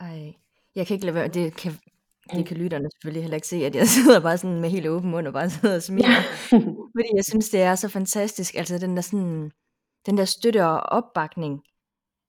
Ej, 0.00 0.34
jeg 0.74 0.86
kan 0.86 0.94
ikke 0.94 1.06
lade 1.06 1.14
være, 1.14 1.28
det 1.28 1.56
kan, 1.56 1.72
det 2.32 2.46
kan 2.46 2.56
lytterne 2.56 2.90
selvfølgelig 2.90 3.22
heller 3.22 3.34
ikke 3.34 3.46
se, 3.46 3.56
at 3.56 3.74
jeg 3.74 3.88
sidder 3.96 4.20
bare 4.20 4.38
sådan 4.38 4.60
med 4.60 4.70
helt 4.70 4.86
åben 4.88 5.10
mund 5.10 5.26
og 5.26 5.32
bare 5.32 5.50
sidder 5.50 5.76
og 5.76 5.82
smiler. 5.82 6.22
Fordi 6.96 7.08
jeg 7.14 7.24
synes, 7.24 7.48
det 7.48 7.62
er 7.62 7.74
så 7.74 7.88
fantastisk, 7.88 8.54
altså 8.54 8.78
den 8.78 8.96
der 8.96 9.02
sådan, 9.02 9.50
den 10.06 10.18
der 10.18 10.24
støtte 10.24 10.66
og 10.66 10.80
opbakning, 10.80 11.62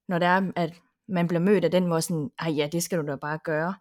når 0.08 0.20
det 0.20 0.28
er, 0.28 0.52
at 0.56 0.74
man 1.08 1.28
bliver 1.28 1.42
mødt 1.42 1.66
af 1.66 1.72
den 1.72 1.88
måde 1.88 2.02
sådan, 2.02 2.32
ej 2.40 2.52
ja, 2.52 2.68
det 2.72 2.84
skal 2.84 2.98
du 2.98 3.08
da 3.08 3.16
bare 3.16 3.40
gøre. 3.44 3.74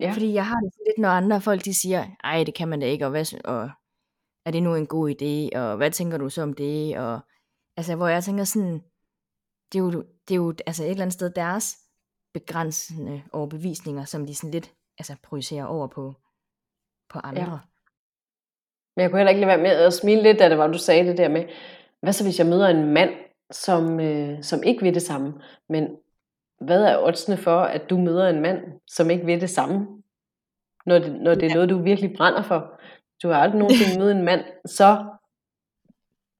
Ja. 0.00 0.12
Fordi 0.12 0.32
jeg 0.32 0.46
har 0.46 0.60
det 0.60 0.72
lidt, 0.86 0.98
når 0.98 1.08
andre 1.08 1.40
folk 1.40 1.64
de 1.64 1.74
siger, 1.74 2.06
ej 2.24 2.44
det 2.44 2.54
kan 2.54 2.68
man 2.68 2.80
da 2.80 2.86
ikke, 2.86 3.04
og, 3.04 3.10
hvad, 3.10 3.44
og 3.44 3.70
er 4.46 4.50
det 4.50 4.62
nu 4.62 4.74
en 4.74 4.86
god 4.86 5.10
idé, 5.10 5.58
og 5.58 5.76
hvad 5.76 5.90
tænker 5.90 6.18
du 6.18 6.28
så 6.28 6.42
om 6.42 6.52
det, 6.52 6.98
og 6.98 7.20
altså 7.76 7.96
hvor 7.96 8.08
jeg 8.08 8.24
tænker 8.24 8.44
sådan, 8.44 8.82
det 9.72 9.78
er 9.78 9.82
jo, 9.82 9.90
det 10.28 10.34
er 10.34 10.36
jo 10.36 10.54
altså 10.66 10.84
et 10.84 10.90
eller 10.90 11.02
andet 11.02 11.14
sted 11.14 11.30
deres 11.30 11.76
begrænsende 12.34 13.22
overbevisninger, 13.32 14.04
som 14.04 14.26
de 14.26 14.34
sådan 14.34 14.50
lidt 14.50 14.72
altså 14.98 15.16
projicerer 15.22 15.64
over 15.64 15.86
på, 15.86 16.14
på 17.08 17.18
andre. 17.18 17.42
Ja. 17.42 17.58
Men 18.96 19.02
jeg 19.02 19.10
kunne 19.10 19.18
heller 19.18 19.30
ikke 19.30 19.40
lade 19.40 19.48
være 19.48 19.62
med 19.62 19.70
at 19.70 19.92
smile 19.92 20.22
lidt, 20.22 20.38
da 20.38 20.48
det 20.48 20.58
var, 20.58 20.66
du 20.66 20.78
sagde 20.78 21.08
det 21.08 21.18
der 21.18 21.28
med, 21.28 21.44
hvad 22.00 22.12
så 22.12 22.24
hvis 22.24 22.38
jeg 22.38 22.46
møder 22.46 22.68
en 22.68 22.92
mand, 22.92 23.10
som, 23.50 24.00
øh, 24.00 24.42
som 24.42 24.62
ikke 24.62 24.82
vil 24.82 24.94
det 24.94 25.02
samme, 25.02 25.34
men 25.68 25.96
hvad 26.60 26.84
er 26.84 27.02
oddsene 27.02 27.36
for, 27.36 27.60
at 27.60 27.90
du 27.90 27.98
møder 27.98 28.28
en 28.28 28.40
mand, 28.40 28.80
som 28.86 29.10
ikke 29.10 29.26
vil 29.26 29.40
det 29.40 29.50
samme, 29.50 29.86
når 30.86 30.98
det, 30.98 31.20
når 31.20 31.34
det 31.34 31.50
er 31.50 31.54
noget, 31.54 31.70
du 31.70 31.82
virkelig 31.82 32.14
brænder 32.16 32.42
for? 32.42 32.80
Du 33.22 33.28
har 33.28 33.36
aldrig 33.36 33.58
nogensinde 33.58 33.98
mødt 33.98 34.16
en 34.16 34.24
mand, 34.24 34.44
så 34.66 35.04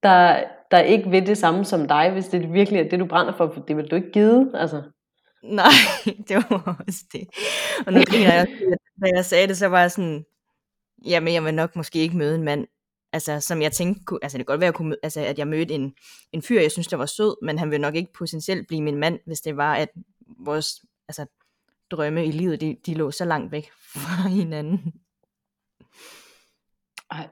der, 0.03 0.43
der 0.71 0.79
ikke 0.79 1.11
ved 1.11 1.21
det 1.21 1.37
samme 1.37 1.65
som 1.65 1.87
dig, 1.87 2.11
hvis 2.11 2.27
det 2.27 2.53
virkelig 2.53 2.79
er 2.79 2.89
det, 2.89 2.99
du 2.99 3.05
brænder 3.05 3.33
for, 3.37 3.51
for 3.53 3.61
det 3.61 3.77
vil 3.77 3.91
du 3.91 3.95
ikke 3.95 4.11
give. 4.11 4.59
Altså. 4.59 4.83
Nej, 5.43 5.73
det 6.27 6.35
var 6.35 6.83
også 6.87 7.03
det. 7.13 7.27
Og 7.87 7.93
nu 7.93 8.01
griner 8.07 8.33
jeg, 8.33 8.47
da 9.01 9.09
jeg 9.15 9.25
sagde 9.25 9.47
det, 9.47 9.57
så 9.57 9.67
var 9.67 9.81
jeg 9.81 9.91
sådan, 9.91 10.25
jamen 11.05 11.33
jeg 11.33 11.43
vil 11.43 11.53
nok 11.53 11.75
måske 11.75 11.99
ikke 11.99 12.17
møde 12.17 12.35
en 12.35 12.43
mand, 12.43 12.67
altså 13.13 13.39
som 13.39 13.61
jeg 13.61 13.71
tænkte, 13.71 14.03
kunne, 14.05 14.19
altså 14.21 14.37
det 14.37 14.47
kan 14.47 14.53
godt 14.53 14.61
være, 14.61 14.67
at, 14.67 14.75
kunne, 14.75 14.95
altså, 15.03 15.21
at 15.21 15.39
jeg 15.39 15.47
mødte 15.47 15.73
en, 15.73 15.93
en 16.31 16.41
fyr, 16.41 16.61
jeg 16.61 16.71
synes, 16.71 16.87
der 16.87 16.97
var 16.97 17.05
sød, 17.05 17.45
men 17.45 17.59
han 17.59 17.71
vil 17.71 17.81
nok 17.81 17.95
ikke 17.95 18.13
potentielt 18.13 18.67
blive 18.67 18.81
min 18.81 18.97
mand, 18.97 19.19
hvis 19.25 19.41
det 19.41 19.57
var, 19.57 19.75
at 19.75 19.89
vores 20.39 20.81
altså, 21.07 21.25
drømme 21.91 22.25
i 22.25 22.31
livet, 22.31 22.61
de, 22.61 22.77
de 22.85 22.93
lå 22.93 23.11
så 23.11 23.25
langt 23.25 23.51
væk 23.51 23.71
fra 23.93 24.29
hinanden. 24.29 24.93
Ej. 27.11 27.29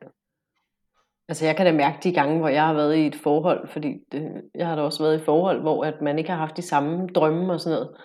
Altså 1.28 1.46
jeg 1.46 1.56
kan 1.56 1.66
da 1.66 1.72
mærke 1.72 1.98
de 2.04 2.14
gange, 2.14 2.40
hvor 2.40 2.50
jeg 2.50 2.66
har 2.66 2.74
været 2.74 2.96
i 2.96 3.08
et 3.08 3.16
forhold, 3.16 3.68
fordi 3.68 4.00
det, 4.12 4.50
jeg 4.56 4.68
har 4.68 4.76
da 4.76 4.82
også 4.82 5.04
været 5.04 5.14
i 5.14 5.20
et 5.20 5.26
forhold, 5.26 5.62
hvor 5.62 5.84
at 5.84 6.02
man 6.02 6.18
ikke 6.18 6.30
har 6.30 6.38
haft 6.38 6.58
de 6.58 6.62
samme 6.62 7.08
drømme 7.08 7.54
og 7.54 7.60
sådan 7.60 7.80
noget. 7.80 7.98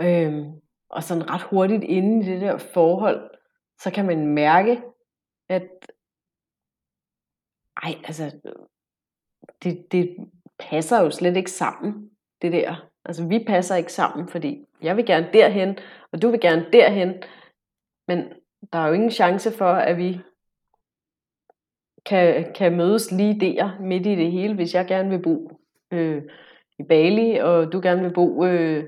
Øhm, 0.00 0.60
og 0.88 1.02
sådan 1.02 1.30
ret 1.30 1.42
hurtigt 1.42 1.84
inde 1.84 2.26
i 2.26 2.28
det 2.28 2.40
der 2.40 2.58
forhold, 2.58 3.30
så 3.80 3.90
kan 3.90 4.06
man 4.06 4.26
mærke, 4.26 4.82
at 5.48 5.68
ej, 7.82 7.94
altså, 8.04 8.40
det, 9.62 9.86
det 9.92 10.16
passer 10.58 11.02
jo 11.02 11.10
slet 11.10 11.36
ikke 11.36 11.50
sammen, 11.50 12.10
det 12.42 12.52
der. 12.52 12.88
Altså, 13.04 13.28
vi 13.28 13.44
passer 13.46 13.76
ikke 13.76 13.92
sammen, 13.92 14.28
fordi 14.28 14.64
jeg 14.82 14.96
vil 14.96 15.06
gerne 15.06 15.30
derhen, 15.32 15.78
og 16.12 16.22
du 16.22 16.30
vil 16.30 16.40
gerne 16.40 16.66
derhen, 16.72 17.22
men 18.08 18.32
der 18.72 18.78
er 18.78 18.86
jo 18.86 18.92
ingen 18.92 19.10
chance 19.10 19.50
for, 19.50 19.72
at 19.72 19.96
vi 19.96 20.20
kan, 22.06 22.52
kan 22.54 22.76
mødes 22.76 23.12
lige 23.12 23.40
der, 23.40 23.80
midt 23.80 24.06
i 24.06 24.16
det 24.16 24.32
hele, 24.32 24.54
hvis 24.54 24.74
jeg 24.74 24.86
gerne 24.86 25.10
vil 25.10 25.22
bo 25.22 25.60
øh, 25.90 26.22
i 26.78 26.82
Bali, 26.82 27.36
og 27.36 27.72
du 27.72 27.80
gerne 27.80 28.02
vil 28.02 28.12
bo 28.14 28.44
øh, 28.44 28.84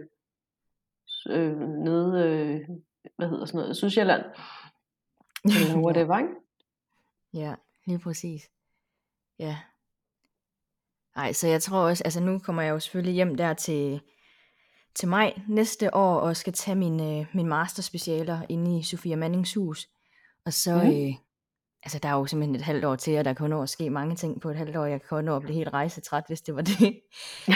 øh, 1.28 1.58
nede, 1.58 2.22
øh, 2.28 2.76
hvad 3.16 3.28
hedder 3.28 3.44
sådan 3.44 3.58
noget, 3.58 3.76
Sydsjælland, 3.76 4.22
eller 5.44 5.78
whatever, 5.84 6.18
ikke? 6.18 6.30
Ja, 7.34 7.54
lige 7.86 7.98
præcis. 7.98 8.50
Ja. 9.38 9.58
Ej, 11.16 11.32
så 11.32 11.48
jeg 11.48 11.62
tror 11.62 11.78
også, 11.78 12.04
altså 12.04 12.20
nu 12.20 12.38
kommer 12.38 12.62
jeg 12.62 12.70
jo 12.70 12.78
selvfølgelig 12.80 13.14
hjem 13.14 13.34
der 13.34 13.54
til, 13.54 14.00
til 14.94 15.08
maj 15.08 15.38
næste 15.48 15.94
år, 15.94 16.18
og 16.18 16.36
skal 16.36 16.52
tage 16.52 16.74
min, 16.74 17.00
øh, 17.00 17.26
min 17.34 17.46
masterspecialer 17.46 18.40
inde 18.48 18.78
i 18.78 18.82
Sofia 18.82 19.16
Mannings 19.16 19.54
hus. 19.54 19.88
Og 20.44 20.52
så, 20.52 20.74
mm. 20.74 20.88
øh, 20.88 21.14
altså 21.84 21.98
der 21.98 22.08
er 22.08 22.12
jo 22.12 22.26
simpelthen 22.26 22.54
et 22.54 22.62
halvt 22.62 22.84
år 22.84 22.96
til, 22.96 23.18
og 23.18 23.24
der 23.24 23.32
kan 23.32 23.50
nå 23.50 23.62
at 23.62 23.68
ske 23.68 23.90
mange 23.90 24.16
ting 24.16 24.40
på 24.40 24.50
et 24.50 24.56
halvt 24.56 24.76
år. 24.76 24.84
Jeg 24.84 25.02
kan 25.02 25.24
nå 25.24 25.36
at 25.36 25.42
blive 25.42 25.54
helt 25.54 25.72
rejsetræt, 25.72 26.24
hvis 26.26 26.40
det 26.40 26.54
var 26.54 26.62
det. 26.62 27.00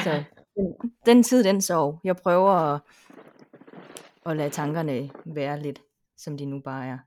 så 0.05 0.25
den, 0.57 0.75
den 1.07 1.23
tid, 1.23 1.45
den 1.45 1.61
sov. 1.61 2.01
Jeg 2.05 2.17
prøver 2.17 2.51
at, 2.51 2.81
at 4.27 4.37
lade 4.37 4.51
tankerne 4.51 5.11
være 5.27 5.61
lidt, 5.61 5.83
som 6.17 6.39
de 6.39 6.45
nu 6.47 6.61
bare 6.61 6.87
er. 6.87 6.99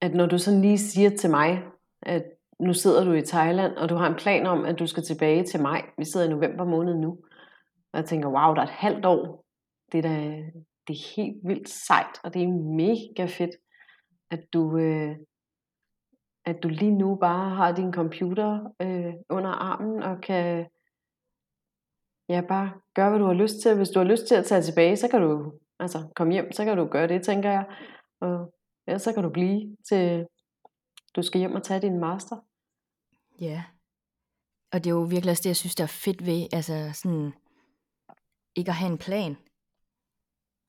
At 0.00 0.14
når 0.14 0.26
du 0.26 0.38
sådan 0.38 0.60
lige 0.60 0.78
siger 0.78 1.10
til 1.16 1.30
mig, 1.30 1.62
at 2.02 2.24
nu 2.60 2.72
sidder 2.72 3.04
du 3.04 3.12
i 3.12 3.22
Thailand, 3.22 3.72
og 3.72 3.88
du 3.88 3.94
har 3.94 4.06
en 4.06 4.18
plan 4.18 4.46
om, 4.46 4.64
at 4.64 4.78
du 4.78 4.86
skal 4.86 5.02
tilbage 5.02 5.44
til 5.44 5.62
maj. 5.62 5.90
Vi 5.98 6.04
sidder 6.04 6.26
i 6.26 6.30
november 6.30 6.64
måned 6.64 6.94
nu. 6.94 7.10
Og 7.92 8.00
jeg 8.00 8.04
tænker, 8.04 8.28
wow, 8.28 8.54
der 8.54 8.60
er 8.60 8.66
et 8.66 8.70
halvt 8.70 9.06
år. 9.06 9.44
Det 9.92 9.98
er, 9.98 10.02
da, 10.02 10.42
det 10.88 10.94
er 10.94 11.14
helt 11.16 11.36
vildt 11.44 11.68
sejt, 11.68 12.20
og 12.24 12.34
det 12.34 12.42
er 12.42 12.48
mega 12.76 13.26
fedt, 13.26 13.50
at 14.30 14.40
du, 14.52 14.78
øh, 14.78 15.16
at 16.44 16.56
du 16.62 16.68
lige 16.68 16.98
nu 16.98 17.16
bare 17.16 17.50
har 17.50 17.72
din 17.72 17.92
computer 17.92 18.74
øh, 18.82 19.14
under 19.30 19.50
armen, 19.50 20.02
og 20.02 20.20
kan 20.20 20.66
ja, 22.28 22.40
bare 22.48 22.72
gøre, 22.94 23.10
hvad 23.10 23.18
du 23.18 23.26
har 23.26 23.32
lyst 23.32 23.60
til. 23.62 23.76
Hvis 23.76 23.88
du 23.88 23.98
har 23.98 24.06
lyst 24.06 24.26
til 24.26 24.34
at 24.34 24.46
tage 24.46 24.62
tilbage, 24.62 24.96
så 24.96 25.08
kan 25.08 25.20
du 25.20 25.52
altså, 25.78 26.08
komme 26.16 26.32
hjem, 26.32 26.52
så 26.52 26.64
kan 26.64 26.76
du 26.76 26.86
gøre 26.86 27.08
det, 27.08 27.24
tænker 27.24 27.50
jeg. 27.50 27.64
Og 28.20 28.54
ja, 28.86 28.98
så 28.98 29.12
kan 29.12 29.22
du 29.22 29.30
blive 29.30 29.76
til, 29.88 30.26
du 31.16 31.22
skal 31.22 31.38
hjem 31.38 31.54
og 31.54 31.62
tage 31.62 31.82
din 31.82 32.00
master. 32.00 32.36
Ja. 33.40 33.64
Og 34.72 34.84
det 34.84 34.90
er 34.90 34.94
jo 34.94 35.02
virkelig 35.02 35.30
også 35.30 35.42
det, 35.42 35.50
jeg 35.50 35.56
synes, 35.56 35.74
der 35.74 35.84
er 35.84 35.98
fedt 36.04 36.26
ved, 36.26 36.46
altså 36.52 36.90
sådan, 36.92 37.32
ikke 38.56 38.68
at 38.68 38.74
have 38.74 38.92
en 38.92 38.98
plan. 38.98 39.36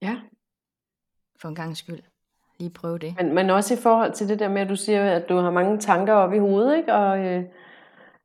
Ja. 0.02 0.22
For 1.42 1.48
en 1.48 1.56
gang 1.56 1.78
skyld. 1.78 2.04
Lige 2.60 2.70
prøve 2.70 2.98
det. 2.98 3.16
Men, 3.18 3.34
men 3.34 3.50
også 3.50 3.74
i 3.74 3.78
forhold 3.78 4.14
til 4.14 4.30
det 4.30 4.40
der 4.40 4.50
med, 4.50 4.62
at 4.62 4.70
du 4.70 4.76
siger, 4.76 5.12
at 5.12 5.30
du 5.30 5.36
har 5.36 5.52
mange 5.52 5.80
tanker 5.80 6.14
op 6.14 6.34
i 6.34 6.38
hovedet, 6.38 6.78
ikke? 6.78 6.94
Og 6.94 7.20
øh, 7.20 7.44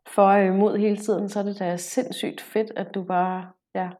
for 0.06 0.22
og 0.22 0.44
imod 0.44 0.78
hele 0.78 0.96
tiden, 0.96 1.28
så 1.28 1.38
er 1.38 1.42
det 1.42 1.58
da 1.58 1.76
sindssygt 1.76 2.40
fedt, 2.40 2.72
at 2.76 2.94
du 2.94 3.02
bare, 3.02 3.50
ja, 3.74 3.90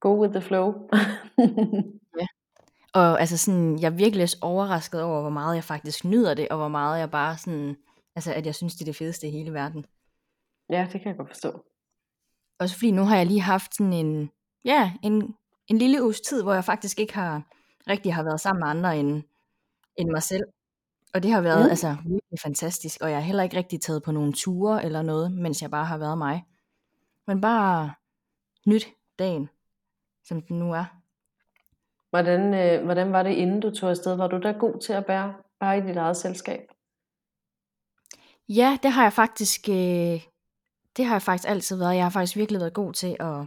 go 0.00 0.20
with 0.20 0.32
the 0.32 0.40
flow. 0.40 0.66
ja. 2.20 2.26
Og 2.94 3.20
altså 3.20 3.38
sådan, 3.38 3.78
jeg 3.80 3.86
er 3.86 3.96
virkelig 3.96 4.28
overrasket 4.42 5.02
over, 5.02 5.20
hvor 5.20 5.30
meget 5.30 5.54
jeg 5.54 5.64
faktisk 5.64 6.04
nyder 6.04 6.34
det, 6.34 6.48
og 6.48 6.56
hvor 6.56 6.68
meget 6.68 7.00
jeg 7.00 7.10
bare 7.10 7.38
sådan, 7.38 7.76
altså 8.16 8.34
at 8.34 8.46
jeg 8.46 8.54
synes, 8.54 8.74
det 8.74 8.80
er 8.80 8.84
det 8.84 8.96
fedeste 8.96 9.28
i 9.28 9.30
hele 9.30 9.52
verden. 9.52 9.86
Ja, 10.70 10.88
det 10.92 11.00
kan 11.00 11.08
jeg 11.08 11.16
godt 11.16 11.28
forstå. 11.28 11.64
Også 12.58 12.74
fordi 12.74 12.90
nu 12.90 13.02
har 13.02 13.16
jeg 13.16 13.26
lige 13.26 13.40
haft 13.40 13.74
sådan 13.74 13.92
en, 13.92 14.30
ja, 14.64 14.92
en, 15.02 15.34
en 15.70 15.78
lille 15.78 16.04
uges 16.04 16.20
tid, 16.20 16.42
hvor 16.42 16.54
jeg 16.54 16.64
faktisk 16.64 17.00
ikke 17.00 17.14
har 17.14 17.42
rigtig 17.88 18.14
har 18.14 18.22
været 18.22 18.40
sammen 18.40 18.60
med 18.60 18.68
andre 18.68 18.98
end, 18.98 19.22
end 19.96 20.10
mig 20.10 20.22
selv. 20.22 20.44
Og 21.14 21.22
det 21.22 21.30
har 21.30 21.40
været 21.40 21.64
mm. 21.64 21.70
altså 21.70 21.96
virkelig 22.04 22.40
fantastisk, 22.42 23.00
og 23.00 23.10
jeg 23.10 23.16
har 23.16 23.24
heller 23.24 23.42
ikke 23.42 23.56
rigtig 23.56 23.80
taget 23.80 24.02
på 24.02 24.12
nogle 24.12 24.32
ture 24.32 24.84
eller 24.84 25.02
noget, 25.02 25.32
mens 25.32 25.62
jeg 25.62 25.70
bare 25.70 25.84
har 25.84 25.98
været 25.98 26.18
mig. 26.18 26.44
Men 27.26 27.40
bare 27.40 27.92
nyt 28.66 28.86
dagen, 29.18 29.48
som 30.24 30.42
den 30.42 30.58
nu 30.58 30.72
er. 30.72 30.84
Hvordan, 32.10 32.54
øh, 32.54 32.84
hvordan 32.84 33.12
var 33.12 33.22
det, 33.22 33.34
inden 33.34 33.60
du 33.60 33.70
tog 33.70 33.90
afsted? 33.90 34.14
Var 34.14 34.26
du 34.26 34.38
da 34.38 34.52
god 34.52 34.80
til 34.80 34.92
at 34.92 35.06
bære 35.06 35.34
bare 35.60 35.78
i 35.78 35.80
dit 35.80 35.96
eget 35.96 36.16
selskab? 36.16 36.60
Ja, 38.48 38.78
det 38.82 38.90
har 38.90 39.02
jeg 39.02 39.12
faktisk, 39.12 39.68
øh, 39.68 40.20
det 40.96 41.04
har 41.04 41.14
jeg 41.14 41.22
faktisk 41.22 41.48
altid 41.48 41.76
været. 41.76 41.94
Jeg 41.94 42.04
har 42.04 42.10
faktisk 42.10 42.36
virkelig 42.36 42.60
været 42.60 42.74
god 42.74 42.92
til 42.92 43.16
at, 43.20 43.46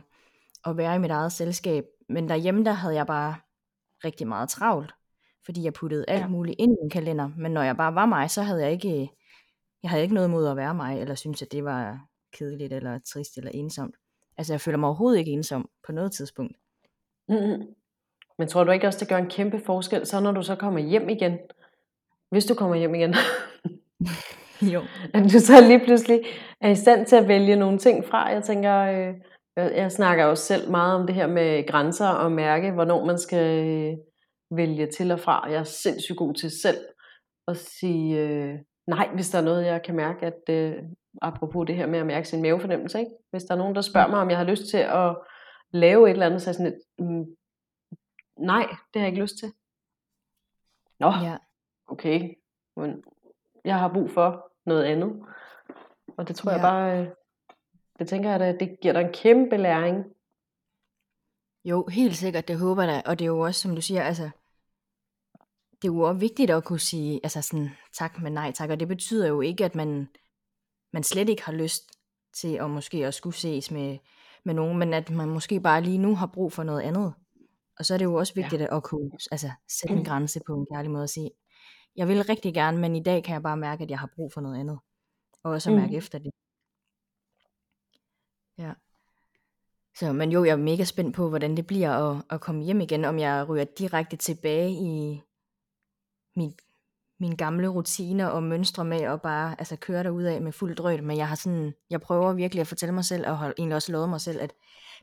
at 0.66 0.78
være 0.78 0.96
i 0.96 1.00
mit 1.00 1.12
eget 1.12 1.32
selskab. 1.32 1.86
Men 2.10 2.30
derhjemme, 2.30 2.66
der 2.66 2.72
havde 2.72 2.96
jeg 2.96 3.08
bare 3.08 3.36
rigtig 4.06 4.28
meget 4.28 4.50
travlt, 4.50 4.94
fordi 5.46 5.64
jeg 5.64 5.74
puttede 5.74 6.06
alt 6.08 6.22
ja. 6.22 6.28
muligt 6.28 6.56
ind 6.60 6.72
i 6.72 6.78
min 6.82 6.90
kalender. 6.90 7.30
Men 7.38 7.52
når 7.52 7.62
jeg 7.64 7.78
bare 7.78 7.96
var 7.96 8.06
mig, 8.06 8.30
så 8.32 8.42
havde 8.42 8.62
jeg 8.62 8.72
ikke, 8.72 9.12
jeg 9.84 9.92
havde 9.92 10.04
ikke 10.04 10.16
noget 10.16 10.30
mod 10.30 10.48
at 10.48 10.58
være 10.58 10.74
mig, 10.74 11.02
eller 11.02 11.16
synes, 11.16 11.42
at 11.42 11.52
det 11.52 11.64
var 11.64 12.08
kedeligt, 12.34 12.74
eller 12.74 13.00
trist, 13.00 13.38
eller 13.38 13.52
ensomt. 13.54 13.96
Altså, 14.38 14.54
jeg 14.54 14.62
føler 14.62 14.78
mig 14.78 14.88
overhovedet 14.88 15.20
ikke 15.20 15.32
ensom 15.32 15.70
på 15.86 15.92
noget 15.92 16.12
tidspunkt. 16.12 16.58
Mm-hmm. 17.30 17.68
Men 18.38 18.48
tror 18.48 18.64
du 18.64 18.72
ikke 18.72 18.88
også, 18.88 19.00
det 19.00 19.10
gør 19.10 19.18
en 19.18 19.30
kæmpe 19.30 19.60
forskel, 19.60 20.06
så 20.06 20.20
når 20.20 20.32
du 20.32 20.42
så 20.42 20.56
kommer 20.56 20.80
hjem 20.80 21.10
igen? 21.10 21.38
Hvis 22.30 22.46
du 22.46 22.54
kommer 22.54 22.76
hjem 22.76 22.96
igen. 22.96 23.16
jo. 24.74 24.82
At 25.14 25.24
du 25.24 25.40
så 25.40 25.62
lige 25.68 25.80
pludselig 25.80 26.22
er 26.62 26.70
i 26.70 26.76
stand 26.76 27.06
til 27.06 27.16
at 27.16 27.28
vælge 27.28 27.56
nogle 27.56 27.78
ting 27.78 28.06
fra. 28.06 28.28
Jeg 28.28 28.44
tænker, 28.44 28.78
øh, 28.78 29.14
jeg 29.56 29.92
snakker 29.92 30.26
også 30.26 30.44
selv 30.44 30.72
meget 30.72 30.96
om 30.96 31.08
det 31.08 31.16
her 31.16 31.28
med 31.28 31.68
grænser 31.68 32.08
og 32.08 32.32
mærke, 32.32 32.72
hvornår 32.72 33.06
man 33.06 33.18
skal 33.18 33.68
øh, 33.68 33.98
vælge 34.52 34.88
til 34.88 35.12
og 35.12 35.20
fra. 35.20 35.50
Jeg 35.50 35.60
er 35.60 35.64
sindssygt 35.64 36.18
god 36.18 36.34
til 36.34 36.52
selv 36.62 36.78
at 37.48 37.58
sige 37.58 38.20
øh, 38.20 38.60
nej, 38.88 39.10
hvis 39.14 39.30
der 39.30 39.38
er 39.38 39.44
noget, 39.44 39.66
jeg 39.66 39.82
kan 39.82 39.96
mærke, 39.96 40.26
at 40.26 40.50
øh, 40.50 40.84
apropos 41.22 41.68
det 41.68 41.76
her 41.76 41.88
med 41.88 42.00
at 42.00 42.06
mærke 42.06 42.28
sin 42.28 42.42
mavefornemmelse, 42.42 43.00
ikke? 43.00 43.12
hvis 43.30 43.44
der 43.44 43.54
er 43.54 43.58
nogen, 43.58 43.76
der 43.76 43.82
spørger 43.82 44.08
mig, 44.08 44.20
om 44.20 44.30
jeg 44.30 44.38
har 44.38 44.46
lyst 44.46 44.66
til 44.70 44.78
at 44.78 45.18
lave 45.72 46.08
et 46.10 46.14
eller 46.14 46.26
andet, 46.26 46.42
så 46.42 46.50
er 46.50 46.54
sådan 46.54 46.74
et, 46.74 46.82
mm, 47.00 47.26
nej, 48.38 48.66
det 48.70 49.02
har 49.02 49.02
jeg 49.02 49.08
ikke 49.08 49.22
lyst 49.22 49.38
til. 49.38 49.54
Nå, 51.00 51.08
ja. 51.08 51.38
okay, 51.88 52.38
men 52.76 53.04
jeg 53.66 53.80
har 53.80 53.94
brug 53.94 54.12
for 54.12 54.52
noget 54.66 54.84
andet. 54.84 55.26
Og 56.18 56.28
det 56.28 56.36
tror 56.36 56.52
ja. 56.52 56.58
jeg 56.58 56.64
bare, 56.64 57.02
øh, 57.02 57.08
det 58.00 58.08
tænker 58.08 58.30
jeg, 58.30 58.42
at 58.42 58.60
det 58.60 58.80
giver 58.82 58.94
dig 58.94 59.02
en 59.02 59.14
kæmpe 59.14 59.58
læring. 59.58 60.06
Jo, 61.66 61.88
helt 61.88 62.16
sikkert, 62.16 62.48
det 62.48 62.60
håber 62.60 62.84
jeg 62.84 63.04
Og 63.06 63.20
det 63.20 63.26
er 63.26 63.30
jo 63.30 63.40
også, 63.40 63.62
som 63.62 63.76
du 63.76 63.82
siger, 63.82 64.04
altså, 64.04 64.30
det 65.82 65.88
er 65.88 65.94
jo 65.94 66.00
også 66.00 66.20
vigtigt 66.20 66.52
at 66.52 66.64
kunne 66.64 66.80
sige, 66.80 67.20
altså 67.24 67.42
sådan, 67.42 67.70
tak, 67.94 68.22
men 68.22 68.34
nej 68.34 68.52
tak. 68.52 68.70
Og 68.70 68.80
det 68.80 68.88
betyder 68.88 69.28
jo 69.28 69.42
ikke, 69.42 69.66
at 69.66 69.76
man, 69.76 70.10
man 70.94 71.04
slet 71.04 71.30
ikke 71.30 71.44
har 71.44 71.54
lyst 71.54 71.92
til 72.34 72.56
at 72.56 72.70
måske 72.70 73.06
at 73.06 73.14
skulle 73.14 73.36
ses 73.36 73.72
med, 73.72 73.98
med 74.46 74.54
nogen, 74.54 74.80
men 74.80 74.94
at 74.94 75.10
man 75.10 75.30
måske 75.30 75.60
bare 75.60 75.82
lige 75.82 75.98
nu 75.98 76.16
har 76.16 76.28
brug 76.28 76.54
for 76.54 76.64
noget 76.64 76.82
andet. 76.82 77.14
Og 77.80 77.86
så 77.86 77.94
er 77.94 77.98
det 77.98 78.06
jo 78.06 78.16
også 78.16 78.34
vigtigt 78.34 78.62
ja. 78.62 78.78
at 78.78 78.84
kunne 78.84 79.12
altså, 79.32 79.52
sætte 79.70 79.96
en 79.96 80.06
grænse 80.06 80.40
på 80.48 80.54
en 80.54 80.68
kærlig 80.74 80.92
måde 80.92 81.04
og 81.04 81.10
sige, 81.10 81.32
jeg 81.96 82.08
vil 82.08 82.24
rigtig 82.24 82.54
gerne, 82.54 82.78
men 82.78 82.96
i 82.96 83.04
dag 83.04 83.24
kan 83.24 83.34
jeg 83.34 83.44
bare 83.44 83.58
mærke, 83.58 83.84
at 83.84 83.90
jeg 83.90 84.00
har 84.00 84.10
brug 84.16 84.34
for 84.34 84.42
noget 84.42 84.60
andet. 84.60 84.80
Og 85.44 85.52
også 85.52 85.70
at 85.70 85.76
mærke 85.76 85.92
mm. 85.92 85.98
efter 85.98 86.20
det. 86.20 86.32
Ja. 88.58 88.74
Så, 89.96 90.14
men 90.14 90.32
jo, 90.32 90.44
jeg 90.44 90.52
er 90.52 90.58
mega 90.58 90.84
spændt 90.84 91.16
på, 91.16 91.30
hvordan 91.30 91.58
det 91.58 91.68
bliver 91.68 91.92
at, 91.92 92.24
at 92.30 92.42
komme 92.42 92.64
hjem 92.64 92.82
igen, 92.82 93.06
om 93.06 93.20
jeg 93.20 93.50
ryger 93.50 93.64
direkte 93.64 94.18
tilbage 94.18 94.72
i 94.72 95.22
min, 96.36 96.54
min 97.20 97.36
gamle 97.36 97.68
rutiner 97.68 98.28
og 98.28 98.44
mønstre 98.44 98.86
med 98.86 99.02
at 99.02 99.22
bare 99.22 99.56
altså, 99.60 99.76
køre 99.76 100.04
derud 100.04 100.24
af 100.24 100.42
med 100.42 100.52
fuld 100.52 100.76
drøjt. 100.76 101.04
Men 101.04 101.18
jeg 101.18 101.28
har 101.28 101.36
sådan, 101.36 101.74
jeg 101.90 102.02
prøver 102.02 102.34
virkelig 102.34 102.62
at 102.62 102.68
fortælle 102.68 102.94
mig 102.94 103.06
selv, 103.06 103.28
og 103.28 103.38
har 103.38 103.54
egentlig 103.58 103.76
også 103.76 103.92
lovet 103.92 104.10
mig 104.10 104.22
selv, 104.22 104.42
at 104.42 104.54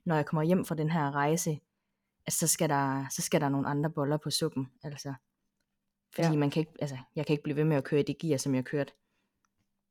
når 0.04 0.14
jeg 0.14 0.26
kommer 0.26 0.42
hjem 0.42 0.64
fra 0.64 0.74
den 0.74 0.90
her 0.90 1.10
rejse, 1.10 1.60
at 2.26 2.32
så 2.32 2.46
skal 2.46 2.68
der, 2.68 3.06
så 3.10 3.22
skal 3.22 3.40
der 3.40 3.48
nogle 3.48 3.68
andre 3.68 3.90
boller 3.90 4.16
på 4.16 4.30
suppen. 4.30 4.68
Altså. 4.82 5.14
Fordi 6.14 6.28
ja. 6.28 6.36
man 6.36 6.50
kan 6.50 6.60
ikke, 6.60 6.72
altså, 6.80 6.98
jeg 7.16 7.26
kan 7.26 7.34
ikke 7.34 7.42
blive 7.42 7.56
ved 7.56 7.64
med 7.64 7.76
at 7.76 7.84
køre 7.84 8.00
i 8.00 8.04
det 8.04 8.18
gear, 8.18 8.38
som 8.38 8.54
jeg 8.54 8.64
kørte 8.64 8.92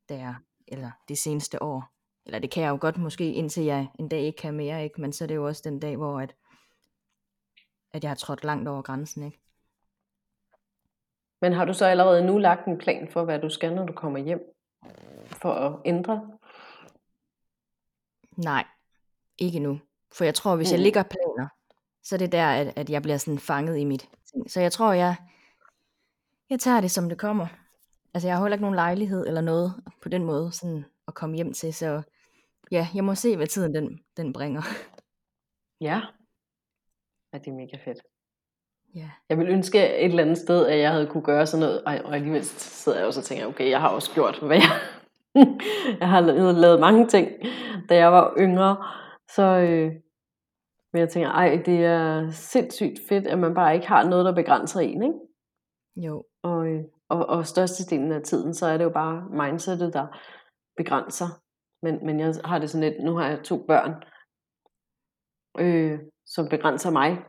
der, 0.09 0.33
eller 0.67 0.91
det 1.07 1.17
seneste 1.17 1.61
år. 1.61 1.98
Eller 2.29 2.39
det 2.39 2.51
kan 2.51 2.63
jeg 2.63 2.69
jo 2.69 2.77
godt 2.81 2.97
måske, 2.97 3.33
indtil 3.33 3.63
jeg 3.63 3.87
en 3.99 4.09
dag 4.09 4.19
ikke 4.19 4.37
kan 4.37 4.53
mere, 4.53 4.83
ikke? 4.83 5.01
men 5.01 5.13
så 5.13 5.23
er 5.23 5.27
det 5.27 5.35
jo 5.35 5.47
også 5.47 5.61
den 5.65 5.79
dag, 5.79 5.97
hvor 5.97 6.19
at, 6.19 6.35
at 7.93 8.03
jeg 8.03 8.09
har 8.09 8.15
trådt 8.15 8.43
langt 8.43 8.67
over 8.67 8.81
grænsen. 8.81 9.23
Ikke? 9.23 9.39
Men 11.41 11.53
har 11.53 11.65
du 11.65 11.73
så 11.73 11.85
allerede 11.85 12.25
nu 12.25 12.37
lagt 12.37 12.67
en 12.67 12.77
plan 12.77 13.07
for, 13.11 13.23
hvad 13.23 13.39
du 13.39 13.49
skal, 13.49 13.75
når 13.75 13.85
du 13.85 13.93
kommer 13.93 14.19
hjem? 14.19 14.39
For 15.25 15.53
at 15.53 15.79
ændre? 15.85 16.31
Nej, 18.37 18.65
ikke 19.37 19.59
nu. 19.59 19.79
For 20.11 20.23
jeg 20.23 20.35
tror, 20.35 20.55
hvis 20.55 20.71
mm. 20.71 20.73
jeg 20.73 20.79
ligger 20.79 21.03
planer, 21.03 21.47
så 22.03 22.15
er 22.15 22.19
det 22.19 22.31
der, 22.31 22.47
at, 22.47 22.73
at 22.75 22.89
jeg 22.89 23.01
bliver 23.01 23.17
sådan 23.17 23.39
fanget 23.39 23.77
i 23.77 23.83
mit 23.83 24.09
ting. 24.31 24.51
Så 24.51 24.61
jeg 24.61 24.71
tror, 24.71 24.93
jeg, 24.93 25.15
jeg 26.49 26.59
tager 26.59 26.81
det, 26.81 26.91
som 26.91 27.09
det 27.09 27.17
kommer. 27.17 27.47
Altså, 28.13 28.27
jeg 28.27 28.37
har 28.37 28.43
heller 28.43 28.55
ikke 28.55 28.63
nogen 28.63 28.75
lejlighed 28.75 29.27
eller 29.27 29.41
noget 29.41 29.83
på 30.01 30.09
den 30.09 30.23
måde 30.23 30.51
sådan 30.51 30.85
at 31.07 31.13
komme 31.13 31.35
hjem 31.35 31.53
til, 31.53 31.73
så 31.73 32.01
ja, 32.71 32.87
jeg 32.95 33.03
må 33.03 33.15
se, 33.15 33.35
hvad 33.35 33.47
tiden 33.47 33.75
den, 33.75 33.99
den 34.17 34.33
bringer. 34.33 34.61
Ja. 35.81 36.01
ja, 37.33 37.37
det 37.37 37.47
er 37.47 37.55
mega 37.55 37.77
fedt. 37.85 38.01
Ja. 38.95 39.09
Jeg 39.29 39.37
vil 39.37 39.49
ønske 39.49 39.77
et 39.77 40.05
eller 40.05 40.23
andet 40.23 40.37
sted, 40.37 40.67
at 40.67 40.79
jeg 40.79 40.91
havde 40.91 41.07
kunne 41.07 41.23
gøre 41.23 41.45
sådan 41.45 41.65
noget, 41.65 41.83
og 41.83 42.15
alligevel 42.15 42.43
sidder 42.43 42.97
jeg 42.97 43.07
også 43.07 43.19
og 43.19 43.23
tænker, 43.23 43.45
okay, 43.45 43.69
jeg 43.69 43.81
har 43.81 43.89
også 43.89 44.13
gjort, 44.13 44.39
hvad 44.39 44.57
jeg... 44.57 44.71
jeg 45.99 46.09
har 46.09 46.21
lavet, 46.21 46.55
lavet 46.55 46.79
mange 46.79 47.07
ting, 47.07 47.27
da 47.89 47.95
jeg 47.95 48.11
var 48.11 48.35
yngre, 48.39 48.77
så... 49.35 49.43
Øh, 49.43 49.91
men 50.93 50.99
jeg 50.99 51.09
tænker, 51.09 51.29
ej, 51.29 51.61
det 51.65 51.85
er 51.85 52.31
sindssygt 52.31 52.99
fedt, 53.09 53.27
at 53.27 53.39
man 53.39 53.53
bare 53.53 53.75
ikke 53.75 53.87
har 53.87 54.09
noget, 54.09 54.25
der 54.25 54.35
begrænser 54.35 54.79
en, 54.79 55.03
ikke? 55.03 55.19
Jo. 55.95 56.25
Og, 56.43 56.67
øh, 56.67 56.83
og, 57.09 57.25
og 57.25 57.45
størstedelen 57.45 58.11
af 58.11 58.21
tiden, 58.21 58.53
så 58.53 58.65
er 58.65 58.77
det 58.77 58.83
jo 58.83 58.89
bare 58.89 59.23
mindsetet, 59.29 59.93
der 59.93 60.07
begrænser. 60.77 61.25
Men, 61.83 62.05
men 62.05 62.19
jeg 62.19 62.33
har 62.45 62.59
det 62.59 62.69
sådan 62.69 62.89
lidt, 62.89 63.03
nu 63.03 63.15
har 63.15 63.27
jeg 63.27 63.43
to 63.43 63.65
børn, 63.67 64.03
øh, 65.59 65.99
som 66.25 66.49
begrænser 66.49 66.91
mig. 66.91 67.25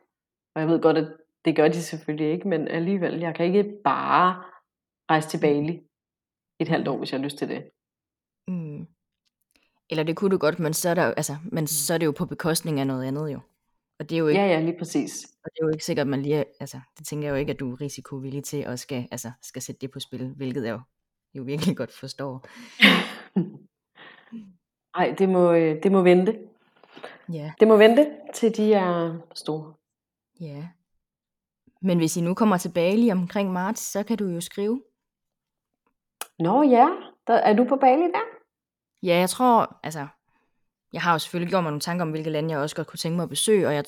Og 0.54 0.60
jeg 0.60 0.68
ved 0.68 0.82
godt, 0.82 0.98
at 0.98 1.16
det 1.44 1.56
gør 1.56 1.68
de 1.68 1.82
selvfølgelig 1.82 2.32
ikke, 2.32 2.48
men 2.48 2.68
alligevel, 2.68 3.20
jeg 3.20 3.34
kan 3.34 3.46
ikke 3.46 3.72
bare 3.84 4.44
rejse 5.10 5.28
til 5.28 5.40
Bali 5.40 5.80
et 6.60 6.68
halvt 6.68 6.88
år, 6.88 6.98
hvis 6.98 7.12
jeg 7.12 7.20
har 7.20 7.24
lyst 7.24 7.38
til 7.38 7.48
det. 7.48 7.70
Mm. 8.48 8.86
Eller 9.90 10.04
det 10.04 10.16
kunne 10.16 10.30
du 10.30 10.38
godt, 10.38 10.58
men 10.58 10.74
så 10.74 10.88
er, 10.88 10.94
der, 10.94 11.14
altså, 11.14 11.36
men 11.52 11.66
så 11.66 11.94
er 11.94 11.98
det 11.98 12.06
jo 12.06 12.12
på 12.12 12.26
bekostning 12.26 12.80
af 12.80 12.86
noget 12.86 13.04
andet 13.04 13.32
jo. 13.32 13.40
Og 13.98 14.10
det 14.10 14.16
er 14.16 14.18
jo 14.18 14.28
ikke, 14.28 14.40
ja, 14.40 14.46
ja, 14.46 14.60
lige 14.60 14.78
præcis. 14.78 15.24
Og 15.44 15.50
det 15.50 15.60
er 15.60 15.66
jo 15.66 15.72
ikke 15.72 15.84
sikkert, 15.84 16.04
at 16.04 16.10
man 16.10 16.22
lige, 16.22 16.44
altså, 16.60 16.80
det 16.98 17.06
tænker 17.06 17.28
jeg 17.28 17.32
jo 17.32 17.36
ikke, 17.36 17.52
at 17.52 17.60
du 17.60 17.72
er 17.72 17.80
risikovillig 17.80 18.44
til 18.44 18.56
at 18.62 18.80
skal, 18.80 19.08
altså, 19.10 19.30
skal 19.42 19.62
sætte 19.62 19.80
det 19.80 19.90
på 19.90 20.00
spil, 20.00 20.34
hvilket 20.36 20.64
jeg 20.64 20.72
jo, 20.72 20.80
jo 21.34 21.42
virkelig 21.42 21.76
godt 21.76 21.92
forstår. 21.92 22.46
Nej, 24.96 25.14
det 25.18 25.28
må, 25.28 25.52
øh, 25.52 25.82
det 25.82 25.92
må 25.92 26.02
vente. 26.02 26.38
Ja. 27.32 27.52
Det 27.60 27.68
må 27.68 27.76
vente, 27.76 28.10
til 28.34 28.56
de 28.56 28.74
er 28.74 29.18
store. 29.34 29.74
Ja. 30.40 30.68
Men 31.82 31.98
hvis 31.98 32.16
I 32.16 32.20
nu 32.20 32.34
kommer 32.34 32.56
tilbage 32.56 32.96
lige 32.96 33.12
omkring 33.12 33.52
marts, 33.52 33.80
så 33.80 34.02
kan 34.02 34.16
du 34.16 34.24
jo 34.24 34.40
skrive. 34.40 34.82
Nå 36.38 36.62
ja, 36.62 36.88
der, 37.26 37.34
er 37.34 37.52
du 37.52 37.64
på 37.64 37.76
Bali 37.76 38.02
der? 38.02 38.26
Ja, 39.02 39.16
jeg 39.16 39.30
tror, 39.30 39.78
altså, 39.82 40.06
jeg 40.92 41.02
har 41.02 41.12
jo 41.12 41.18
selvfølgelig 41.18 41.50
gjort 41.50 41.62
mig 41.62 41.70
nogle 41.70 41.80
tanker 41.80 42.04
om, 42.04 42.10
hvilke 42.10 42.30
lande 42.30 42.50
jeg 42.50 42.58
også 42.58 42.76
godt 42.76 42.86
kunne 42.86 42.98
tænke 42.98 43.16
mig 43.16 43.22
at 43.22 43.28
besøge, 43.28 43.66
og 43.66 43.74
jeg 43.74 43.84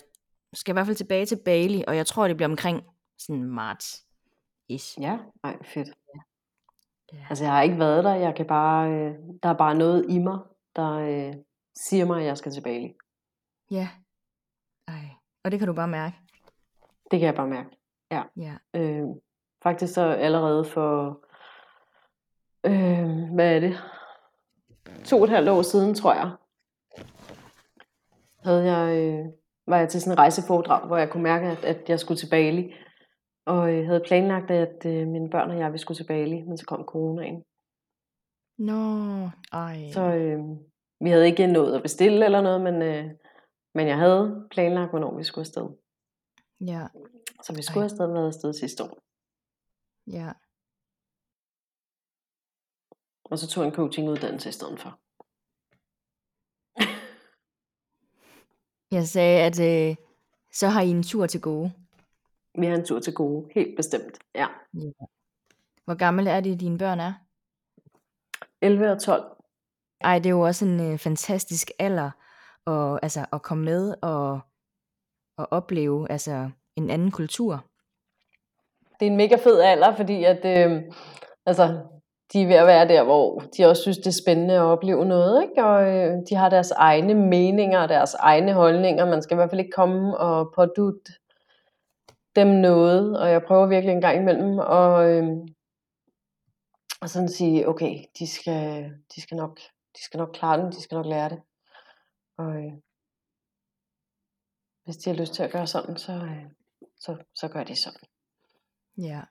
skal 0.53 0.73
i 0.73 0.75
hvert 0.75 0.87
fald 0.87 0.97
tilbage 0.97 1.27
til 1.27 1.39
Bali, 1.45 1.85
og 1.87 1.97
jeg 1.97 2.07
tror, 2.07 2.29
det 2.29 2.37
bliver 2.37 2.49
omkring 2.49 2.83
sådan 3.19 3.45
marts. 3.45 4.07
Ish. 4.69 5.01
Ja, 5.01 5.19
nej, 5.43 5.57
fedt. 5.65 5.89
Ja. 7.13 7.27
Altså, 7.31 7.45
jeg 7.45 7.53
har 7.53 7.63
ikke 7.63 7.79
været 7.79 8.05
der, 8.05 8.15
jeg 8.15 8.35
kan 8.35 8.47
bare, 8.47 8.91
øh, 8.91 9.15
der 9.43 9.49
er 9.49 9.57
bare 9.57 9.75
noget 9.75 10.07
i 10.09 10.19
mig, 10.19 10.39
der 10.77 10.93
øh, 10.93 11.35
siger 11.75 12.05
mig, 12.05 12.21
at 12.21 12.27
jeg 12.27 12.39
skal 12.39 12.53
til 12.53 12.63
Bali. 12.63 12.95
Ja. 13.71 13.89
Ej. 14.89 15.05
Og 15.45 15.51
det 15.51 15.59
kan 15.59 15.69
du 15.69 15.75
bare 15.75 15.89
mærke. 15.89 16.17
Det 17.11 17.21
kan 17.21 17.27
jeg 17.27 17.35
bare 17.35 17.49
mærke. 17.49 17.71
Ja. 18.11 18.23
ja. 18.37 18.55
Øh, 18.75 19.07
faktisk 19.63 19.95
så 19.95 20.01
allerede 20.01 20.65
for, 20.65 21.21
øh, 22.65 23.35
hvad 23.35 23.57
er 23.57 23.61
det? 23.61 23.77
To 25.05 25.17
og 25.17 25.25
et 25.25 25.31
halvt 25.31 25.49
år 25.49 25.63
siden, 25.63 25.95
tror 25.95 26.15
jeg, 26.15 26.37
havde 28.45 28.73
jeg, 28.73 28.97
øh, 28.99 29.27
var 29.67 29.79
jeg 29.79 29.89
til 29.89 30.01
sådan 30.01 30.13
en 30.13 30.19
rejseforedrag, 30.19 30.87
hvor 30.87 30.97
jeg 30.97 31.11
kunne 31.11 31.23
mærke, 31.23 31.47
at, 31.47 31.65
at 31.65 31.89
jeg 31.89 32.01
skulle 32.01 32.19
til 32.19 32.31
Bali. 32.31 32.75
Og 33.47 33.77
jeg 33.77 33.87
havde 33.87 34.03
planlagt, 34.07 34.51
at 34.51 34.87
øh, 34.87 35.07
mine 35.09 35.31
børn 35.31 35.51
og 35.51 35.59
jeg 35.59 35.73
vi 35.73 35.79
skulle 35.79 35.99
til 35.99 36.07
Bali, 36.07 36.43
men 36.43 36.59
så 36.59 36.65
kom 36.67 36.85
coronaen. 36.85 37.43
Nå, 38.69 38.83
ej. 39.53 39.91
Så 39.93 40.01
øh, 40.01 40.39
vi 41.01 41.11
havde 41.11 41.27
ikke 41.27 41.47
nået 41.47 41.77
at 41.77 41.83
bestille 41.83 42.25
eller 42.25 42.41
noget, 42.41 42.61
men, 42.61 42.83
øh, 42.83 43.11
men 43.75 43.87
jeg 43.87 43.99
havde 43.99 44.49
planlagt, 44.51 44.91
hvornår 44.91 45.17
vi 45.17 45.25
skulle 45.25 45.43
afsted. 45.43 45.69
Ja. 46.61 46.87
Så 47.43 47.55
vi 47.57 47.63
skulle 47.63 47.85
afsted 47.85 48.07
været 48.07 48.27
afsted 48.27 48.53
sidste 48.53 48.85
år. 48.85 48.99
Ja. 50.07 50.33
Og 53.25 53.39
så 53.39 53.49
tog 53.49 53.65
jeg 53.65 53.69
en 53.69 53.75
coachinguddannelse 53.75 54.49
i 54.49 54.53
stedet 54.53 54.81
for. 54.81 55.01
Jeg 58.97 59.07
sagde, 59.07 59.41
at 59.49 59.61
øh, 59.61 59.97
så 60.53 60.69
har 60.69 60.83
I 60.83 60.89
en 60.89 61.03
tur 61.03 61.27
til 61.27 61.41
gode. 61.41 61.73
Vi 62.59 62.67
har 62.67 62.75
en 62.75 62.85
tur 62.85 63.01
til 63.01 63.15
gode, 63.15 63.51
helt 63.55 63.77
bestemt, 63.77 64.19
ja. 64.35 64.47
ja. 64.75 64.91
Hvor 65.85 65.95
gammel 65.95 66.27
er 66.27 66.41
det, 66.41 66.61
dine 66.61 66.79
børn 66.79 67.01
er? 67.01 67.13
11 68.63 68.91
og 68.91 69.01
12. 69.01 69.25
Ej, 70.01 70.19
det 70.19 70.27
er 70.27 70.31
jo 70.31 70.41
også 70.41 70.65
en 70.65 70.93
øh, 70.93 70.99
fantastisk 70.99 71.71
alder 71.79 72.11
at, 72.67 72.99
altså, 73.03 73.27
at 73.33 73.43
komme 73.43 73.65
med 73.65 73.95
og, 74.03 74.41
og 75.39 75.49
opleve 75.51 76.11
altså, 76.11 76.51
en 76.77 76.91
anden 76.91 77.11
kultur. 77.11 77.65
Det 79.01 79.07
er 79.07 79.11
en 79.11 79.17
mega 79.17 79.37
fed 79.37 79.61
alder, 79.61 79.97
fordi 79.97 80.25
at, 80.25 80.45
øh, 80.45 80.83
altså, 81.47 81.81
de 82.33 82.43
er 82.43 82.47
ved 82.47 82.55
at 82.55 82.67
være 82.67 82.89
der, 82.89 83.05
hvor 83.05 83.43
de 83.57 83.65
også 83.65 83.83
synes, 83.83 83.99
det 83.99 84.07
er 84.07 84.23
spændende 84.23 84.55
at 84.55 84.61
opleve 84.61 85.05
noget, 85.05 85.43
ikke? 85.43 85.65
og 85.65 85.89
øh, 85.89 86.17
de 86.31 86.35
har 86.35 86.49
deres 86.49 86.71
egne 86.71 87.15
meninger 87.15 87.83
og 87.83 87.89
deres 87.89 88.15
egne 88.15 88.53
holdninger. 88.53 89.07
Man 89.07 89.23
skal 89.23 89.35
i 89.35 89.37
hvert 89.37 89.51
fald 89.51 89.61
ikke 89.61 89.73
komme 89.77 90.19
og 90.19 90.53
pådute 90.55 91.13
dem 92.37 92.47
noget, 92.47 93.21
og 93.21 93.31
jeg 93.31 93.43
prøver 93.43 93.67
virkelig 93.67 93.93
en 93.93 94.01
gang 94.01 94.19
imellem 94.19 94.59
og, 94.59 95.11
øh, 95.11 95.25
og 97.03 97.11
sådan 97.11 97.29
sige, 97.29 97.69
okay, 97.69 98.05
de 98.19 98.27
skal, 98.27 98.93
de 99.15 99.21
skal 99.21 99.37
nok, 99.37 99.59
de 99.97 100.05
skal 100.05 100.19
nok 100.19 100.33
klare 100.35 100.61
den, 100.61 100.73
de 100.73 100.83
skal 100.83 100.97
nok 100.97 101.07
lære 101.07 101.29
det. 101.29 101.43
Og 102.37 102.57
øh, 102.57 102.73
hvis 104.85 104.97
de 104.97 105.11
har 105.11 105.17
lyst 105.17 105.35
til 105.35 105.43
at 105.43 105.53
gøre 105.53 105.67
sådan, 105.67 105.97
så, 105.97 106.13
øh, 106.13 106.45
så, 106.97 107.25
så 107.35 107.49
gør 107.49 107.65
de 107.65 107.77
sådan. 107.77 108.09
Ja. 108.97 109.23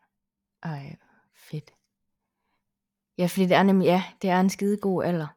Ej, 0.63 0.95
fedt. 1.35 1.71
Ja, 3.17 3.25
fordi 3.25 3.45
det 3.45 3.55
er 3.55 3.63
nemlig, 3.63 3.85
ja, 3.85 4.03
det 4.21 4.29
er 4.29 4.39
en 4.39 4.49
skide 4.49 4.77
god 4.77 5.03
alder. 5.03 5.27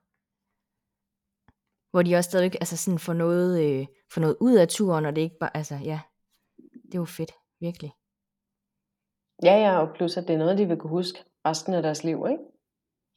Hvor 1.91 2.03
de 2.03 2.17
også 2.17 2.31
stadig 2.31 2.53
altså 2.61 2.77
sådan 2.77 2.99
får 2.99 3.13
noget, 3.13 3.65
øh, 3.65 3.87
får 4.13 4.21
noget 4.21 4.37
ud 4.41 4.55
af 4.55 4.69
turen, 4.69 5.05
og 5.05 5.17
det 5.17 5.23
er 5.23 5.25
ikke 5.25 5.39
bare, 5.41 5.57
altså 5.57 5.75
ja, 5.75 6.01
det 6.57 6.95
er 6.95 6.99
jo 6.99 7.05
fedt, 7.05 7.33
virkelig. 7.61 7.93
Ja, 9.43 9.55
ja, 9.57 9.79
og 9.79 9.95
plus 9.97 10.17
at 10.17 10.29
det 10.29 10.35
er 10.35 10.39
noget, 10.39 10.59
de 10.59 10.69
vil 10.69 10.77
kunne 10.77 10.91
huske 10.91 11.25
resten 11.47 11.75
af 11.75 11.83
deres 11.83 12.05
liv, 12.05 12.27
ikke? 12.31 12.43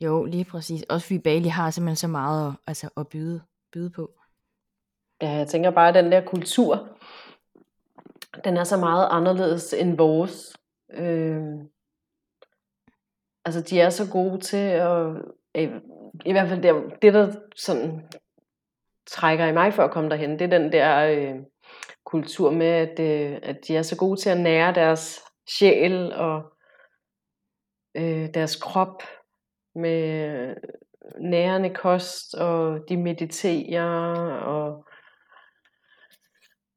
Jo, 0.01 0.25
lige 0.25 0.45
præcis. 0.45 0.84
Også 0.89 1.07
fordi 1.07 1.19
Bali 1.19 1.47
har 1.47 1.71
simpelthen 1.71 1.95
så 1.95 2.07
meget 2.07 2.47
at, 2.47 2.53
altså, 2.67 2.89
at 2.97 3.07
byde, 3.07 3.41
byde 3.73 3.89
på. 3.89 4.11
Ja, 5.21 5.30
jeg 5.30 5.47
tænker 5.47 5.71
bare, 5.71 5.89
at 5.89 5.95
den 5.95 6.11
der 6.11 6.25
kultur, 6.25 6.88
den 8.43 8.57
er 8.57 8.63
så 8.63 8.78
meget 8.78 9.07
anderledes 9.11 9.73
end 9.73 9.97
vores. 9.97 10.57
Øh, 10.93 11.41
altså, 13.45 13.61
de 13.61 13.82
er 13.82 13.89
så 13.89 14.11
gode 14.11 14.39
til 14.39 14.57
at... 14.57 15.07
Øh, 15.55 15.82
I 16.25 16.32
hvert 16.32 16.49
fald 16.49 16.61
det, 16.61 17.01
det, 17.01 17.13
der 17.13 17.36
sådan 17.55 18.09
trækker 19.07 19.45
i 19.45 19.53
mig 19.53 19.73
for 19.73 19.84
at 19.84 19.91
komme 19.91 20.09
derhen, 20.09 20.39
det 20.39 20.41
er 20.41 20.59
den 20.59 20.71
der 20.71 20.97
øh, 21.05 21.36
kultur 22.05 22.51
med, 22.51 22.67
at, 22.67 22.99
øh, 22.99 23.39
at 23.43 23.67
de 23.67 23.75
er 23.75 23.82
så 23.82 23.97
gode 23.97 24.19
til 24.19 24.30
at 24.30 24.39
nære 24.39 24.73
deres 24.73 25.19
sjæl 25.49 26.13
og 26.13 26.57
øh, 27.97 28.33
deres 28.33 28.55
krop 28.55 29.03
med 29.75 30.55
nærende 31.19 31.73
kost, 31.73 32.35
og 32.35 32.89
de 32.89 32.97
mediterer, 32.97 33.89
og 34.31 34.87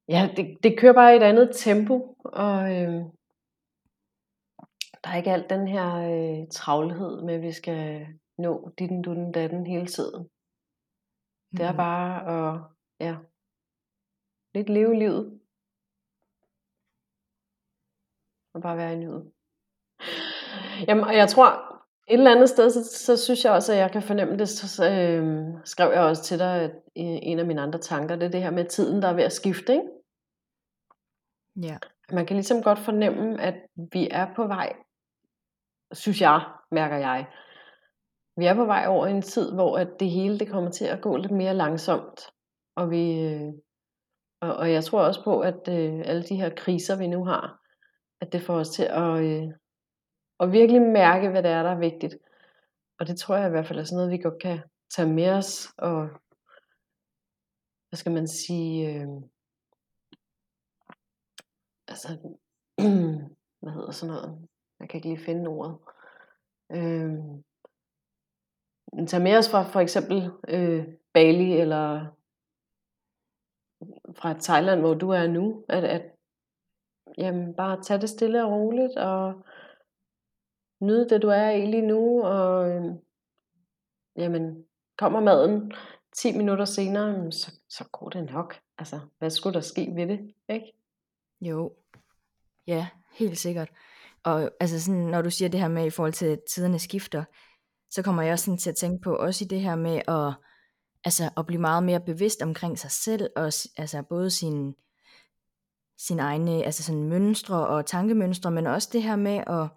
ja, 0.08 0.28
det, 0.36 0.58
det 0.62 0.78
kører 0.78 0.92
bare 0.92 1.14
i 1.14 1.16
et 1.16 1.22
andet 1.22 1.50
tempo, 1.54 2.16
og 2.24 2.72
øh, 2.72 2.92
der 5.04 5.10
er 5.10 5.16
ikke 5.16 5.32
alt 5.32 5.50
den 5.50 5.68
her 5.68 5.86
øh, 5.96 6.48
travlhed 6.52 7.22
med, 7.22 7.34
at 7.34 7.42
vi 7.42 7.52
skal 7.52 8.06
nå 8.38 8.70
ditten, 8.78 9.02
dutten, 9.02 9.32
datten 9.32 9.66
hele 9.66 9.86
tiden. 9.86 10.28
Det 11.52 11.60
er 11.60 11.76
bare 11.76 12.12
at, 12.34 12.60
ja, 13.00 13.16
lidt 14.54 14.68
leve 14.68 14.94
livet. 14.98 15.40
Og 18.54 18.62
bare 18.62 18.76
være 18.76 18.92
i 18.92 18.96
nuet. 18.96 19.32
Jamen, 20.88 21.04
og 21.04 21.16
jeg 21.16 21.28
tror, 21.28 21.46
et 22.08 22.18
eller 22.18 22.30
andet 22.30 22.48
sted, 22.48 22.70
så, 22.70 22.84
så 22.84 23.24
synes 23.24 23.44
jeg 23.44 23.52
også, 23.52 23.72
at 23.72 23.78
jeg 23.78 23.90
kan 23.90 24.02
fornemme 24.02 24.36
det, 24.36 24.48
så 24.48 24.90
øh, 24.90 25.44
skrev 25.64 25.92
jeg 25.92 26.02
også 26.02 26.22
til 26.22 26.38
dig, 26.38 26.62
at 26.62 26.70
en 26.94 27.38
af 27.38 27.46
mine 27.46 27.60
andre 27.60 27.78
tanker, 27.78 28.16
det 28.16 28.26
er 28.26 28.30
det 28.30 28.42
her 28.42 28.50
med 28.50 28.64
tiden, 28.64 29.02
der 29.02 29.08
er 29.08 29.14
ved 29.14 29.24
at 29.24 29.32
skifte, 29.32 29.72
ikke? 29.72 29.86
Ja. 31.62 31.76
Man 32.12 32.26
kan 32.26 32.36
ligesom 32.36 32.62
godt 32.62 32.78
fornemme, 32.78 33.40
at 33.40 33.54
vi 33.92 34.08
er 34.10 34.26
på 34.36 34.46
vej, 34.46 34.72
synes 35.92 36.20
jeg, 36.20 36.40
mærker 36.70 36.96
jeg, 36.96 37.26
vi 38.36 38.46
er 38.46 38.54
på 38.54 38.64
vej 38.64 38.84
over 38.88 39.06
en 39.06 39.22
tid, 39.22 39.52
hvor 39.54 39.78
at 39.78 39.88
det 40.00 40.10
hele 40.10 40.38
det 40.38 40.48
kommer 40.48 40.70
til 40.70 40.84
at 40.84 41.00
gå 41.00 41.16
lidt 41.16 41.32
mere 41.32 41.54
langsomt. 41.54 42.20
Og, 42.76 42.90
vi, 42.90 43.20
øh, 43.20 43.52
og, 44.40 44.56
og 44.56 44.72
jeg 44.72 44.84
tror 44.84 45.00
også 45.00 45.24
på, 45.24 45.40
at 45.40 45.68
øh, 45.68 46.00
alle 46.04 46.22
de 46.22 46.36
her 46.36 46.50
kriser, 46.56 46.98
vi 46.98 47.06
nu 47.06 47.24
har, 47.24 47.60
at 48.20 48.32
det 48.32 48.42
får 48.42 48.54
os 48.54 48.68
til 48.68 48.82
at, 48.82 49.20
øh, 49.24 49.48
og 50.40 50.52
virkelig 50.52 50.82
mærke, 50.82 51.30
hvad 51.30 51.42
det 51.42 51.50
er, 51.50 51.62
der 51.62 51.70
er 51.70 51.78
vigtigt. 51.78 52.16
Og 52.98 53.06
det 53.06 53.18
tror 53.18 53.36
jeg 53.36 53.46
i 53.46 53.50
hvert 53.50 53.66
fald 53.66 53.78
er 53.78 53.84
sådan 53.84 53.96
noget, 53.96 54.10
vi 54.10 54.18
godt 54.18 54.42
kan 54.42 54.58
tage 54.90 55.12
med 55.12 55.30
os. 55.30 55.68
Og 55.78 56.08
hvad 57.88 57.96
skal 57.96 58.12
man 58.12 58.28
sige? 58.28 58.94
Øh, 58.94 59.08
altså, 61.88 62.08
hvad 63.60 63.72
hedder 63.72 63.90
sådan 63.90 64.14
noget? 64.14 64.48
Jeg 64.80 64.88
kan 64.88 64.98
ikke 64.98 65.08
lige 65.08 65.24
finde 65.24 65.48
ordet. 65.48 65.76
Øh, 66.70 67.12
tage 69.06 69.22
med 69.22 69.38
os 69.38 69.50
fra 69.50 69.62
for 69.62 69.80
eksempel 69.80 70.30
øh, 70.48 70.88
Bali 71.12 71.52
eller 71.52 72.06
fra 74.16 74.32
Thailand, 74.32 74.80
hvor 74.80 74.94
du 74.94 75.10
er 75.10 75.26
nu, 75.26 75.64
at, 75.68 75.84
at 75.84 76.02
jamen, 77.18 77.54
bare 77.54 77.82
tage 77.82 78.00
det 78.00 78.08
stille 78.08 78.44
og 78.44 78.52
roligt, 78.52 78.96
og 78.96 79.44
nyde 80.80 81.08
det, 81.08 81.22
du 81.22 81.28
er 81.28 81.50
i 81.50 81.66
lige 81.66 81.86
nu, 81.86 82.22
og 82.22 82.70
øh, 82.70 82.84
jamen, 84.16 84.64
kommer 84.98 85.20
maden 85.20 85.72
10 86.16 86.36
minutter 86.36 86.64
senere, 86.64 87.32
så, 87.32 87.52
så 87.68 87.84
går 87.92 88.08
det 88.08 88.32
nok. 88.32 88.56
Altså, 88.78 89.00
hvad 89.18 89.30
skulle 89.30 89.54
der 89.54 89.60
ske 89.60 89.92
ved 89.94 90.06
det, 90.06 90.34
ikke? 90.48 90.72
Jo, 91.40 91.72
ja, 92.66 92.88
helt 93.12 93.38
sikkert. 93.38 93.70
Og 94.22 94.50
altså 94.60 94.80
sådan, 94.80 95.00
når 95.00 95.22
du 95.22 95.30
siger 95.30 95.48
det 95.48 95.60
her 95.60 95.68
med 95.68 95.86
i 95.86 95.90
forhold 95.90 96.12
til 96.12 96.26
at 96.26 96.40
tiderne 96.50 96.78
skifter, 96.78 97.24
så 97.90 98.02
kommer 98.02 98.22
jeg 98.22 98.32
også 98.32 98.44
sådan 98.44 98.58
til 98.58 98.70
at 98.70 98.76
tænke 98.76 99.02
på, 99.02 99.14
også 99.14 99.44
i 99.44 99.48
det 99.48 99.60
her 99.60 99.76
med 99.76 100.00
at, 100.08 100.34
altså, 101.04 101.30
at 101.36 101.46
blive 101.46 101.60
meget 101.60 101.82
mere 101.82 102.00
bevidst 102.00 102.42
omkring 102.42 102.78
sig 102.78 102.90
selv, 102.90 103.30
og 103.36 103.44
altså 103.76 104.02
både 104.08 104.30
sin, 104.30 104.74
sin 105.98 106.18
egne 106.18 106.64
altså 106.64 106.82
sådan 106.82 107.08
mønstre 107.08 107.66
og 107.66 107.86
tankemønstre, 107.86 108.50
men 108.50 108.66
også 108.66 108.88
det 108.92 109.02
her 109.02 109.16
med 109.16 109.44
at, 109.46 109.68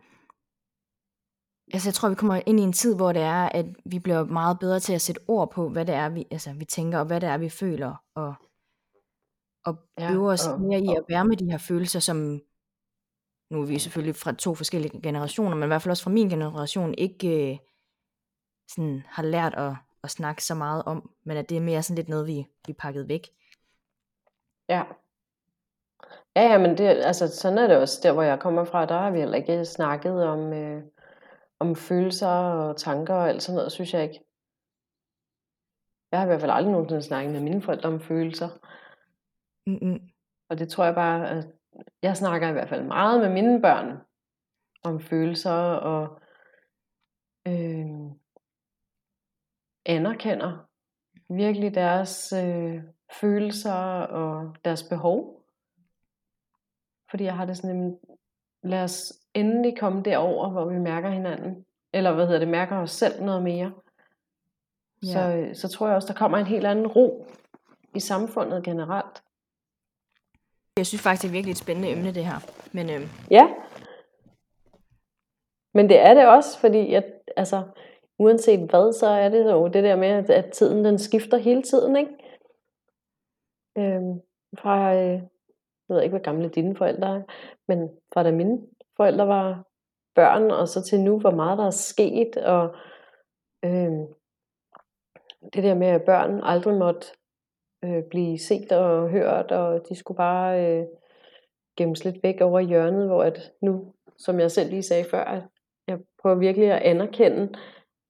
altså 1.73 1.89
jeg 1.89 1.93
tror, 1.93 2.09
vi 2.09 2.15
kommer 2.15 2.41
ind 2.45 2.59
i 2.59 2.63
en 2.63 2.73
tid, 2.73 2.95
hvor 2.95 3.11
det 3.13 3.21
er, 3.21 3.49
at 3.49 3.65
vi 3.85 3.99
bliver 3.99 4.23
meget 4.23 4.59
bedre 4.59 4.79
til 4.79 4.93
at 4.93 5.01
sætte 5.01 5.21
ord 5.27 5.51
på, 5.51 5.69
hvad 5.69 5.85
det 5.85 5.95
er, 5.95 6.09
vi, 6.09 6.27
altså, 6.31 6.53
vi 6.53 6.65
tænker, 6.65 6.99
og 6.99 7.05
hvad 7.05 7.21
det 7.21 7.29
er, 7.29 7.37
vi 7.37 7.49
føler, 7.49 7.95
og, 8.15 8.33
og 9.65 9.75
ja, 9.99 10.13
øver 10.13 10.31
os 10.31 10.47
og, 10.47 10.61
mere 10.61 10.79
i 10.79 10.87
at 10.87 11.03
være 11.09 11.25
med 11.25 11.37
de 11.37 11.51
her 11.51 11.57
følelser, 11.57 11.99
som 11.99 12.41
nu 13.51 13.61
er 13.61 13.65
vi 13.65 13.79
selvfølgelig 13.79 14.15
fra 14.15 14.31
to 14.31 14.55
forskellige 14.55 15.01
generationer, 15.01 15.55
men 15.55 15.63
i 15.63 15.67
hvert 15.67 15.81
fald 15.81 15.91
også 15.91 16.03
fra 16.03 16.11
min 16.11 16.29
generation, 16.29 16.93
ikke, 16.97 17.51
øh, 17.51 17.57
sådan 18.69 19.03
har 19.07 19.23
lært 19.23 19.53
at, 19.53 19.75
at 20.03 20.11
snakke 20.11 20.43
så 20.43 20.55
meget 20.55 20.83
om, 20.85 21.09
men 21.23 21.37
at 21.37 21.49
det 21.49 21.57
er 21.57 21.61
mere 21.61 21.83
sådan 21.83 21.95
lidt 21.95 22.09
noget, 22.09 22.27
vi, 22.27 22.47
vi 22.67 22.73
pakket 22.73 23.07
væk. 23.07 23.27
Ja. 24.69 24.83
Ja, 26.35 26.41
ja, 26.41 26.57
men 26.57 26.77
det, 26.77 26.83
altså, 26.83 27.27
sådan 27.27 27.57
er 27.57 27.67
det 27.67 27.77
også 27.77 27.99
der, 28.03 28.11
hvor 28.11 28.23
jeg 28.23 28.39
kommer 28.39 28.63
fra. 28.63 28.85
Der 28.85 28.97
har 28.97 29.11
vi 29.11 29.19
heller 29.19 29.37
ikke 29.37 29.65
snakket 29.65 30.23
om, 30.23 30.53
øh, 30.53 30.83
om 31.59 31.75
følelser 31.75 32.27
og 32.27 32.77
tanker 32.77 33.13
og 33.13 33.29
alt 33.29 33.43
sådan 33.43 33.55
noget, 33.55 33.71
synes 33.71 33.93
jeg 33.93 34.03
ikke. 34.03 34.25
Jeg 36.11 36.19
har 36.19 36.25
i 36.25 36.27
hvert 36.27 36.41
fald 36.41 36.51
aldrig 36.51 36.71
nogensinde 36.71 37.01
snakket 37.01 37.31
med 37.31 37.41
mine 37.41 37.61
forældre 37.61 37.89
om 37.89 37.99
følelser. 37.99 38.49
Mm-mm. 39.67 40.09
Og 40.49 40.59
det 40.59 40.69
tror 40.69 40.85
jeg 40.85 40.95
bare, 40.95 41.29
at 41.29 41.45
jeg 42.01 42.17
snakker 42.17 42.49
i 42.49 42.51
hvert 42.51 42.69
fald 42.69 42.83
meget 42.83 43.21
med 43.21 43.29
mine 43.29 43.61
børn 43.61 43.97
om 44.83 45.01
følelser 45.01 45.51
og 45.73 46.19
øh, 47.47 48.11
anerkender 49.85 50.69
virkelig 51.29 51.75
deres 51.75 52.33
øh, 52.33 52.83
følelser 53.21 53.73
og 54.01 54.55
deres 54.65 54.83
behov. 54.83 55.45
Fordi 57.09 57.23
jeg 57.23 57.35
har 57.35 57.45
det 57.45 57.57
sådan, 57.57 57.99
lad 58.63 58.83
os 58.83 59.22
endelig 59.33 59.77
komme 59.77 60.01
derover, 60.03 60.49
hvor 60.49 60.65
vi 60.65 60.79
mærker 60.79 61.09
hinanden. 61.09 61.65
Eller 61.93 62.13
hvad 62.13 62.25
hedder 62.25 62.39
det, 62.39 62.47
mærker 62.47 62.77
os 62.77 62.91
selv 62.91 63.23
noget 63.23 63.43
mere. 63.43 63.71
Ja. 65.05 65.11
Så, 65.11 65.49
så 65.61 65.67
tror 65.67 65.87
jeg 65.87 65.95
også, 65.95 66.07
der 66.07 66.19
kommer 66.19 66.37
en 66.37 66.45
helt 66.45 66.65
anden 66.65 66.87
ro 66.87 67.25
i 67.95 67.99
samfundet 67.99 68.63
generelt. 68.63 69.23
Jeg 70.77 70.85
synes 70.85 71.01
faktisk, 71.01 71.21
det 71.21 71.27
er 71.27 71.31
virkelig 71.31 71.51
et 71.51 71.57
spændende 71.57 71.91
emne, 71.91 72.13
det 72.13 72.25
her. 72.25 72.39
Men, 72.71 72.89
øh... 72.89 73.01
Ja. 73.31 73.53
Men 75.73 75.89
det 75.89 75.99
er 75.99 76.13
det 76.13 76.27
også, 76.27 76.59
fordi 76.59 76.93
at, 76.93 77.05
altså, 77.37 77.63
uanset 78.19 78.69
hvad, 78.69 78.93
så 78.93 79.07
er 79.07 79.29
det 79.29 79.45
jo 79.51 79.67
det 79.67 79.83
der 79.83 79.95
med, 79.95 80.07
at, 80.07 80.29
at 80.29 80.51
tiden 80.51 80.85
den 80.85 80.99
skifter 80.99 81.37
hele 81.37 81.61
tiden, 81.61 81.95
ikke? 81.95 82.11
Øhm, 83.77 84.21
fra, 84.57 84.95
øh, 84.95 85.21
jeg 85.89 85.95
ved 85.95 86.01
ikke, 86.01 86.13
hvor 86.13 86.23
gamle 86.23 86.49
dine 86.49 86.75
forældre 86.75 87.15
er, 87.15 87.21
men 87.67 87.89
fra 88.13 88.23
da 88.23 88.31
mine 88.31 88.61
forældre 89.03 89.27
var 89.27 89.63
børn, 90.15 90.51
og 90.51 90.67
så 90.67 90.83
til 90.83 90.99
nu, 90.99 91.19
hvor 91.19 91.31
meget 91.31 91.57
der 91.57 91.65
er 91.65 91.77
sket, 91.91 92.37
og 92.37 92.75
øh, 93.65 93.91
det 95.53 95.63
der 95.63 95.75
med, 95.75 95.87
at 95.87 96.05
børn 96.05 96.41
aldrig 96.43 96.77
måtte 96.77 97.07
øh, 97.83 98.03
blive 98.09 98.39
set 98.39 98.71
og 98.71 99.09
hørt, 99.09 99.51
og 99.51 99.89
de 99.89 99.95
skulle 99.95 100.17
bare 100.17 100.65
øh, 100.65 100.85
gemmes 101.77 102.05
lidt 102.05 102.23
væk 102.23 102.41
over 102.41 102.59
hjørnet, 102.59 103.07
hvor 103.07 103.23
at 103.23 103.51
nu, 103.61 103.93
som 104.17 104.39
jeg 104.39 104.51
selv 104.51 104.69
lige 104.69 104.83
sagde 104.83 105.05
før, 105.11 105.23
at 105.23 105.43
jeg 105.87 105.99
prøver 106.21 106.35
virkelig 106.35 106.71
at 106.71 106.81
anerkende, 106.81 107.59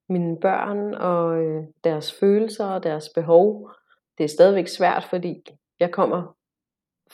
mine 0.09 0.39
børn 0.39 0.93
og 0.93 1.43
øh, 1.43 1.63
deres 1.83 2.19
følelser 2.19 2.65
og 2.65 2.83
deres 2.83 3.09
behov. 3.09 3.71
Det 4.17 4.23
er 4.23 4.27
stadigvæk 4.27 4.67
svært, 4.67 5.03
fordi 5.03 5.45
jeg 5.79 5.91
kommer 5.91 6.35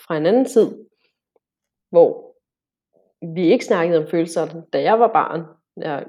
fra 0.07 0.17
en 0.17 0.25
anden 0.25 0.45
tid, 0.45 0.85
hvor 1.89 2.28
vi 3.21 3.41
ikke 3.41 3.65
snakkede 3.65 3.99
om 3.99 4.07
følelser, 4.07 4.61
da 4.73 4.81
jeg 4.81 4.99
var 4.99 5.13
barn. 5.13 5.45
Jeg 5.77 6.05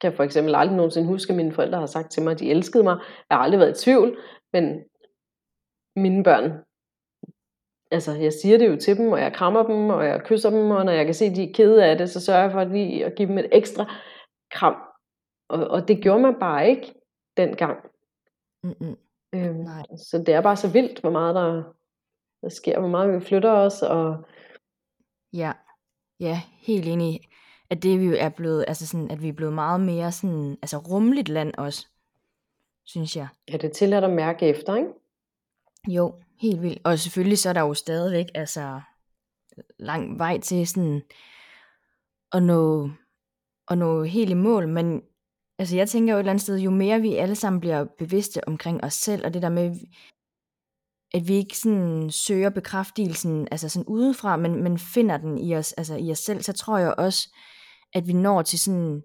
kan 0.00 0.12
for 0.12 0.24
eksempel 0.24 0.54
aldrig 0.54 0.76
nogensinde 0.76 1.08
huske, 1.08 1.30
at 1.30 1.36
mine 1.36 1.52
forældre 1.52 1.78
har 1.78 1.86
sagt 1.86 2.10
til 2.10 2.22
mig, 2.22 2.32
at 2.32 2.38
de 2.38 2.50
elskede 2.50 2.82
mig. 2.82 2.96
Jeg 3.30 3.36
har 3.36 3.44
aldrig 3.44 3.60
været 3.60 3.80
i 3.80 3.84
tvivl, 3.84 4.18
men 4.52 4.84
mine 5.96 6.24
børn, 6.24 6.64
altså 7.90 8.12
jeg 8.12 8.32
siger 8.32 8.58
det 8.58 8.68
jo 8.68 8.76
til 8.76 8.96
dem, 8.96 9.12
og 9.12 9.20
jeg 9.20 9.32
krammer 9.32 9.62
dem, 9.62 9.90
og 9.90 10.06
jeg 10.06 10.22
kysser 10.24 10.50
dem, 10.50 10.70
og 10.70 10.84
når 10.84 10.92
jeg 10.92 11.04
kan 11.04 11.14
se, 11.14 11.24
at 11.24 11.36
de 11.36 11.44
er 11.44 11.52
kede 11.54 11.84
af 11.84 11.98
det, 11.98 12.10
så 12.10 12.20
sørger 12.20 12.42
jeg 12.42 12.52
for 12.52 12.60
at, 12.60 12.70
lige 12.70 13.06
at 13.06 13.14
give 13.14 13.28
dem 13.28 13.38
et 13.38 13.48
ekstra 13.52 13.84
kram. 14.50 14.76
Og, 15.48 15.68
og 15.68 15.88
det 15.88 16.02
gjorde 16.02 16.22
man 16.22 16.34
bare 16.40 16.68
ikke 16.68 16.94
dengang. 17.36 17.78
Mm-mm. 18.62 18.96
Øhm, 19.34 19.54
Nej. 19.54 19.82
så 19.96 20.22
det 20.26 20.34
er 20.34 20.40
bare 20.40 20.56
så 20.56 20.72
vildt, 20.72 21.00
hvor 21.00 21.10
meget 21.10 21.34
der, 21.34 21.74
der 22.42 22.48
sker, 22.48 22.78
hvor 22.78 22.88
meget 22.88 23.14
vi 23.14 23.20
flytter 23.20 23.50
os, 23.50 23.82
og 23.82 24.24
Ja, 25.32 25.52
ja, 26.20 26.42
helt 26.58 26.86
enig. 26.86 27.20
At 27.70 27.82
det 27.82 28.00
vi 28.00 28.04
jo 28.04 28.16
er 28.18 28.28
blevet, 28.28 28.64
altså 28.68 28.86
sådan, 28.86 29.10
at 29.10 29.22
vi 29.22 29.28
er 29.28 29.32
blevet 29.32 29.54
meget 29.54 29.80
mere 29.80 30.12
sådan, 30.12 30.58
altså 30.62 30.78
rummeligt 30.78 31.28
land 31.28 31.54
også, 31.58 31.86
synes 32.84 33.16
jeg. 33.16 33.28
ja, 33.48 33.52
det 33.52 33.64
er 33.64 33.72
tilladt 33.72 34.04
at 34.04 34.10
mærke 34.10 34.46
efter, 34.46 34.74
ikke? 34.76 34.90
Jo, 35.88 36.14
helt 36.40 36.62
vildt. 36.62 36.80
Og 36.84 36.98
selvfølgelig 36.98 37.38
så 37.38 37.48
er 37.48 37.52
der 37.52 37.60
jo 37.60 37.74
stadigvæk 37.74 38.26
altså 38.34 38.80
lang 39.78 40.18
vej 40.18 40.40
til 40.40 40.66
sådan 40.66 41.02
at 42.32 42.42
nå, 42.42 42.90
at 43.68 43.78
nå 43.78 44.02
helt 44.02 44.30
i 44.30 44.34
mål, 44.34 44.68
men 44.68 45.02
altså 45.58 45.76
jeg 45.76 45.88
tænker 45.88 46.12
jo 46.12 46.16
et 46.16 46.20
eller 46.20 46.32
andet 46.32 46.42
sted, 46.42 46.58
jo 46.58 46.70
mere 46.70 47.00
vi 47.00 47.16
alle 47.16 47.34
sammen 47.34 47.60
bliver 47.60 47.84
bevidste 47.98 48.48
omkring 48.48 48.84
os 48.84 48.94
selv, 48.94 49.26
og 49.26 49.34
det 49.34 49.42
der 49.42 49.48
med, 49.48 49.76
at 51.14 51.28
vi 51.28 51.34
ikke 51.34 51.58
sådan 51.58 52.10
søger 52.10 52.50
bekræftelsen 52.50 53.48
altså 53.50 53.68
sådan 53.68 53.86
udefra, 53.86 54.36
men, 54.36 54.62
men 54.62 54.78
finder 54.78 55.16
den 55.16 55.38
i 55.38 55.54
os, 55.56 55.72
altså 55.72 55.94
i 55.96 56.10
os 56.10 56.18
selv, 56.18 56.42
så 56.42 56.52
tror 56.52 56.78
jeg 56.78 56.94
også, 56.98 57.34
at 57.94 58.06
vi 58.06 58.12
når 58.12 58.42
til 58.42 58.58
sådan 58.58 59.02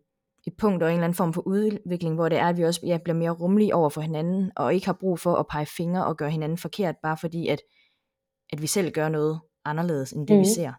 et 0.48 0.54
punkt 0.58 0.84
og 0.84 0.90
en 0.90 0.94
eller 0.94 1.04
anden 1.04 1.16
form 1.16 1.34
for 1.34 1.42
udvikling, 1.48 2.16
hvor 2.16 2.30
det 2.30 2.38
er, 2.38 2.48
at 2.50 2.58
vi 2.58 2.64
også 2.64 2.82
ja, 2.86 2.98
bliver 3.04 3.16
mere 3.18 3.30
rummelige 3.32 3.76
over 3.76 3.90
for 3.90 4.02
hinanden, 4.02 4.52
og 4.56 4.74
ikke 4.74 4.86
har 4.86 4.98
brug 5.00 5.20
for 5.20 5.36
at 5.36 5.48
pege 5.48 5.66
fingre 5.66 6.06
og 6.06 6.18
gøre 6.18 6.32
hinanden 6.32 6.58
forkert, 6.58 6.96
bare 7.04 7.18
fordi, 7.18 7.48
at, 7.48 7.62
at 8.54 8.62
vi 8.62 8.68
selv 8.68 8.92
gør 8.92 9.10
noget 9.10 9.40
anderledes, 9.66 10.12
end 10.12 10.28
det 10.28 10.34
mm. 10.36 10.40
vi 10.40 10.46
Mhm. 10.48 10.54
ser. 10.56 10.74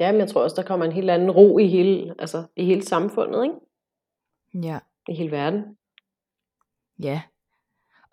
Ja, 0.00 0.12
men 0.12 0.20
jeg 0.20 0.28
tror 0.28 0.42
også, 0.42 0.56
der 0.56 0.66
kommer 0.68 0.86
en 0.86 0.92
helt 0.92 1.10
anden 1.10 1.30
ro 1.30 1.58
i 1.58 1.66
hele, 1.66 2.14
altså, 2.18 2.46
i 2.56 2.64
hele 2.64 2.82
samfundet, 2.82 3.44
ikke? 3.44 3.56
Ja. 4.68 4.78
I 5.08 5.14
hele 5.14 5.30
verden. 5.30 5.62
Ja. 7.02 7.22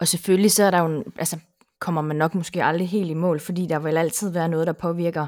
Og 0.02 0.08
selvfølgelig 0.08 0.52
så 0.52 0.64
er 0.64 0.72
der 0.72 0.80
jo, 0.80 0.86
en- 0.86 1.14
altså 1.18 1.40
kommer 1.80 2.02
man 2.02 2.16
nok 2.16 2.36
måske 2.36 2.64
aldrig 2.64 2.90
helt 2.90 3.10
i 3.10 3.14
mål, 3.14 3.40
fordi 3.40 3.68
der 3.68 3.80
vil 3.80 3.98
altid 3.98 4.34
være 4.34 4.50
noget, 4.50 4.68
der 4.68 4.74
påvirker 4.74 5.28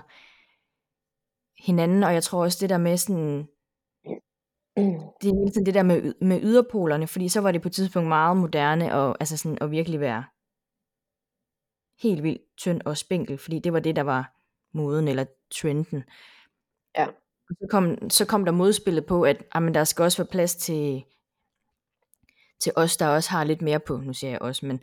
hinanden, 1.68 2.04
og 2.04 2.14
jeg 2.14 2.24
tror 2.24 2.44
også 2.44 2.58
det 2.62 2.70
der 2.70 2.78
med 2.78 2.98
sådan, 2.98 3.38
det 5.22 5.28
er 5.30 5.40
hele 5.40 5.52
tiden 5.52 5.66
det 5.66 5.74
der 5.74 5.84
med, 5.84 6.14
med 6.22 6.40
yderpolerne, 6.44 7.08
fordi 7.08 7.30
så 7.30 7.42
var 7.42 7.52
det 7.52 7.62
på 7.62 7.68
et 7.68 7.74
tidspunkt 7.74 8.08
meget 8.08 8.38
moderne, 8.38 8.96
og 8.96 9.18
altså 9.20 9.38
sådan 9.38 9.58
at 9.62 9.72
virkelig 9.72 10.00
være 10.00 10.24
helt 12.04 12.24
vildt 12.24 12.42
tynd 12.58 12.82
og 12.86 12.98
spinkel, 12.98 13.38
fordi 13.38 13.60
det 13.60 13.74
var 13.74 13.80
det, 13.80 13.96
der 13.96 14.02
var 14.02 14.34
moden 14.78 15.08
eller 15.08 15.26
trenden. 15.60 16.04
Ja. 16.98 17.08
Så 17.50 17.68
kom, 17.72 18.10
så 18.10 18.26
kom 18.28 18.46
der 18.46 18.52
modspillet 18.52 19.06
på, 19.06 19.24
at 19.24 19.44
jamen, 19.56 19.74
der 19.74 19.84
skal 19.84 20.04
også 20.04 20.18
være 20.18 20.32
plads 20.32 20.56
til, 20.56 21.04
til 22.64 22.72
os, 22.76 22.98
der 22.98 23.08
også 23.08 23.30
har 23.30 23.44
lidt 23.44 23.62
mere 23.62 23.80
på, 23.80 23.98
nu 23.98 24.14
siger 24.14 24.32
jeg 24.32 24.42
også, 24.42 24.66
men 24.66 24.80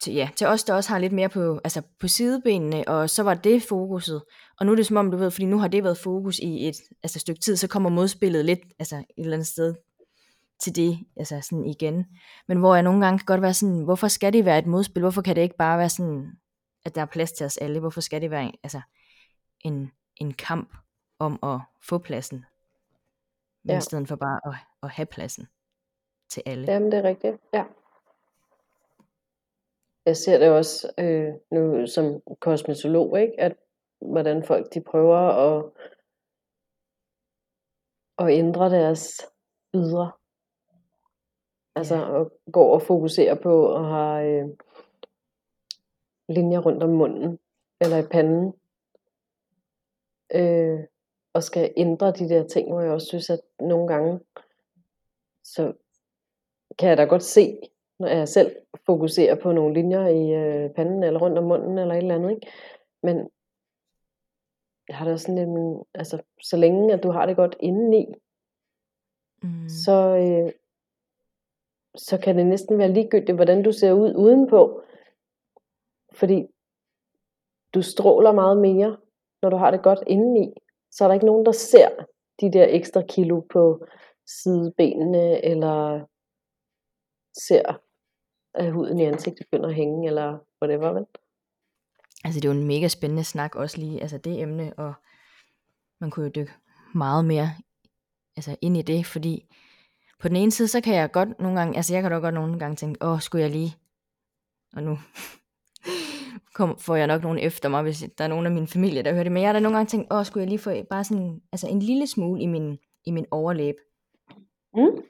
til, 0.00 0.14
ja, 0.14 0.28
til 0.36 0.46
os, 0.46 0.64
der 0.64 0.74
også 0.74 0.90
har 0.90 0.98
lidt 0.98 1.12
mere 1.12 1.28
på, 1.28 1.60
altså 1.64 1.82
på 2.00 2.08
sidebenene, 2.08 2.88
og 2.88 3.10
så 3.10 3.22
var 3.22 3.34
det 3.34 3.62
fokuset. 3.62 4.22
Og 4.60 4.66
nu 4.66 4.72
er 4.72 4.76
det 4.76 4.86
som 4.86 4.96
om, 4.96 5.10
du 5.10 5.16
ved, 5.16 5.30
fordi 5.30 5.46
nu 5.46 5.58
har 5.58 5.68
det 5.68 5.84
været 5.84 5.98
fokus 5.98 6.38
i 6.38 6.68
et 6.68 6.76
altså, 7.02 7.18
stykke 7.18 7.40
tid, 7.40 7.56
så 7.56 7.68
kommer 7.68 7.90
modspillet 7.90 8.44
lidt 8.44 8.60
altså, 8.78 8.96
et 8.96 9.04
eller 9.16 9.32
andet 9.32 9.46
sted 9.46 9.74
til 10.62 10.76
det, 10.76 10.98
altså 11.16 11.40
sådan 11.40 11.66
igen. 11.66 12.06
Men 12.48 12.58
hvor 12.58 12.74
jeg 12.74 12.82
nogle 12.82 13.04
gange 13.04 13.18
kan 13.18 13.26
godt 13.26 13.42
være 13.42 13.54
sådan, 13.54 13.84
hvorfor 13.84 14.08
skal 14.08 14.32
det 14.32 14.44
være 14.44 14.58
et 14.58 14.66
modspil? 14.66 15.00
Hvorfor 15.00 15.22
kan 15.22 15.36
det 15.36 15.42
ikke 15.42 15.56
bare 15.56 15.78
være 15.78 15.88
sådan, 15.88 16.32
at 16.84 16.94
der 16.94 17.00
er 17.00 17.06
plads 17.06 17.32
til 17.32 17.46
os 17.46 17.56
alle? 17.56 17.80
Hvorfor 17.80 18.00
skal 18.00 18.20
det 18.20 18.30
være 18.30 18.52
altså, 18.62 18.80
en, 19.60 19.90
en 20.16 20.32
kamp 20.32 20.76
om 21.18 21.38
at 21.42 21.60
få 21.82 21.98
pladsen? 21.98 22.44
Ja. 23.68 23.78
i 23.78 23.80
stedet 23.80 24.08
for 24.08 24.16
bare 24.16 24.40
at, 24.46 24.54
at 24.82 24.90
have 24.90 25.06
pladsen 25.06 25.48
til 26.28 26.42
alle. 26.46 26.72
Jamen, 26.72 26.92
det 26.92 26.98
er 26.98 27.04
rigtigt. 27.04 27.36
Ja. 27.54 27.64
Jeg 30.06 30.16
ser 30.16 30.38
det 30.38 30.50
også 30.50 30.92
øh, 30.98 31.34
nu 31.50 31.86
som 31.86 32.22
kosmetolog, 32.40 33.20
ikke? 33.20 33.40
At 33.40 33.56
hvordan 34.00 34.44
folk 34.44 34.74
de 34.74 34.80
prøver 34.80 35.16
at, 35.16 35.64
at 38.18 38.38
ændre 38.38 38.70
deres 38.70 39.20
ydre. 39.74 40.12
Altså 41.74 41.96
Ja. 41.96 42.20
at 42.20 42.28
gå 42.52 42.62
og 42.62 42.82
fokusere 42.82 43.36
på 43.36 43.74
at 43.74 43.84
have 43.84 44.42
øh, 44.42 44.48
linjer 46.28 46.58
rundt 46.58 46.82
om 46.82 46.90
munden 46.90 47.38
eller 47.80 47.96
i 47.98 48.06
panden. 48.06 48.54
Øh, 50.34 50.80
og 51.32 51.42
skal 51.42 51.72
ændre 51.76 52.12
de 52.12 52.28
der 52.28 52.46
ting, 52.46 52.68
hvor 52.72 52.80
jeg 52.80 52.92
også 52.92 53.06
synes, 53.06 53.30
at 53.30 53.40
nogle 53.60 53.88
gange, 53.88 54.20
så 55.44 55.72
kan 56.78 56.88
jeg 56.88 56.96
da 56.96 57.04
godt 57.04 57.22
se, 57.22 57.58
når 57.98 58.08
jeg 58.08 58.28
selv 58.28 58.56
fokuserer 58.86 59.34
på 59.34 59.52
nogle 59.52 59.74
linjer 59.74 60.06
i 60.06 60.34
øh, 60.34 60.70
panden 60.70 61.02
eller 61.02 61.20
rundt 61.20 61.38
om 61.38 61.44
munden 61.44 61.78
eller 61.78 61.94
et 61.94 61.98
eller 61.98 62.14
andet, 62.14 62.30
ikke? 62.30 62.46
Men 63.02 63.30
jeg 64.88 64.96
har 64.96 65.10
også 65.10 65.26
sådan 65.26 65.54
lidt, 65.54 65.82
altså 65.94 66.22
så 66.42 66.56
længe 66.56 66.94
at 66.94 67.02
du 67.02 67.10
har 67.10 67.26
det 67.26 67.36
godt 67.36 67.56
indeni, 67.60 68.14
Mm. 69.42 69.68
så, 69.68 70.16
øh, 70.16 70.52
så 71.96 72.18
kan 72.18 72.36
det 72.36 72.46
næsten 72.46 72.78
være 72.78 72.92
ligegyldigt, 72.92 73.36
hvordan 73.36 73.62
du 73.62 73.72
ser 73.72 73.92
ud 73.92 74.14
udenpå. 74.14 74.82
Fordi 76.12 76.46
du 77.74 77.82
stråler 77.82 78.32
meget 78.32 78.56
mere, 78.56 78.96
når 79.42 79.50
du 79.50 79.56
har 79.56 79.70
det 79.70 79.82
godt 79.82 79.98
indeni. 80.06 80.54
Så 80.90 81.04
er 81.04 81.08
der 81.08 81.14
ikke 81.14 81.26
nogen, 81.26 81.46
der 81.46 81.52
ser 81.52 81.88
de 82.40 82.52
der 82.52 82.66
ekstra 82.68 83.02
kilo 83.08 83.40
på 83.40 83.86
sidebenene, 84.26 85.44
eller 85.44 86.04
ser, 87.34 87.80
at 88.54 88.72
huden 88.72 89.00
i 89.00 89.04
ansigtet 89.04 89.46
begynder 89.50 89.68
at 89.68 89.74
hænge, 89.74 90.06
eller 90.06 90.38
whatever, 90.62 90.92
vel? 90.92 91.06
Altså 92.24 92.40
det 92.40 92.48
er 92.48 92.52
jo 92.54 92.60
en 92.60 92.66
mega 92.66 92.88
spændende 92.88 93.24
snak 93.24 93.54
også 93.54 93.78
lige, 93.78 94.00
altså 94.00 94.18
det 94.18 94.40
emne, 94.40 94.72
og 94.78 94.94
man 96.00 96.10
kunne 96.10 96.26
jo 96.26 96.32
dykke 96.34 96.52
meget 96.94 97.24
mere 97.24 97.50
altså 98.36 98.56
ind 98.60 98.76
i 98.76 98.82
det, 98.82 99.06
fordi 99.06 99.44
på 100.20 100.28
den 100.28 100.36
ene 100.36 100.50
side, 100.50 100.68
så 100.68 100.80
kan 100.80 100.94
jeg 100.94 101.12
godt 101.12 101.40
nogle 101.40 101.58
gange, 101.58 101.76
altså 101.76 101.94
jeg 101.94 102.02
kan 102.02 102.10
da 102.10 102.18
godt 102.18 102.34
nogle 102.34 102.58
gange 102.58 102.76
tænke, 102.76 103.04
åh, 103.06 103.20
skulle 103.20 103.42
jeg 103.42 103.50
lige, 103.50 103.76
og 104.76 104.82
nu 104.82 104.98
kom, 106.56 106.78
får 106.78 106.96
jeg 106.96 107.06
nok 107.06 107.22
nogen 107.22 107.38
efter 107.38 107.68
mig, 107.68 107.82
hvis 107.82 108.04
der 108.18 108.24
er 108.24 108.28
nogen 108.28 108.46
af 108.46 108.52
min 108.52 108.66
familie, 108.66 109.02
der 109.02 109.12
hører 109.12 109.22
det, 109.22 109.32
men 109.32 109.42
jeg 109.42 109.48
har 109.48 109.52
da 109.52 109.60
nogle 109.60 109.76
gange 109.76 109.88
tænkt, 109.88 110.12
åh, 110.12 110.24
skulle 110.24 110.42
jeg 110.42 110.48
lige 110.48 110.58
få 110.58 110.82
bare 110.90 111.04
sådan, 111.04 111.42
altså 111.52 111.68
en 111.68 111.80
lille 111.80 112.06
smule 112.06 112.42
i 112.42 112.46
min, 112.46 112.78
i 113.04 113.10
min 113.10 113.26
overlæb, 113.30 113.74
Mm? 114.74 115.02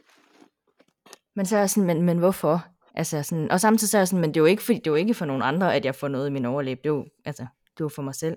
Men 1.38 1.46
så 1.46 1.56
er 1.56 1.60
jeg 1.60 1.70
sådan, 1.70 1.86
men, 1.86 2.02
men 2.02 2.18
hvorfor? 2.18 2.66
Altså 2.94 3.22
sådan, 3.22 3.50
og 3.50 3.60
samtidig 3.60 3.90
så 3.90 3.96
er 3.96 4.00
jeg 4.00 4.08
sådan, 4.08 4.20
men 4.20 4.30
det 4.30 4.36
er 4.36 4.40
jo 4.40 4.46
ikke, 4.46 4.62
fordi, 4.62 4.78
det 4.78 4.86
er 4.86 4.90
jo 4.90 4.94
ikke 4.94 5.14
for 5.14 5.24
nogen 5.24 5.42
andre, 5.42 5.74
at 5.74 5.84
jeg 5.84 5.94
får 5.94 6.08
noget 6.08 6.28
i 6.28 6.32
min 6.32 6.44
overlæb, 6.44 6.78
det 6.78 6.90
er 6.90 6.94
jo, 6.94 7.06
altså, 7.24 7.42
det 7.42 7.80
er 7.80 7.84
jo 7.84 7.88
for 7.88 8.02
mig 8.02 8.14
selv. 8.14 8.36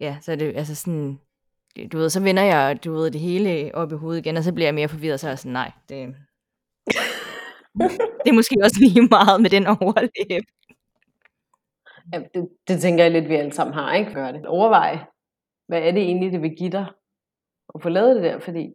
Ja, 0.00 0.18
så 0.20 0.32
er 0.32 0.36
det 0.36 0.56
altså 0.56 0.74
sådan, 0.74 1.18
du 1.92 1.98
ved, 1.98 2.10
så 2.10 2.20
vender 2.20 2.42
jeg, 2.42 2.84
du 2.84 2.92
ved, 2.92 3.10
det 3.10 3.20
hele 3.20 3.74
op 3.74 3.92
i 3.92 3.94
hovedet 3.94 4.20
igen, 4.20 4.36
og 4.36 4.44
så 4.44 4.54
bliver 4.54 4.66
jeg 4.66 4.74
mere 4.74 4.88
forvirret, 4.88 5.20
så 5.20 5.26
er 5.26 5.30
jeg 5.30 5.38
sådan, 5.38 5.52
nej, 5.52 5.72
det, 5.88 5.98
det 8.24 8.30
er 8.30 8.32
måske 8.32 8.56
også 8.62 8.76
lige 8.80 9.08
meget 9.10 9.42
med 9.42 9.50
den 9.50 9.66
overlæb. 9.66 10.44
Ja, 12.12 12.18
det, 12.34 12.48
det 12.68 12.80
tænker 12.80 13.04
jeg 13.04 13.12
lidt, 13.12 13.28
vi 13.28 13.34
alle 13.34 13.52
sammen 13.52 13.74
har, 13.74 13.94
ikke? 13.94 14.14
Gør 14.14 14.32
det. 14.32 14.46
Overvej, 14.46 14.98
hvad 15.68 15.82
er 15.82 15.92
det 15.92 16.02
egentlig, 16.02 16.32
det 16.32 16.42
vil 16.42 16.56
give 16.58 16.70
dig 16.70 16.86
at 17.74 17.82
få 17.82 17.88
lavet 17.88 18.16
det 18.16 18.24
der, 18.24 18.38
fordi 18.38 18.74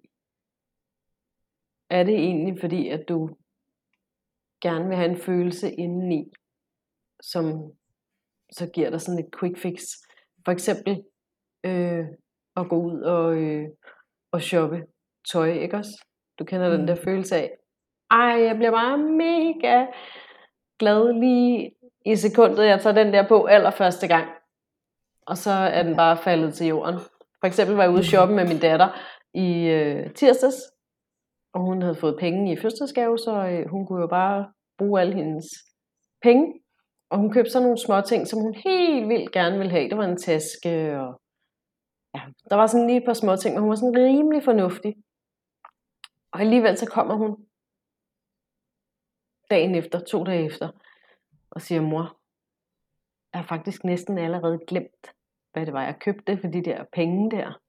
er 1.90 2.04
det 2.04 2.16
egentlig 2.16 2.58
fordi, 2.60 2.88
at 2.88 3.04
du 3.10 3.30
gerne 4.62 4.88
vil 4.88 4.98
have 4.98 5.10
en 5.10 5.18
følelse 5.18 5.72
indeni, 5.72 6.32
som 7.22 7.72
så 8.52 8.70
giver 8.74 8.90
dig 8.90 9.02
sådan 9.02 9.20
et 9.20 9.40
quick 9.40 9.58
fix. 9.58 9.82
For 10.46 10.52
eksempel 10.52 11.04
øh, 11.64 12.06
at 12.56 12.70
gå 12.70 12.76
ud 12.82 13.02
og, 13.02 13.36
øh, 13.38 13.68
og 14.32 14.42
shoppe 14.42 14.84
tøj, 15.32 15.52
ikke 15.52 15.78
også? 15.78 16.06
Du 16.40 16.44
kender 16.44 16.70
den 16.78 16.88
der 16.88 16.96
Mm. 16.96 17.02
følelse 17.04 17.36
af, 17.36 17.52
ej, 18.12 18.44
jeg 18.44 18.56
bliver 18.56 18.72
bare 18.72 18.98
mega 18.98 19.86
glad 20.80 21.14
lige 21.22 21.72
i 22.06 22.16
sekundet, 22.16 22.66
jeg 22.66 22.82
tager 22.82 23.04
den 23.04 23.14
der 23.14 23.28
på 23.28 23.46
allerførste 23.46 24.08
gang. 24.08 24.30
Og 25.26 25.38
så 25.38 25.52
er 25.52 25.84
den 25.84 25.96
bare 25.96 26.18
faldet 26.18 26.54
til 26.54 26.68
jorden. 26.68 27.00
For 27.40 27.48
eksempel 27.48 27.76
var 27.76 27.84
jeg 27.84 27.92
ude 27.92 28.00
at 28.00 28.06
shoppe 28.06 28.36
med 28.36 28.48
min 28.48 28.60
datter 28.60 28.90
i 29.34 29.68
øh, 29.68 30.14
tirsdags, 30.14 30.56
og 31.54 31.62
hun 31.62 31.82
havde 31.82 31.96
fået 31.96 32.20
penge 32.20 32.54
i 32.54 32.56
fødselsdagsgave, 32.56 33.18
så 33.18 33.48
øh, 33.48 33.70
hun 33.70 33.86
kunne 33.86 34.02
jo 34.02 34.08
bare 34.08 34.54
bruge 34.78 35.02
alle 35.02 35.16
hendes 35.16 35.46
penge. 36.22 36.62
og 37.10 37.18
hun 37.18 37.32
købte 37.34 37.52
så 37.52 37.60
nogle 37.60 37.78
små 37.78 38.02
ting, 38.02 38.28
som 38.28 38.40
hun 38.40 38.54
helt 38.54 39.10
vildt 39.10 39.32
gerne 39.32 39.58
ville 39.58 39.72
have. 39.72 39.90
Det 39.90 39.98
var 39.98 40.06
en 40.06 40.18
taske, 40.18 41.00
og 41.02 41.22
ja, 42.16 42.22
der 42.50 42.56
var 42.56 42.68
sådan 42.68 42.88
lige 42.88 42.98
et 42.98 43.06
par 43.06 43.14
små 43.14 43.36
ting, 43.36 43.54
men 43.54 43.62
hun 43.62 43.70
var 43.70 43.76
sådan 43.76 43.98
rimelig 43.98 44.44
fornuftig. 44.44 44.96
Og 46.32 46.40
alligevel 46.40 46.78
så 46.78 46.86
kommer 46.86 47.16
hun 47.16 47.32
dagen 49.50 49.76
efter, 49.76 50.00
to 50.00 50.24
dage 50.24 50.46
efter, 50.46 50.70
og 51.52 51.62
siger, 51.62 51.82
mor, 51.82 52.20
jeg 53.34 53.42
har 53.42 53.48
faktisk 53.48 53.84
næsten 53.84 54.18
allerede 54.18 54.60
glemt, 54.68 55.14
hvad 55.52 55.66
det 55.66 55.74
var, 55.74 55.84
jeg 55.84 56.00
købte 56.00 56.38
for 56.38 56.48
de 56.48 56.64
der 56.64 56.86
penge 56.94 57.32
der. 57.32 57.60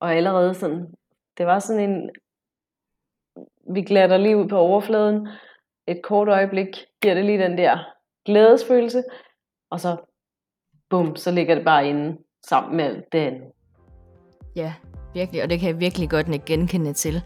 Og 0.00 0.14
allerede 0.14 0.54
sådan, 0.54 0.94
det 1.38 1.46
var 1.46 1.58
sådan 1.58 1.90
en, 1.90 2.10
vi 3.74 3.82
glatter 3.82 4.16
lige 4.16 4.36
ud 4.36 4.48
på 4.48 4.58
overfladen, 4.58 5.28
et 5.88 6.00
kort 6.02 6.28
øjeblik 6.28 6.68
giver 7.02 7.14
det 7.14 7.24
lige 7.24 7.38
den 7.38 7.58
der 7.58 7.78
glædesfølelse, 8.24 9.02
og 9.70 9.80
så 9.80 9.96
bum, 10.90 11.16
så 11.16 11.30
ligger 11.30 11.54
det 11.54 11.64
bare 11.64 11.88
inde 11.88 12.18
sammen 12.46 12.76
med 12.76 13.02
det 13.12 13.18
andet. 13.18 13.52
Ja, 14.56 14.74
virkelig, 15.14 15.42
og 15.42 15.50
det 15.50 15.60
kan 15.60 15.68
jeg 15.68 15.80
virkelig 15.80 16.10
godt 16.10 16.44
genkende 16.46 16.92
til. 16.92 17.22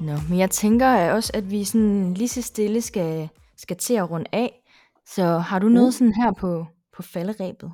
Nå, 0.00 0.12
men 0.28 0.38
jeg 0.38 0.50
tænker 0.50 1.12
også, 1.12 1.32
at 1.34 1.50
vi 1.50 1.64
sådan 1.64 2.14
lige 2.14 2.28
så 2.28 2.42
stille 2.42 2.80
skal, 2.80 3.28
skal 3.56 3.76
til 3.76 3.94
at 3.94 4.10
runde 4.10 4.26
af. 4.32 4.62
Så 5.06 5.24
har 5.24 5.58
du 5.58 5.68
noget 5.68 5.94
sådan 5.94 6.12
her 6.12 6.32
på, 6.32 6.66
på 6.96 7.02
falderæbet? 7.02 7.72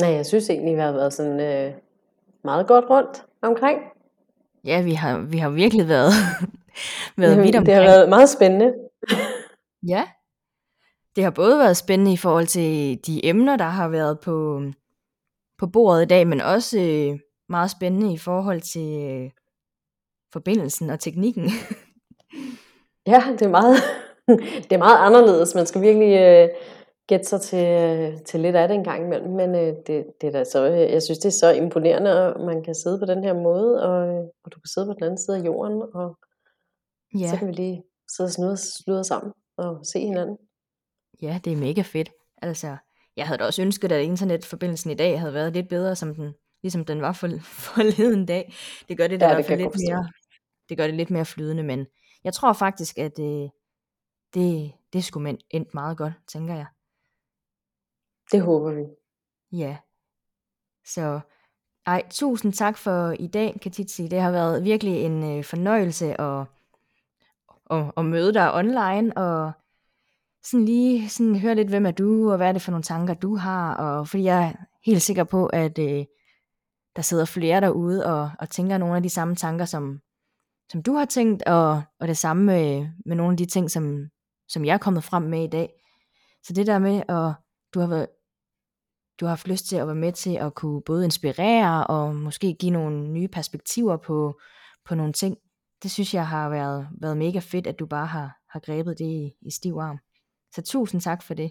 Nej, 0.00 0.10
jeg 0.10 0.26
synes 0.26 0.50
egentlig, 0.50 0.74
vi 0.74 0.80
har 0.80 0.92
været 0.92 1.12
sådan 1.12 1.40
øh, 1.40 1.74
meget 2.44 2.66
godt 2.66 2.84
rundt 2.90 3.24
omkring. 3.42 3.78
Ja, 4.64 4.82
vi 4.82 4.92
har, 4.92 5.18
vi 5.18 5.38
har 5.38 5.50
virkelig 5.50 5.88
været, 5.88 6.12
været 7.16 7.42
vidt 7.42 7.56
omkring. 7.56 7.66
Det 7.66 7.74
har 7.74 7.82
været 7.82 8.08
meget 8.08 8.28
spændende. 8.28 8.74
ja, 9.92 10.04
det 11.16 11.24
har 11.24 11.30
både 11.30 11.58
været 11.58 11.76
spændende 11.76 12.12
i 12.12 12.16
forhold 12.16 12.46
til 12.46 13.00
de 13.06 13.26
emner, 13.26 13.56
der 13.56 13.64
har 13.64 13.88
været 13.88 14.20
på, 14.20 14.62
på 15.58 15.66
bordet 15.66 16.02
i 16.02 16.06
dag, 16.06 16.26
men 16.26 16.40
også 16.40 16.78
øh, 16.78 17.18
meget 17.48 17.70
spændende 17.70 18.12
i 18.12 18.18
forhold 18.18 18.60
til 18.60 19.00
øh, 19.02 19.30
forbindelsen 20.32 20.90
og 20.90 21.00
teknikken. 21.00 21.44
ja, 23.06 23.22
det 23.32 23.42
er 23.42 23.48
meget, 23.48 23.76
det 24.68 24.72
er 24.72 24.78
meget 24.78 25.06
anderledes. 25.06 25.54
Man 25.54 25.66
skal 25.66 25.80
virkelig 25.80 26.18
øh, 26.20 26.48
gætte 27.06 27.26
sig 27.26 27.40
til, 27.40 27.66
til 28.24 28.40
lidt 28.40 28.56
af 28.56 28.68
det 28.68 28.74
en 28.74 28.84
gang 28.84 29.04
imellem, 29.04 29.30
men 29.30 29.54
øh, 29.54 29.76
det, 29.86 30.06
det 30.20 30.26
er 30.26 30.30
da 30.30 30.44
så, 30.44 30.70
øh, 30.70 30.92
jeg 30.92 31.02
synes, 31.02 31.18
det 31.18 31.28
er 31.28 31.38
så 31.38 31.50
imponerende, 31.52 32.10
at 32.10 32.40
man 32.40 32.62
kan 32.62 32.74
sidde 32.74 32.98
på 32.98 33.04
den 33.06 33.24
her 33.24 33.34
måde, 33.34 33.82
og, 33.82 34.08
øh, 34.08 34.24
og 34.44 34.52
du 34.52 34.60
kan 34.60 34.68
sidde 34.74 34.86
på 34.86 34.92
den 34.92 35.02
anden 35.04 35.18
side 35.18 35.36
af 35.36 35.44
jorden, 35.44 35.82
og 35.94 36.18
ja. 37.20 37.30
så 37.30 37.36
kan 37.36 37.48
vi 37.48 37.52
lige 37.52 37.82
sidde 38.16 38.26
og 38.28 38.32
snude, 38.32 38.56
slude 38.56 39.04
sammen 39.04 39.32
og 39.56 39.86
se 39.86 40.00
hinanden. 40.00 40.36
Ja, 41.22 41.40
det 41.44 41.52
er 41.52 41.56
mega 41.56 41.82
fedt. 41.82 42.10
Altså, 42.42 42.76
jeg 43.16 43.26
havde 43.26 43.38
da 43.38 43.44
også 43.44 43.62
ønsket, 43.62 43.92
at 43.92 44.04
internetforbindelsen 44.04 44.90
i 44.90 44.94
dag 44.94 45.20
havde 45.20 45.34
været 45.34 45.52
lidt 45.52 45.68
bedre, 45.68 45.96
som 45.96 46.14
den, 46.14 46.34
ligesom 46.62 46.84
den 46.84 47.00
var 47.02 47.12
for, 47.12 47.28
forleden 47.66 48.26
dag. 48.26 48.54
Det 48.88 48.96
gør 48.96 49.06
det 49.06 49.22
ja, 49.22 49.36
det 49.36 49.58
lidt 49.58 49.76
mere, 49.88 50.08
det 50.68 50.76
gør 50.76 50.86
det 50.86 50.94
lidt 50.94 51.10
mere 51.10 51.24
flydende, 51.24 51.62
men 51.62 51.86
jeg 52.24 52.34
tror 52.34 52.52
faktisk, 52.52 52.98
at 52.98 53.18
øh, 53.18 53.48
det, 54.34 54.72
det 54.92 55.04
skulle 55.04 55.38
endt 55.50 55.74
meget 55.74 55.98
godt, 55.98 56.12
tænker 56.28 56.54
jeg. 56.54 56.66
Det 58.32 58.42
håber 58.42 58.72
vi. 58.72 58.84
Ja. 59.52 59.76
Så 60.86 61.20
ej, 61.86 62.02
tusind 62.10 62.52
tak 62.52 62.78
for 62.78 63.10
i 63.10 63.26
dag, 63.26 63.58
Katitsi. 63.62 64.08
Det 64.08 64.20
har 64.20 64.30
været 64.30 64.64
virkelig 64.64 65.02
en 65.02 65.38
øh, 65.38 65.44
fornøjelse 65.44 66.20
at, 66.20 66.46
at, 67.70 67.92
at 67.96 68.04
møde 68.04 68.34
dig 68.34 68.54
online, 68.54 69.16
og 69.16 69.52
sådan 70.42 70.64
lige 70.64 71.08
sådan 71.08 71.36
høre 71.36 71.54
lidt, 71.54 71.68
hvem 71.68 71.86
er 71.86 71.90
du, 71.90 72.30
og 72.30 72.36
hvad 72.36 72.48
er 72.48 72.52
det 72.52 72.62
for 72.62 72.70
nogle 72.70 72.82
tanker, 72.82 73.14
du 73.14 73.36
har, 73.36 73.74
og 73.74 74.08
fordi 74.08 74.22
jeg 74.22 74.44
er 74.44 74.52
helt 74.84 75.02
sikker 75.02 75.24
på, 75.24 75.46
at 75.46 75.78
øh, 75.78 76.04
der 76.96 77.02
sidder 77.02 77.24
flere 77.24 77.60
derude 77.60 78.06
og, 78.06 78.30
og 78.38 78.50
tænker 78.50 78.78
nogle 78.78 78.96
af 78.96 79.02
de 79.02 79.10
samme 79.10 79.36
tanker, 79.36 79.64
som, 79.64 80.00
som 80.72 80.82
du 80.82 80.94
har 80.94 81.04
tænkt, 81.04 81.42
og, 81.42 81.82
og 82.00 82.08
det 82.08 82.18
samme 82.18 82.44
med, 82.44 82.88
med 83.06 83.16
nogle 83.16 83.32
af 83.32 83.36
de 83.36 83.46
ting, 83.46 83.70
som, 83.70 84.08
som 84.48 84.64
jeg 84.64 84.74
er 84.74 84.78
kommet 84.78 85.04
frem 85.04 85.22
med 85.22 85.44
i 85.44 85.50
dag. 85.50 85.72
Så 86.42 86.52
det 86.52 86.66
der 86.66 86.78
med, 86.78 87.02
at 87.08 87.32
du 87.74 87.80
har, 87.80 87.86
været, 87.86 88.06
du 89.20 89.24
har 89.24 89.30
haft 89.30 89.48
lyst 89.48 89.66
til 89.66 89.76
at 89.76 89.86
være 89.86 89.96
med 89.96 90.12
til 90.12 90.36
at 90.36 90.54
kunne 90.54 90.82
både 90.82 91.04
inspirere 91.04 91.86
og 91.86 92.14
måske 92.14 92.54
give 92.54 92.72
nogle 92.72 93.08
nye 93.08 93.28
perspektiver 93.28 93.96
på, 93.96 94.40
på 94.84 94.94
nogle 94.94 95.12
ting, 95.12 95.38
det 95.82 95.90
synes 95.90 96.14
jeg 96.14 96.26
har 96.26 96.48
været, 96.48 96.88
været 97.00 97.16
mega 97.16 97.38
fedt, 97.38 97.66
at 97.66 97.78
du 97.78 97.86
bare 97.86 98.06
har, 98.06 98.36
har 98.48 98.60
grebet 98.60 98.98
det 98.98 99.04
i, 99.04 99.36
i 99.42 99.50
stiv 99.50 99.76
arm. 99.80 99.98
Så 100.54 100.62
tusind 100.62 101.00
tak 101.00 101.22
for 101.22 101.34
det. 101.34 101.50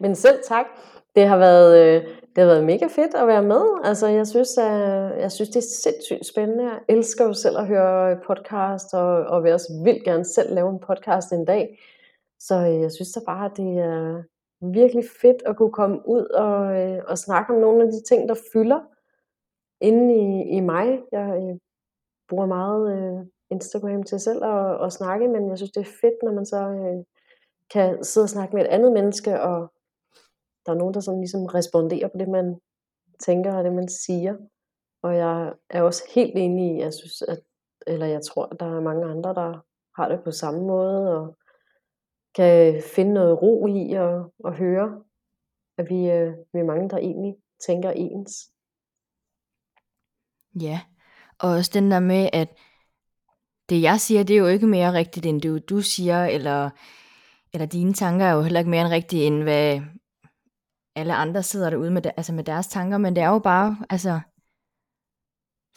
Men 0.00 0.14
selv 0.14 0.38
tak. 0.48 0.66
Det 1.14 1.28
har 1.28 1.36
været, 1.36 1.78
øh, 1.78 2.02
det 2.04 2.38
har 2.38 2.46
været 2.46 2.64
mega 2.64 2.86
fedt 2.86 3.14
at 3.14 3.26
være 3.26 3.42
med. 3.42 3.64
Altså, 3.84 4.06
jeg 4.06 4.26
synes, 4.26 4.58
at, 4.58 5.20
jeg 5.20 5.32
synes, 5.32 5.48
det 5.48 5.56
er 5.56 5.68
sindssygt 5.82 6.26
spændende. 6.26 6.64
Jeg 6.64 6.80
elsker 6.88 7.24
jo 7.24 7.32
selv 7.32 7.58
at 7.58 7.66
høre 7.66 8.10
øh, 8.10 8.16
podcast, 8.26 8.94
og, 8.94 9.24
og 9.24 9.44
vil 9.44 9.52
også 9.52 9.80
vildt 9.84 10.04
gerne 10.04 10.24
selv 10.24 10.54
lave 10.54 10.70
en 10.70 10.80
podcast 10.86 11.32
en 11.32 11.44
dag. 11.44 11.78
Så 12.40 12.54
jeg 12.54 12.92
synes 12.92 13.12
da 13.12 13.20
bare, 13.26 13.44
at 13.44 13.56
det 13.56 13.78
er 13.78 14.22
virkelig 14.72 15.04
fedt 15.20 15.42
at 15.46 15.56
kunne 15.56 15.72
komme 15.72 16.08
ud 16.08 16.24
og, 16.24 16.80
øh, 16.80 17.02
og 17.06 17.18
snakke 17.18 17.54
om 17.54 17.60
nogle 17.60 17.82
af 17.82 17.88
de 17.92 18.02
ting, 18.02 18.28
der 18.28 18.34
fylder 18.52 18.80
inde 19.80 20.14
i, 20.14 20.56
i 20.56 20.60
mig. 20.60 21.00
Jeg 21.12 21.28
øh, 21.42 21.58
bruger 22.28 22.46
meget 22.46 22.82
øh, 22.96 23.26
Instagram 23.50 24.02
til 24.02 24.20
selv 24.20 24.44
at, 24.44 24.84
at 24.84 24.92
snakke, 24.92 25.28
men 25.28 25.48
jeg 25.48 25.58
synes, 25.58 25.72
det 25.72 25.80
er 25.80 25.96
fedt, 26.00 26.14
når 26.22 26.32
man 26.32 26.46
så 26.46 26.60
øh, 26.68 27.04
kan 27.70 28.04
sidde 28.04 28.24
og 28.24 28.28
snakke 28.28 28.56
med 28.56 28.64
et 28.64 28.68
andet 28.68 28.92
menneske, 28.92 29.40
og 29.40 29.72
der 30.66 30.72
er 30.72 30.76
nogen, 30.76 30.94
der 30.94 31.00
sådan 31.00 31.20
ligesom 31.20 31.44
responderer 31.46 32.08
på 32.08 32.18
det, 32.18 32.28
man 32.28 32.60
tænker 33.24 33.54
og 33.54 33.64
det, 33.64 33.72
man 33.72 33.88
siger. 33.88 34.36
Og 35.02 35.16
jeg 35.16 35.52
er 35.70 35.82
også 35.82 36.02
helt 36.14 36.32
enig 36.36 36.76
i, 36.76 36.80
jeg 36.80 36.94
synes, 36.94 37.22
at, 37.22 37.40
eller 37.86 38.06
jeg 38.06 38.22
tror, 38.22 38.48
at 38.52 38.60
der 38.60 38.76
er 38.76 38.80
mange 38.80 39.06
andre, 39.06 39.34
der 39.34 39.64
har 39.96 40.08
det 40.08 40.24
på 40.24 40.30
samme 40.30 40.60
måde, 40.60 41.18
og 41.18 41.36
kan 42.34 42.82
finde 42.94 43.14
noget 43.14 43.42
ro 43.42 43.66
i 43.66 43.92
og, 43.92 44.34
og 44.44 44.54
høre, 44.54 45.02
at 45.78 45.90
vi, 45.90 46.10
øh, 46.10 46.32
vi 46.52 46.58
er 46.58 46.64
mange, 46.64 46.88
der 46.88 46.98
egentlig 46.98 47.34
tænker 47.66 47.90
ens. 47.90 48.50
Ja, 50.60 50.80
og 51.38 51.50
også 51.50 51.70
den 51.74 51.90
der 51.90 52.00
med, 52.00 52.28
at 52.32 52.48
det 53.68 53.82
jeg 53.82 54.00
siger, 54.00 54.22
det 54.22 54.34
er 54.34 54.40
jo 54.40 54.46
ikke 54.46 54.66
mere 54.66 54.92
rigtigt, 54.92 55.26
end 55.26 55.42
det 55.42 55.68
du 55.68 55.80
siger, 55.80 56.26
eller, 56.26 56.70
eller 57.52 57.66
dine 57.66 57.92
tanker 57.92 58.26
er 58.26 58.32
jo 58.32 58.42
heller 58.42 58.60
ikke 58.60 58.70
mere 58.70 58.80
end 58.80 58.92
rigtige, 58.92 59.24
end 59.24 59.42
hvad, 59.42 59.80
alle 60.96 61.14
andre 61.14 61.42
sidder 61.42 61.70
derude 61.70 61.90
med, 61.90 62.02
altså 62.16 62.32
med 62.32 62.44
deres 62.44 62.66
tanker, 62.66 62.98
men 62.98 63.16
det 63.16 63.22
er 63.22 63.28
jo 63.28 63.38
bare, 63.38 63.76
altså, 63.90 64.20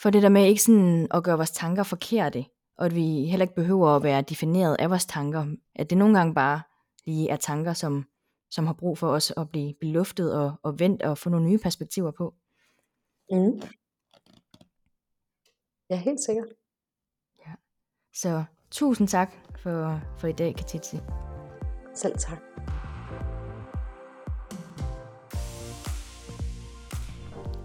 for 0.01 0.09
det 0.09 0.23
der 0.23 0.29
med 0.29 0.45
ikke 0.45 0.61
sådan 0.61 1.07
at 1.11 1.23
gøre 1.23 1.35
vores 1.35 1.51
tanker 1.51 1.83
forkerte, 1.83 2.45
og 2.77 2.85
at 2.85 2.95
vi 2.95 3.25
heller 3.25 3.43
ikke 3.43 3.55
behøver 3.55 3.95
at 3.95 4.03
være 4.03 4.21
defineret 4.21 4.75
af 4.79 4.89
vores 4.89 5.05
tanker, 5.05 5.45
at 5.75 5.89
det 5.89 5.97
nogle 5.97 6.17
gange 6.17 6.33
bare 6.33 6.61
lige 7.05 7.29
er 7.29 7.35
tanker, 7.35 7.73
som, 7.73 8.05
som 8.49 8.65
har 8.65 8.73
brug 8.73 8.97
for 8.97 9.09
os 9.09 9.33
at 9.37 9.49
blive, 9.49 9.73
blive 9.79 9.93
luftet 9.93 10.35
og, 10.35 10.53
og 10.63 10.79
vendt 10.79 11.01
og 11.01 11.17
få 11.17 11.29
nogle 11.29 11.45
nye 11.45 11.57
perspektiver 11.57 12.11
på. 12.11 12.33
Mm. 13.31 13.61
Ja, 15.89 15.95
helt 15.95 16.19
sikkert. 16.19 16.47
Ja. 17.45 17.51
Så 18.13 18.43
tusind 18.71 19.07
tak 19.07 19.33
for, 19.59 20.01
for 20.17 20.27
i 20.27 20.31
dag, 20.31 20.55
Katitsi. 20.55 20.97
Selv 21.95 22.17
tak. 22.17 22.41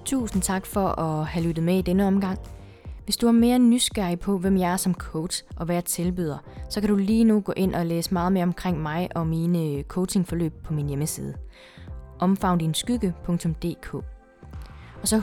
Tusind 0.04 0.42
tak 0.42 0.66
for 0.66 1.00
at 1.00 1.26
have 1.26 1.46
lyttet 1.46 1.64
med 1.64 1.78
i 1.78 1.82
denne 1.82 2.06
omgang. 2.06 2.38
Hvis 3.04 3.16
du 3.16 3.26
er 3.26 3.32
mere 3.32 3.58
nysgerrig 3.58 4.20
på, 4.20 4.38
hvem 4.38 4.56
jeg 4.56 4.72
er 4.72 4.76
som 4.76 4.94
coach 4.94 5.44
og 5.56 5.64
hvad 5.64 5.76
jeg 5.76 5.84
tilbyder, 5.84 6.38
så 6.70 6.80
kan 6.80 6.90
du 6.90 6.96
lige 6.96 7.24
nu 7.24 7.40
gå 7.40 7.52
ind 7.56 7.74
og 7.74 7.86
læse 7.86 8.14
meget 8.14 8.32
mere 8.32 8.42
omkring 8.42 8.82
mig 8.82 9.08
og 9.14 9.26
mine 9.26 9.64
øh, 9.64 9.84
coachingforløb 9.84 10.52
på 10.64 10.72
min 10.72 10.88
hjemmeside. 10.88 11.34
omfavndinskygge.dk 12.18 13.94
Og 15.02 15.08
så 15.08 15.22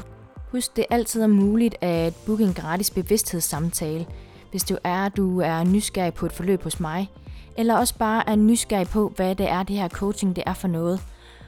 husk, 0.51 0.75
det 0.75 0.85
altid 0.89 1.21
er 1.21 1.27
muligt 1.27 1.75
at 1.81 2.15
booke 2.25 2.43
en 2.43 2.53
gratis 2.53 2.91
bevidsthedssamtale, 2.91 4.05
hvis 4.51 4.63
du 4.63 4.77
er, 4.83 5.05
at 5.05 5.17
du 5.17 5.39
er 5.39 5.63
nysgerrig 5.63 6.13
på 6.13 6.25
et 6.25 6.31
forløb 6.31 6.63
hos 6.63 6.79
mig, 6.79 7.11
eller 7.57 7.77
også 7.77 7.97
bare 7.97 8.29
er 8.29 8.35
nysgerrig 8.35 8.87
på, 8.87 9.13
hvad 9.15 9.35
det 9.35 9.49
er, 9.49 9.63
det 9.63 9.75
her 9.75 9.89
coaching 9.89 10.35
det 10.35 10.43
er 10.47 10.53
for 10.53 10.67
noget, 10.67 11.01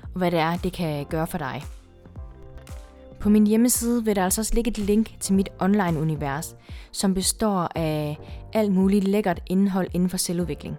og 0.03 0.17
hvad 0.17 0.31
det 0.31 0.39
er, 0.39 0.57
det 0.57 0.73
kan 0.73 1.05
gøre 1.05 1.27
for 1.27 1.37
dig. 1.37 1.63
På 3.21 3.29
min 3.29 3.47
hjemmeside 3.47 4.05
vil 4.05 4.15
der 4.15 4.23
altså 4.23 4.41
også 4.41 4.55
ligge 4.55 4.71
et 4.71 4.77
link 4.77 5.19
til 5.19 5.33
mit 5.33 5.49
online-univers, 5.59 6.55
som 6.91 7.13
består 7.13 7.69
af 7.75 8.17
alt 8.53 8.71
muligt 8.71 9.07
lækkert 9.07 9.43
indhold 9.47 9.87
inden 9.93 10.09
for 10.09 10.17
selvudvikling. 10.17 10.75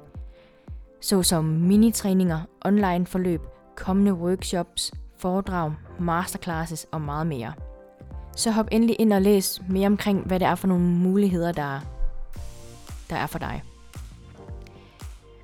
Såsom 1.01 1.45
minitræninger, 1.45 2.41
online-forløb, 2.65 3.41
kommende 3.77 4.15
workshops, 4.15 4.93
foredrag, 5.19 5.73
masterclasses 6.01 6.87
og 6.93 7.01
meget 7.01 7.27
mere. 7.27 7.53
Så 8.37 8.51
hop 8.51 8.69
endelig 8.73 8.97
ind 8.99 9.13
og 9.13 9.23
læs 9.23 9.63
mere 9.69 9.87
omkring, 9.87 10.27
hvad 10.27 10.41
det 10.41 10.47
er 10.47 10.55
for 10.55 10.67
nogle 10.69 10.85
muligheder, 10.85 11.53
der, 11.53 11.81
der 13.11 13.17
er 13.17 13.27
for 13.27 13.39
dig. 13.39 13.63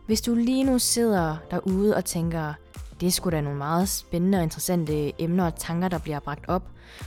Hvis 0.07 0.21
du 0.21 0.35
lige 0.35 0.65
nu 0.65 0.79
sidder 0.79 1.37
derude 1.51 1.97
og 1.97 2.05
tænker, 2.05 2.55
det 3.01 3.07
er 3.07 3.11
sgu 3.11 3.31
da 3.31 3.41
nogle 3.41 3.59
meget 3.59 3.89
spændende 3.89 4.39
og 4.39 4.43
interessante 4.43 5.23
emner 5.23 5.47
og 5.47 5.55
tanker, 5.57 5.89
der 5.89 5.99
bliver 5.99 6.21
bragt 6.21 6.49
op, 6.49 6.63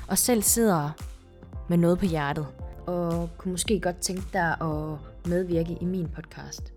og 0.08 0.18
selv 0.18 0.42
sidder 0.42 0.89
med 1.70 1.78
noget 1.78 2.00
på 2.00 2.06
hjertet, 2.06 2.48
og 2.88 3.30
kunne 3.38 3.52
måske 3.52 3.80
godt 3.80 3.98
tænke 3.98 4.24
dig 4.34 4.62
at 4.62 4.98
medvirke 5.26 5.78
i 5.82 5.86
min 5.86 6.08
podcast, 6.16 6.74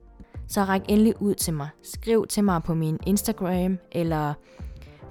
så 0.48 0.64
ræk 0.64 0.82
endelig 0.88 1.22
ud 1.22 1.34
til 1.34 1.54
mig. 1.54 1.68
Skriv 1.82 2.26
til 2.26 2.44
mig 2.44 2.62
på 2.62 2.74
min 2.74 2.98
Instagram, 3.06 3.78
eller 3.92 4.34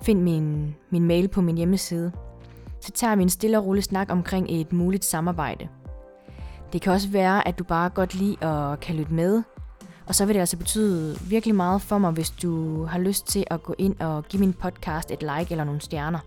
find 0.01 0.22
min, 0.22 0.76
min 0.89 1.04
mail 1.04 1.28
på 1.28 1.41
min 1.41 1.58
hjemmeside. 1.58 2.12
Så 2.82 2.91
tager 2.91 3.16
vi 3.16 3.22
en 3.22 3.30
stille 3.30 3.58
og 3.58 3.66
rolig 3.66 3.84
snak 3.84 4.12
omkring 4.12 4.47
et 4.49 4.74
muligt 4.74 5.06
samarbejde. 5.06 5.68
Det 6.74 6.82
kan 6.82 6.93
også 6.93 7.10
være, 7.10 7.47
at 7.47 7.60
du 7.60 7.64
bare 7.64 7.89
godt 7.89 8.16
lide 8.16 8.45
at 8.45 8.80
kan 8.80 8.95
lytte 8.95 9.14
med, 9.14 9.43
og 10.08 10.16
så 10.16 10.26
vil 10.26 10.36
det 10.36 10.39
altså 10.39 10.58
betyde 10.58 11.18
virkelig 11.22 11.56
meget 11.56 11.82
for 11.82 11.97
mig, 11.97 12.12
hvis 12.12 12.30
du 12.30 12.84
har 12.86 12.99
lyst 12.99 13.28
til 13.28 13.43
at 13.47 13.64
gå 13.64 13.76
ind 13.78 13.99
og 13.99 14.26
give 14.26 14.39
min 14.39 14.54
podcast 14.54 15.12
et 15.12 15.22
like 15.22 15.51
eller 15.51 15.64
nogle 15.64 15.82
stjerner, 15.82 16.20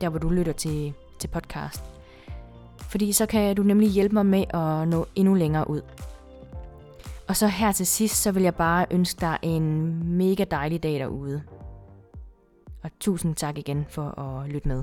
der 0.00 0.08
hvor 0.08 0.18
du 0.18 0.28
lytter 0.28 0.52
til, 0.52 0.92
til 1.18 1.28
podcast. 1.28 1.84
Fordi 2.78 3.12
så 3.12 3.26
kan 3.26 3.56
du 3.56 3.62
nemlig 3.62 3.88
hjælpe 3.88 4.14
mig 4.14 4.26
med 4.26 4.44
at 4.54 4.88
nå 4.88 5.06
endnu 5.14 5.34
længere 5.34 5.70
ud. 5.70 5.82
Og 7.28 7.36
så 7.36 7.46
her 7.46 7.72
til 7.72 7.86
sidst, 7.86 8.22
så 8.22 8.32
vil 8.32 8.42
jeg 8.42 8.54
bare 8.54 8.86
ønske 8.90 9.20
dig 9.20 9.38
en 9.42 9.98
mega 10.16 10.44
dejlig 10.50 10.82
dag 10.82 10.92
derude. 10.92 11.42
Og 12.82 12.90
tusind 13.00 13.34
tak 13.34 13.58
igen 13.58 13.86
for 13.88 14.20
at 14.20 14.48
lytte 14.48 14.68
med. 14.68 14.82